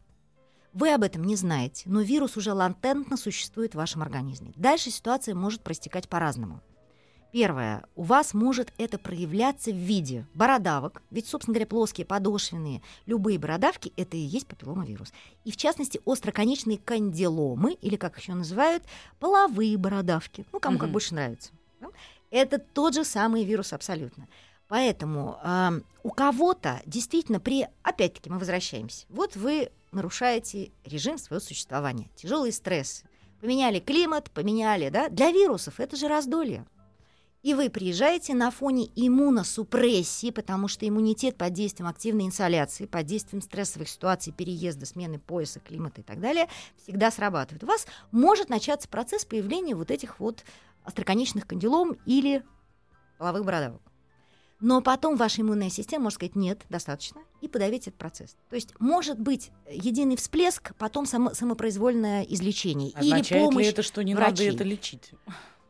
Вы 0.74 0.94
об 0.94 1.04
этом 1.04 1.24
не 1.24 1.36
знаете, 1.36 1.84
но 1.90 2.02
вирус 2.02 2.38
уже 2.38 2.54
латентно 2.54 3.18
существует 3.18 3.74
в 3.74 3.78
вашем 3.78 4.02
организме. 4.02 4.54
Дальше 4.56 4.90
ситуация 4.90 5.36
может 5.36 5.62
проистекать 5.62 6.08
по-разному. 6.08 6.62
Первое. 7.32 7.86
У 7.96 8.04
вас 8.04 8.34
может 8.34 8.74
это 8.78 8.98
проявляться 8.98 9.72
в 9.72 9.76
виде 9.76 10.26
бородавок. 10.34 11.02
Ведь, 11.12 11.28
собственно 11.28 11.54
говоря, 11.54 11.68
плоские, 11.68 12.06
подошвенные, 12.06 12.82
любые 13.06 13.40
бородавки– 13.40 13.94
это 13.98 14.18
и 14.18 14.20
есть 14.20 14.48
папилломавирус. 14.48 15.14
И, 15.46 15.52
в 15.52 15.58
частности, 15.58 16.02
остроконечные 16.06 16.78
кандиломы, 16.78 17.74
или, 17.74 17.96
как 17.96 18.18
еще 18.18 18.34
называют, 18.34 18.84
половые 19.20 19.78
бородавки. 19.78 20.46
Ну, 20.52 20.60
кому 20.60 20.78
как 20.78 20.88
Мгм. 20.88 20.94
больше 20.94 21.14
нравится. 21.14 21.52
Это 22.32 22.60
тот 22.60 22.96
же 22.96 23.04
самый 23.06 23.44
вирус 23.46 23.72
абсолютно. 23.74 24.28
Поэтому 24.72 25.38
э, 25.44 25.82
у 26.02 26.12
кого-то 26.12 26.82
действительно 26.86 27.42
при... 27.42 27.68
Опять-таки 27.84 28.30
мы 28.30 28.40
возвращаемся. 28.40 29.06
Вот 29.10 29.36
вы 29.36 29.70
нарушаете 29.92 30.72
режим 30.86 31.18
своего 31.18 31.44
существования. 31.44 32.10
Тяжелые 32.16 32.54
стрессы. 32.54 33.06
Поменяли 33.42 33.82
климат, 33.82 34.32
поменяли, 34.32 34.88
да? 34.88 35.10
Для 35.10 35.32
вирусов 35.32 35.82
это 35.82 35.98
же 35.98 36.08
раздолье. 36.08 36.66
И 37.44 37.54
вы 37.54 37.70
приезжаете 37.70 38.34
на 38.34 38.50
фоне 38.50 38.90
иммуносупрессии, 38.96 40.32
потому 40.32 40.70
что 40.70 40.88
иммунитет 40.88 41.36
под 41.36 41.52
действием 41.52 41.90
активной 41.90 42.28
инсоляции, 42.28 42.86
под 42.86 43.06
действием 43.06 43.42
стрессовых 43.42 43.90
ситуаций, 43.90 44.32
переезда, 44.32 44.86
смены 44.86 45.20
пояса, 45.20 45.60
климата 45.60 46.00
и 46.00 46.04
так 46.06 46.22
далее, 46.22 46.48
всегда 46.82 47.12
срабатывает. 47.12 47.66
У 47.66 47.68
вас 47.68 47.88
может 48.14 48.48
начаться 48.48 48.88
процесс 48.88 49.26
появления 49.26 49.76
вот 49.76 49.92
этих 49.92 50.22
вот 50.22 50.46
остроконечных 50.86 51.46
кандилом 51.46 51.98
или 52.06 52.46
половых 53.18 53.44
бородавок. 53.44 53.91
Но 54.62 54.82
потом 54.82 55.18
ваша 55.18 55.42
иммунная 55.42 55.70
система 55.70 56.04
может 56.04 56.16
сказать 56.16 56.36
«нет, 56.36 56.62
достаточно» 56.70 57.22
и 57.42 57.48
подавить 57.48 57.88
этот 57.88 57.96
процесс. 57.96 58.38
То 58.50 58.56
есть 58.56 58.74
может 58.80 59.20
быть 59.20 59.50
единый 59.70 60.16
всплеск, 60.16 60.76
потом 60.78 61.08
само, 61.08 61.34
самопроизвольное 61.34 62.24
излечение 62.24 62.90
или 62.92 63.12
Означает 63.12 63.44
помощь 63.44 63.66
ли 63.66 63.72
это, 63.72 63.82
что 63.82 64.04
не 64.04 64.14
надо 64.14 64.28
врачей. 64.28 64.54
это 64.54 64.64
лечить? 64.64 65.12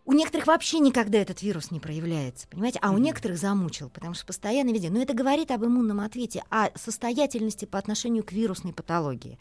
У 0.04 0.14
некоторых 0.14 0.48
вообще 0.48 0.80
никогда 0.80 1.20
этот 1.20 1.42
вирус 1.42 1.72
не 1.72 1.80
проявляется, 1.80 2.48
понимаете? 2.50 2.80
А 2.82 2.92
у 2.92 2.98
некоторых 2.98 3.38
замучил, 3.38 3.90
потому 3.90 4.14
что 4.14 4.26
постоянно 4.26 4.72
везде. 4.72 4.90
Но 4.90 5.02
это 5.02 5.14
говорит 5.14 5.52
об 5.52 5.64
иммунном 5.64 6.02
ответе, 6.02 6.44
о 6.50 6.70
состоятельности 6.78 7.66
по 7.66 7.80
отношению 7.80 8.24
к 8.24 8.34
вирусной 8.34 8.74
патологии. 8.74 9.40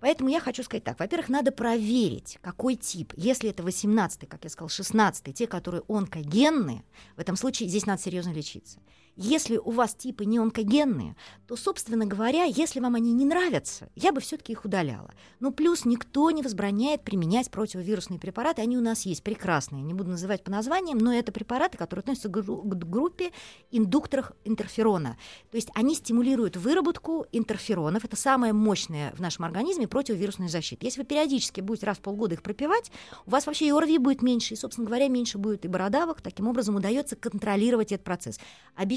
Поэтому 0.00 0.30
я 0.30 0.40
хочу 0.40 0.62
сказать 0.62 0.84
так. 0.84 0.98
Во-первых, 0.98 1.28
надо 1.28 1.52
проверить, 1.52 2.38
какой 2.40 2.76
тип. 2.76 3.12
Если 3.16 3.50
это 3.50 3.62
18 3.62 4.28
как 4.28 4.44
я 4.44 4.50
сказал, 4.50 4.68
16 4.68 5.34
те, 5.34 5.46
которые 5.46 5.82
онкогенные, 5.88 6.84
в 7.16 7.20
этом 7.20 7.36
случае 7.36 7.68
здесь 7.68 7.86
надо 7.86 8.02
серьезно 8.02 8.32
лечиться. 8.32 8.80
Если 9.16 9.58
у 9.58 9.70
вас 9.70 9.94
типы 9.94 10.24
не 10.24 10.38
онкогенные, 10.38 11.16
то, 11.46 11.56
собственно 11.56 12.06
говоря, 12.06 12.44
если 12.44 12.80
вам 12.80 12.94
они 12.94 13.12
не 13.12 13.24
нравятся, 13.24 13.88
я 13.94 14.12
бы 14.12 14.20
все-таки 14.20 14.52
их 14.52 14.64
удаляла. 14.64 15.12
Ну, 15.40 15.52
плюс 15.52 15.84
никто 15.84 16.30
не 16.30 16.42
возбраняет 16.42 17.02
применять 17.02 17.50
противовирусные 17.50 18.18
препараты. 18.18 18.62
Они 18.62 18.78
у 18.78 18.80
нас 18.80 19.02
есть 19.02 19.22
прекрасные. 19.22 19.82
Не 19.82 19.94
буду 19.94 20.10
называть 20.10 20.42
по 20.44 20.50
названиям, 20.50 20.98
но 20.98 21.12
это 21.12 21.32
препараты, 21.32 21.76
которые 21.76 22.00
относятся 22.00 22.28
к 22.28 22.32
гру- 22.32 22.62
к 22.62 22.74
группе 22.88 23.32
индукторов 23.70 24.32
интерферона. 24.44 25.18
То 25.50 25.56
есть 25.56 25.68
они 25.74 25.94
стимулируют 25.94 26.56
выработку 26.56 27.26
интерферонов. 27.32 28.04
Это 28.04 28.16
самое 28.16 28.52
мощное 28.52 29.12
в 29.12 29.20
нашем 29.20 29.44
организме 29.44 29.88
противовирусная 29.88 30.48
защита. 30.48 30.86
Если 30.86 31.00
вы 31.00 31.06
периодически 31.06 31.60
будете 31.60 31.86
раз 31.86 31.98
в 31.98 32.00
полгода 32.00 32.34
их 32.34 32.42
пропивать, 32.42 32.90
у 33.26 33.30
вас 33.30 33.46
вообще 33.46 33.66
и 33.66 33.72
ОРВИ 33.72 33.98
будет 33.98 34.22
меньше, 34.22 34.54
и, 34.54 34.56
собственно 34.56 34.86
говоря, 34.86 35.08
меньше 35.08 35.38
будет 35.38 35.64
и 35.64 35.68
бородавок. 35.68 36.22
Таким 36.22 36.48
образом 36.48 36.76
удается 36.76 37.16
контролировать 37.16 37.92
этот 37.92 38.04
процесс. 38.04 38.38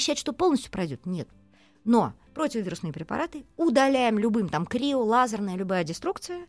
Обещать, 0.03 0.19
что 0.19 0.33
полностью 0.33 0.69
пройдет, 0.69 1.05
нет. 1.05 1.29
Но 1.85 2.11
противовирусные 2.33 2.91
препараты 2.91 3.45
удаляем 3.55 4.19
любым, 4.19 4.49
там, 4.49 4.65
крио, 4.65 5.01
лазерная, 5.01 5.55
любая 5.55 5.85
деструкция, 5.85 6.47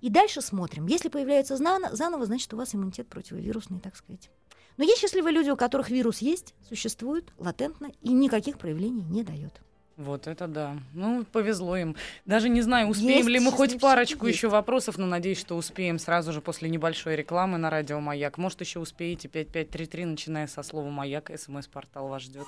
и 0.00 0.08
дальше 0.08 0.40
смотрим. 0.40 0.86
Если 0.86 1.08
появляется 1.08 1.56
заново, 1.56 2.26
значит, 2.26 2.54
у 2.54 2.56
вас 2.56 2.76
иммунитет 2.76 3.08
противовирусный, 3.08 3.80
так 3.80 3.96
сказать. 3.96 4.30
Но 4.76 4.84
есть 4.84 5.00
счастливые 5.00 5.34
люди, 5.34 5.50
у 5.50 5.56
которых 5.56 5.90
вирус 5.90 6.18
есть, 6.18 6.54
существует 6.68 7.32
латентно 7.38 7.90
и 8.02 8.12
никаких 8.12 8.56
проявлений 8.56 9.02
не 9.02 9.24
дает. 9.24 9.60
Вот 10.02 10.26
это 10.26 10.46
да. 10.48 10.76
Ну, 10.94 11.24
повезло 11.24 11.76
им. 11.76 11.96
Даже 12.26 12.48
не 12.48 12.60
знаю, 12.60 12.88
успеем 12.88 13.18
Есть 13.18 13.28
ли 13.28 13.40
мы 13.40 13.52
хоть 13.52 13.80
парочку 13.80 14.26
есть. 14.26 14.38
еще 14.38 14.48
вопросов, 14.48 14.98
но 14.98 15.06
надеюсь, 15.06 15.38
что 15.38 15.56
успеем 15.56 15.98
сразу 15.98 16.32
же 16.32 16.40
после 16.40 16.68
небольшой 16.68 17.16
рекламы 17.16 17.58
на 17.58 17.70
радио 17.70 18.00
Маяк. 18.00 18.38
Может, 18.38 18.60
еще 18.60 18.80
успеете 18.80 19.28
5533, 19.28 20.04
начиная 20.04 20.46
со 20.46 20.62
слова 20.62 20.90
Маяк, 20.90 21.30
смс-портал 21.36 22.08
вас 22.08 22.22
ждет. 22.22 22.46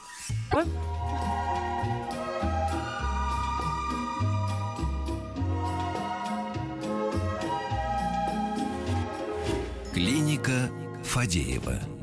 Клиника 9.93 10.69
Фадеева. 11.05 11.94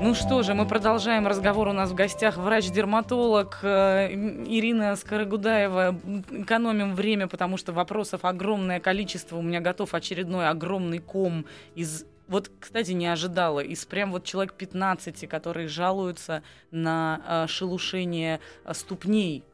Ну 0.00 0.12
что 0.12 0.42
же, 0.42 0.54
мы 0.54 0.66
продолжаем 0.66 1.28
разговор. 1.28 1.68
У 1.68 1.72
нас 1.72 1.90
в 1.90 1.94
гостях 1.94 2.36
врач-дерматолог 2.36 3.60
э, 3.62 4.12
Ирина 4.12 4.96
Скорогудаева. 4.96 5.96
Экономим 6.32 6.96
время, 6.96 7.28
потому 7.28 7.56
что 7.56 7.72
вопросов 7.72 8.24
огромное 8.24 8.80
количество. 8.80 9.36
У 9.36 9.42
меня 9.42 9.60
готов 9.60 9.94
очередной 9.94 10.48
огромный 10.48 10.98
ком 10.98 11.46
из 11.76 12.06
вот, 12.26 12.50
кстати, 12.58 12.90
не 12.92 13.06
ожидала. 13.06 13.60
Из 13.60 13.84
прям 13.84 14.10
вот 14.10 14.24
человек 14.24 14.54
15, 14.54 15.28
которые 15.28 15.68
жалуются 15.68 16.42
на 16.72 17.20
э, 17.26 17.46
шелушение 17.46 18.40
э, 18.64 18.74
ступней 18.74 19.44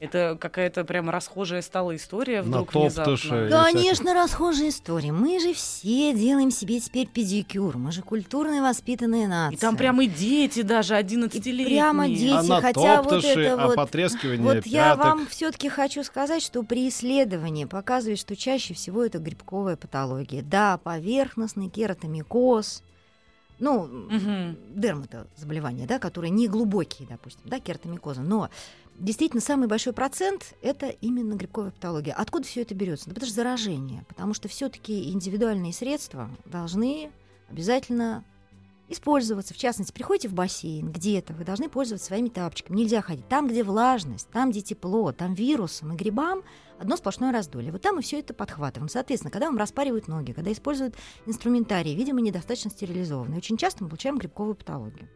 это 0.00 0.36
какая-то 0.40 0.84
прям 0.84 1.10
расхожая 1.10 1.60
стала 1.60 1.94
история 1.94 2.40
вдруг 2.40 2.72
На 2.74 2.80
внезапно. 2.80 3.12
топтыше. 3.16 3.48
Конечно, 3.50 4.14
расхожая 4.14 4.70
история. 4.70 5.12
Мы 5.12 5.38
же 5.38 5.52
все 5.52 6.14
делаем 6.14 6.50
себе 6.50 6.80
теперь 6.80 7.06
педикюр. 7.06 7.76
Мы 7.76 7.92
же 7.92 8.00
культурные 8.02 8.62
воспитанные 8.62 9.28
нации. 9.28 9.56
И 9.56 9.58
там 9.58 9.76
прямо 9.76 10.04
и 10.04 10.06
дети 10.08 10.62
даже 10.62 10.94
11-летние. 10.94 11.66
прямо 11.66 12.08
дети. 12.08 12.30
А 12.32 12.42
на 12.42 12.60
хотя 12.62 13.02
вот 13.02 13.22
это 13.24 13.62
а 13.62 13.66
вот- 13.66 13.76
потрескивание 13.76 14.42
Вот 14.42 14.66
я 14.66 14.94
пяток. 14.94 15.04
вам 15.04 15.26
все-таки 15.26 15.68
хочу 15.68 16.02
сказать, 16.02 16.42
что 16.42 16.62
при 16.62 16.88
исследовании 16.88 17.66
показывает, 17.66 18.18
что 18.18 18.34
чаще 18.34 18.72
всего 18.72 19.04
это 19.04 19.18
грибковая 19.18 19.76
патология. 19.76 20.40
Да, 20.42 20.78
поверхностный 20.78 21.68
кератомикоз, 21.68 22.82
ну, 23.58 23.84
Мгм. 23.86 24.56
дерматозаболевания, 24.74 25.86
да, 25.86 25.98
которые 25.98 26.30
не 26.30 26.48
глубокие, 26.48 27.06
допустим, 27.06 27.42
да, 27.44 27.60
кератомикоза, 27.60 28.22
но 28.22 28.48
действительно 29.00 29.40
самый 29.40 29.66
большой 29.66 29.92
процент 29.92 30.54
это 30.62 30.88
именно 30.88 31.34
грибковая 31.34 31.70
патология. 31.72 32.12
Откуда 32.12 32.46
все 32.46 32.62
это 32.62 32.74
берется? 32.74 33.06
Да 33.06 33.14
потому 33.14 33.26
что 33.26 33.34
заражение, 33.34 34.04
потому 34.08 34.34
что 34.34 34.48
все-таки 34.48 35.10
индивидуальные 35.10 35.72
средства 35.72 36.30
должны 36.44 37.10
обязательно 37.48 38.24
использоваться. 38.88 39.54
В 39.54 39.56
частности, 39.56 39.92
приходите 39.92 40.28
в 40.28 40.34
бассейн 40.34 40.90
где-то, 40.90 41.32
вы 41.32 41.44
должны 41.44 41.68
пользоваться 41.68 42.08
своими 42.08 42.28
тапочками. 42.28 42.76
Нельзя 42.76 43.00
ходить 43.00 43.28
там, 43.28 43.48
где 43.48 43.62
влажность, 43.62 44.28
там, 44.30 44.50
где 44.50 44.60
тепло, 44.60 45.12
там 45.12 45.34
вирусам 45.34 45.92
и 45.92 45.96
грибам 45.96 46.42
одно 46.78 46.96
сплошное 46.96 47.32
раздолье. 47.32 47.72
Вот 47.72 47.82
там 47.82 47.96
мы 47.96 48.02
все 48.02 48.18
это 48.18 48.34
подхватываем. 48.34 48.88
Соответственно, 48.88 49.30
когда 49.30 49.46
вам 49.46 49.58
распаривают 49.58 50.08
ноги, 50.08 50.32
когда 50.32 50.50
используют 50.50 50.96
инструментарий, 51.26 51.94
видимо, 51.94 52.20
недостаточно 52.20 52.70
стерилизованный, 52.70 53.36
очень 53.36 53.56
часто 53.56 53.84
мы 53.84 53.90
получаем 53.90 54.18
грибковую 54.18 54.56
патологию. 54.56 55.08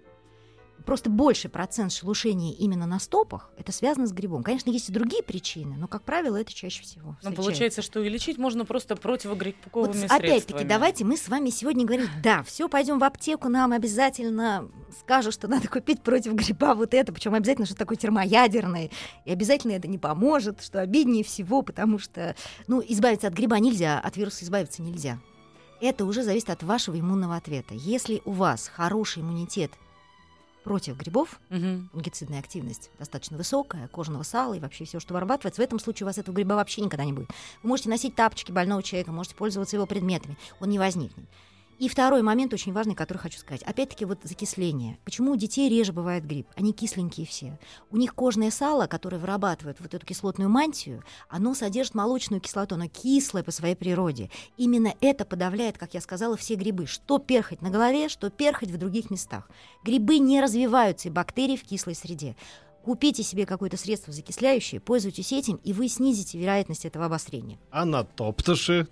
Просто 0.84 1.08
больший 1.08 1.48
процент 1.48 1.92
шелушения 1.92 2.52
именно 2.52 2.86
на 2.86 2.98
стопах 2.98 3.50
это 3.56 3.72
связано 3.72 4.06
с 4.06 4.12
грибом. 4.12 4.42
Конечно, 4.42 4.68
есть 4.68 4.90
и 4.90 4.92
другие 4.92 5.22
причины, 5.22 5.76
но, 5.78 5.88
как 5.88 6.02
правило, 6.02 6.36
это 6.36 6.52
чаще 6.52 6.82
всего. 6.82 7.12
Встречается. 7.12 7.42
получается, 7.42 7.82
что 7.82 8.02
и 8.02 8.08
лечить 8.10 8.36
можно 8.36 8.66
просто 8.66 8.94
противогрибковыми 8.94 9.86
Вот 9.86 9.96
средствами. 9.96 10.28
опять-таки, 10.28 10.64
давайте 10.64 11.04
мы 11.04 11.16
с 11.16 11.28
вами 11.28 11.48
сегодня 11.48 11.86
говорим, 11.86 12.06
да, 12.22 12.42
все, 12.42 12.68
пойдем 12.68 12.98
в 12.98 13.04
аптеку, 13.04 13.48
нам 13.48 13.72
обязательно 13.72 14.68
скажут, 15.00 15.32
что 15.32 15.48
надо 15.48 15.68
купить 15.68 16.02
против 16.02 16.34
гриба 16.34 16.74
вот 16.74 16.92
это, 16.92 17.12
причем 17.14 17.32
обязательно 17.32 17.66
что 17.66 17.76
такое 17.76 17.96
термоядерное, 17.96 18.90
и 19.24 19.30
обязательно 19.30 19.72
это 19.72 19.88
не 19.88 19.98
поможет, 19.98 20.62
что 20.62 20.80
обиднее 20.80 21.24
всего, 21.24 21.62
потому 21.62 21.98
что, 21.98 22.36
ну, 22.66 22.82
избавиться 22.86 23.28
от 23.28 23.34
гриба 23.34 23.58
нельзя, 23.58 23.98
от 23.98 24.18
вируса 24.18 24.44
избавиться 24.44 24.82
нельзя. 24.82 25.18
Это 25.80 26.04
уже 26.04 26.22
зависит 26.22 26.50
от 26.50 26.62
вашего 26.62 26.98
иммунного 26.98 27.36
ответа. 27.36 27.74
Если 27.74 28.20
у 28.24 28.32
вас 28.32 28.68
хороший 28.68 29.22
иммунитет 29.22 29.70
против 30.64 30.96
грибов, 30.96 31.38
фунгицидная 31.48 32.40
активность 32.40 32.90
достаточно 32.98 33.36
высокая, 33.36 33.86
кожного 33.88 34.24
сала 34.24 34.54
и 34.54 34.60
вообще 34.60 34.84
все, 34.84 34.98
что 34.98 35.14
вырабатывается, 35.14 35.62
в 35.62 35.64
этом 35.64 35.78
случае 35.78 36.06
у 36.06 36.08
вас 36.08 36.18
этого 36.18 36.34
гриба 36.34 36.54
вообще 36.54 36.80
никогда 36.80 37.04
не 37.04 37.12
будет. 37.12 37.28
Вы 37.62 37.68
можете 37.68 37.90
носить 37.90 38.16
тапочки 38.16 38.50
больного 38.50 38.82
человека, 38.82 39.12
можете 39.12 39.36
пользоваться 39.36 39.76
его 39.76 39.86
предметами, 39.86 40.36
он 40.60 40.70
не 40.70 40.78
возникнет. 40.78 41.26
И 41.78 41.88
второй 41.88 42.22
момент 42.22 42.52
очень 42.52 42.72
важный, 42.72 42.94
который 42.94 43.18
хочу 43.18 43.38
сказать. 43.38 43.62
Опять-таки 43.62 44.04
вот 44.04 44.18
закисление. 44.22 44.98
Почему 45.04 45.32
у 45.32 45.36
детей 45.36 45.68
реже 45.68 45.92
бывает 45.92 46.24
гриб? 46.24 46.46
Они 46.56 46.72
кисленькие 46.72 47.26
все. 47.26 47.58
У 47.90 47.96
них 47.96 48.14
кожное 48.14 48.50
сало, 48.50 48.86
которое 48.86 49.18
вырабатывает 49.18 49.80
вот 49.80 49.94
эту 49.94 50.06
кислотную 50.06 50.48
мантию, 50.48 51.02
оно 51.28 51.54
содержит 51.54 51.94
молочную 51.94 52.40
кислоту, 52.40 52.76
оно 52.76 52.88
кислое 52.88 53.42
по 53.42 53.50
своей 53.50 53.74
природе. 53.74 54.30
Именно 54.56 54.94
это 55.00 55.24
подавляет, 55.24 55.78
как 55.78 55.94
я 55.94 56.00
сказала, 56.00 56.36
все 56.36 56.54
грибы. 56.54 56.86
Что 56.86 57.18
перхоть 57.18 57.62
на 57.62 57.70
голове, 57.70 58.08
что 58.08 58.30
перхоть 58.30 58.70
в 58.70 58.78
других 58.78 59.10
местах. 59.10 59.48
Грибы 59.82 60.18
не 60.18 60.40
развиваются, 60.40 61.08
и 61.08 61.10
бактерии 61.10 61.56
в 61.56 61.62
кислой 61.62 61.94
среде. 61.94 62.36
Купите 62.84 63.22
себе 63.22 63.46
какое-то 63.46 63.78
средство 63.78 64.12
закисляющее, 64.12 64.78
пользуйтесь 64.78 65.32
этим, 65.32 65.56
и 65.64 65.72
вы 65.72 65.88
снизите 65.88 66.36
вероятность 66.38 66.84
этого 66.84 67.06
обострения. 67.06 67.58
А 67.70 67.86
на 67.86 68.04
топтыше, 68.04 68.88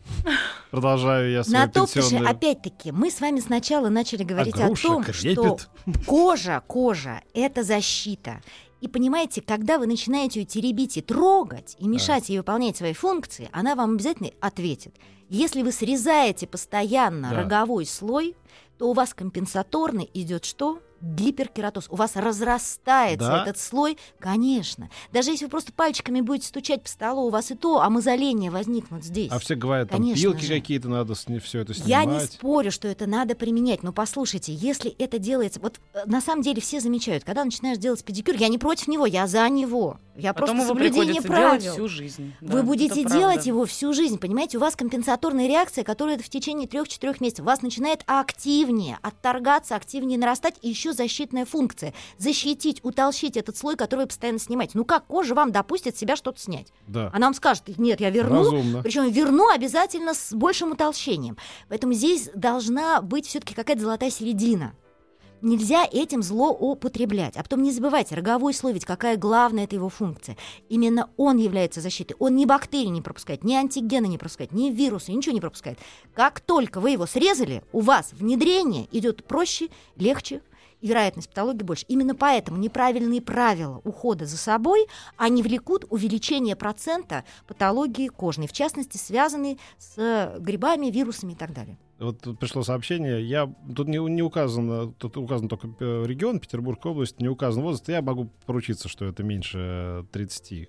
продолжаю 0.70 1.30
я 1.30 1.44
свой 1.44 1.58
На 1.58 1.68
пенсионный- 1.68 2.26
опять-таки, 2.26 2.90
мы 2.90 3.10
с 3.10 3.20
вами 3.20 3.40
сначала 3.40 3.90
начали 3.90 4.22
говорить 4.24 4.54
о 4.58 4.66
груша 4.68 4.88
том, 4.88 5.04
крепит. 5.04 5.32
что 5.32 5.58
кожа, 6.06 6.62
кожа— 6.66 7.20
это 7.34 7.62
защита. 7.64 8.40
И 8.80 8.88
понимаете, 8.88 9.42
когда 9.42 9.78
вы 9.78 9.86
начинаете 9.86 10.40
ее 10.40 10.46
теребить 10.46 10.96
и 10.96 11.02
трогать, 11.02 11.76
и 11.78 11.86
мешать 11.86 12.30
ей 12.30 12.38
выполнять 12.38 12.76
свои 12.78 12.94
функции, 12.94 13.50
она 13.52 13.74
вам 13.74 13.92
обязательно 13.94 14.30
ответит. 14.40 14.96
Если 15.28 15.62
вы 15.62 15.70
срезаете 15.70 16.46
постоянно 16.46 17.28
Да. 17.30 17.36
роговой 17.42 17.84
слой, 17.86 18.34
то 18.78 18.90
у 18.90 18.94
вас 18.94 19.12
компенсаторный 19.14 20.10
идет 20.14 20.44
что? 20.46 20.80
Гиперкератоз. 21.02 21.86
У 21.90 21.96
вас 21.96 22.16
разрастается 22.16 23.28
Да? 23.28 23.42
этот 23.42 23.58
слой, 23.58 23.98
конечно. 24.18 24.88
Даже 25.12 25.30
если 25.30 25.44
вы 25.46 25.50
просто 25.50 25.72
пальчиками 25.72 26.20
будете 26.20 26.46
стучать 26.48 26.82
по 26.82 26.88
столу, 26.88 27.26
у 27.26 27.30
вас 27.30 27.50
и 27.50 27.54
то 27.54 27.80
омозоление 27.82 28.50
возникнут 28.50 29.04
здесь. 29.04 29.30
А 29.30 29.38
все 29.38 29.54
говорят, 29.54 29.90
там 29.90 30.00
Конечно 30.00 30.22
пилки 30.22 30.44
же. 30.44 30.54
какие-то 30.54 30.88
надо 30.88 31.14
все 31.14 31.60
это 31.60 31.74
снимать. 31.74 31.88
Я 31.88 32.04
не 32.04 32.20
спорю, 32.20 32.70
что 32.70 32.88
это 32.88 33.06
надо 33.06 33.34
применять, 33.34 33.82
но 33.82 33.92
послушайте, 33.92 34.54
если 34.54 34.90
это 34.92 35.18
делается, 35.18 35.60
вот 35.60 35.80
э, 35.94 36.02
на 36.06 36.20
самом 36.20 36.42
деле 36.42 36.60
все 36.60 36.80
замечают, 36.80 37.24
когда 37.24 37.44
начинаешь 37.44 37.78
делать 37.78 38.04
педикюр, 38.04 38.36
я 38.36 38.48
не 38.48 38.58
против 38.58 38.88
него, 38.88 39.06
я 39.06 39.26
за 39.26 39.48
него, 39.48 39.98
я 40.16 40.32
Потом 40.32 40.56
просто 40.56 40.68
соблюдение 40.68 41.20
правил. 41.22 41.60
делать 41.60 41.74
всю 41.76 41.88
жизнь. 41.88 42.32
Да, 42.40 42.54
Вы 42.56 42.62
будете 42.62 43.04
делать 43.04 43.46
его 43.46 43.64
всю 43.66 43.92
жизнь, 43.92 44.18
понимаете? 44.18 44.58
У 44.58 44.60
вас 44.60 44.76
компенсаторная 44.76 45.48
реакция, 45.48 45.84
которая 45.84 46.18
в 46.18 46.28
течение 46.28 46.68
трех-четырех 46.68 47.20
месяцев 47.20 47.44
у 47.44 47.46
вас 47.46 47.62
начинает 47.62 48.02
активнее 48.06 48.98
отторгаться, 49.02 49.74
активнее 49.76 50.18
нарастать, 50.18 50.54
и 50.62 50.68
еще 50.68 50.91
защитная 50.92 51.44
функция. 51.44 51.94
Защитить, 52.18 52.80
утолщить 52.84 53.36
этот 53.36 53.56
слой, 53.56 53.76
который 53.76 54.02
вы 54.02 54.06
постоянно 54.06 54.38
снимаете. 54.38 54.72
Ну 54.74 54.84
как 54.84 55.06
кожа 55.06 55.34
вам 55.34 55.52
допустит 55.52 55.96
себя 55.96 56.16
что-то 56.16 56.40
снять? 56.40 56.72
Да. 56.86 57.10
Она 57.12 57.26
вам 57.26 57.34
скажет, 57.34 57.64
нет, 57.78 58.00
я 58.00 58.10
верну, 58.10 58.44
Разумно. 58.44 58.82
причем 58.82 59.10
верну 59.10 59.50
обязательно 59.50 60.14
с 60.14 60.32
большим 60.32 60.72
утолщением. 60.72 61.36
Поэтому 61.68 61.92
здесь 61.92 62.30
должна 62.34 63.00
быть 63.00 63.26
все-таки 63.26 63.54
какая-то 63.54 63.82
золотая 63.82 64.10
середина. 64.10 64.74
Нельзя 65.42 65.84
этим 65.90 66.22
злоупотреблять. 66.22 67.36
А 67.36 67.42
потом 67.42 67.62
не 67.64 67.72
забывайте, 67.72 68.14
роговой 68.14 68.54
слой, 68.54 68.72
ведь 68.72 68.84
какая 68.84 69.16
главная 69.16 69.64
это 69.64 69.74
его 69.74 69.88
функция. 69.88 70.36
Именно 70.68 71.10
он 71.16 71.36
является 71.36 71.80
защитой. 71.80 72.14
Он 72.20 72.36
ни 72.36 72.44
бактерии 72.44 72.86
не 72.86 73.02
пропускает, 73.02 73.42
ни 73.42 73.54
антигены 73.54 74.06
не 74.06 74.18
пропускает, 74.18 74.52
ни 74.52 74.70
вирусы, 74.70 75.10
ничего 75.10 75.34
не 75.34 75.40
пропускает. 75.40 75.80
Как 76.14 76.38
только 76.38 76.78
вы 76.78 76.90
его 76.90 77.06
срезали, 77.06 77.64
у 77.72 77.80
вас 77.80 78.12
внедрение 78.12 78.86
идет 78.92 79.24
проще, 79.24 79.68
легче, 79.96 80.42
вероятность 80.82 81.28
патологии 81.28 81.62
больше. 81.62 81.84
Именно 81.88 82.14
поэтому 82.14 82.58
неправильные 82.58 83.22
правила 83.22 83.80
ухода 83.84 84.26
за 84.26 84.36
собой, 84.36 84.86
они 85.16 85.42
влекут 85.42 85.84
увеличение 85.90 86.56
процента 86.56 87.24
патологии 87.46 88.08
кожной, 88.08 88.46
в 88.46 88.52
частности, 88.52 88.96
связанной 88.96 89.58
с 89.78 89.94
э, 89.96 90.38
грибами, 90.38 90.86
вирусами 90.86 91.32
и 91.32 91.36
так 91.36 91.52
далее. 91.52 91.78
Вот 91.98 92.20
тут 92.20 92.38
пришло 92.38 92.62
сообщение. 92.64 93.24
Я 93.24 93.52
тут 93.76 93.86
не, 93.86 93.98
не 93.98 94.22
указано, 94.22 94.92
тут 94.92 95.16
указан 95.16 95.48
только 95.48 95.68
э, 95.78 96.04
регион, 96.04 96.40
Петербургская 96.40 96.92
область, 96.92 97.20
не 97.20 97.28
указан 97.28 97.62
возраст. 97.62 97.88
Я 97.88 98.02
могу 98.02 98.28
поручиться, 98.44 98.88
что 98.88 99.04
это 99.04 99.22
меньше 99.22 99.58
э, 99.58 100.04
30. 100.10 100.68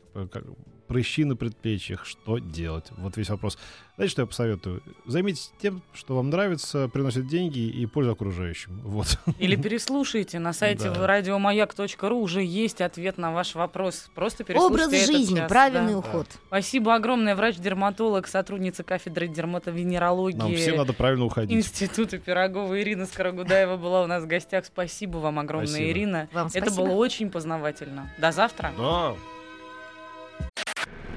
Прыщи 0.88 1.24
на 1.24 1.36
предплечьях, 1.36 2.06
что 2.06 2.40
делать? 2.40 2.88
Вот 2.98 3.16
весь 3.18 3.30
вопрос. 3.30 3.58
Знаете, 3.96 4.12
что 4.12 4.22
я 4.24 4.26
посоветую? 4.26 4.82
Займитесь 5.06 5.52
тем, 5.62 5.82
что 5.94 6.16
вам 6.16 6.30
нравится, 6.30 6.88
приносит 6.90 7.28
деньги 7.28 7.60
и 7.60 7.86
пользу 7.86 8.12
окружающим. 8.12 8.82
Вот. 8.84 9.18
Или 9.40 9.56
переслушайте 9.56 10.40
на 10.40 10.52
сайте 10.52 10.90
Да. 10.90 11.06
радиомаяк.ру 11.08 12.20
уже 12.20 12.44
есть 12.44 12.82
ответ 12.82 13.18
на 13.18 13.32
ваш 13.32 13.56
вопрос. 13.56 14.10
Просто 14.16 14.44
переслушайте 14.44 14.84
Образ 14.86 14.94
этот 14.94 15.16
жизни, 15.16 15.38
час, 15.38 15.50
правильный 15.50 15.94
да. 15.94 16.00
уход. 16.00 16.28
Спасибо 16.48 16.96
огромное. 16.96 17.36
Врач-дерматолог, 17.36 18.28
сотрудница 18.28 18.84
кафедры 18.84 19.28
дерматовенерологии. 19.28 20.38
Нам 20.38 20.56
всем 20.56 20.78
надо 20.78 20.94
правильно 20.94 21.26
уходить. 21.26 21.56
Института 21.58 22.18
Пирогова 22.18 22.80
Ирина 22.82 23.06
Скорогудаева 23.06 23.78
была 23.78 24.04
у 24.04 24.08
нас 24.08 24.24
в 24.24 24.28
гостях. 24.28 24.66
Спасибо 24.66 25.18
вам 25.18 25.40
огромное, 25.40 25.68
Спасибо. 25.68 25.90
Ирина. 25.92 26.30
Вам 26.34 26.48
Это 26.48 26.66
спасибо. 26.66 26.84
было 26.88 26.96
очень 26.96 27.30
познавательно. 27.32 28.12
До 28.18 28.32
завтра. 28.32 28.72
Да. 28.78 29.16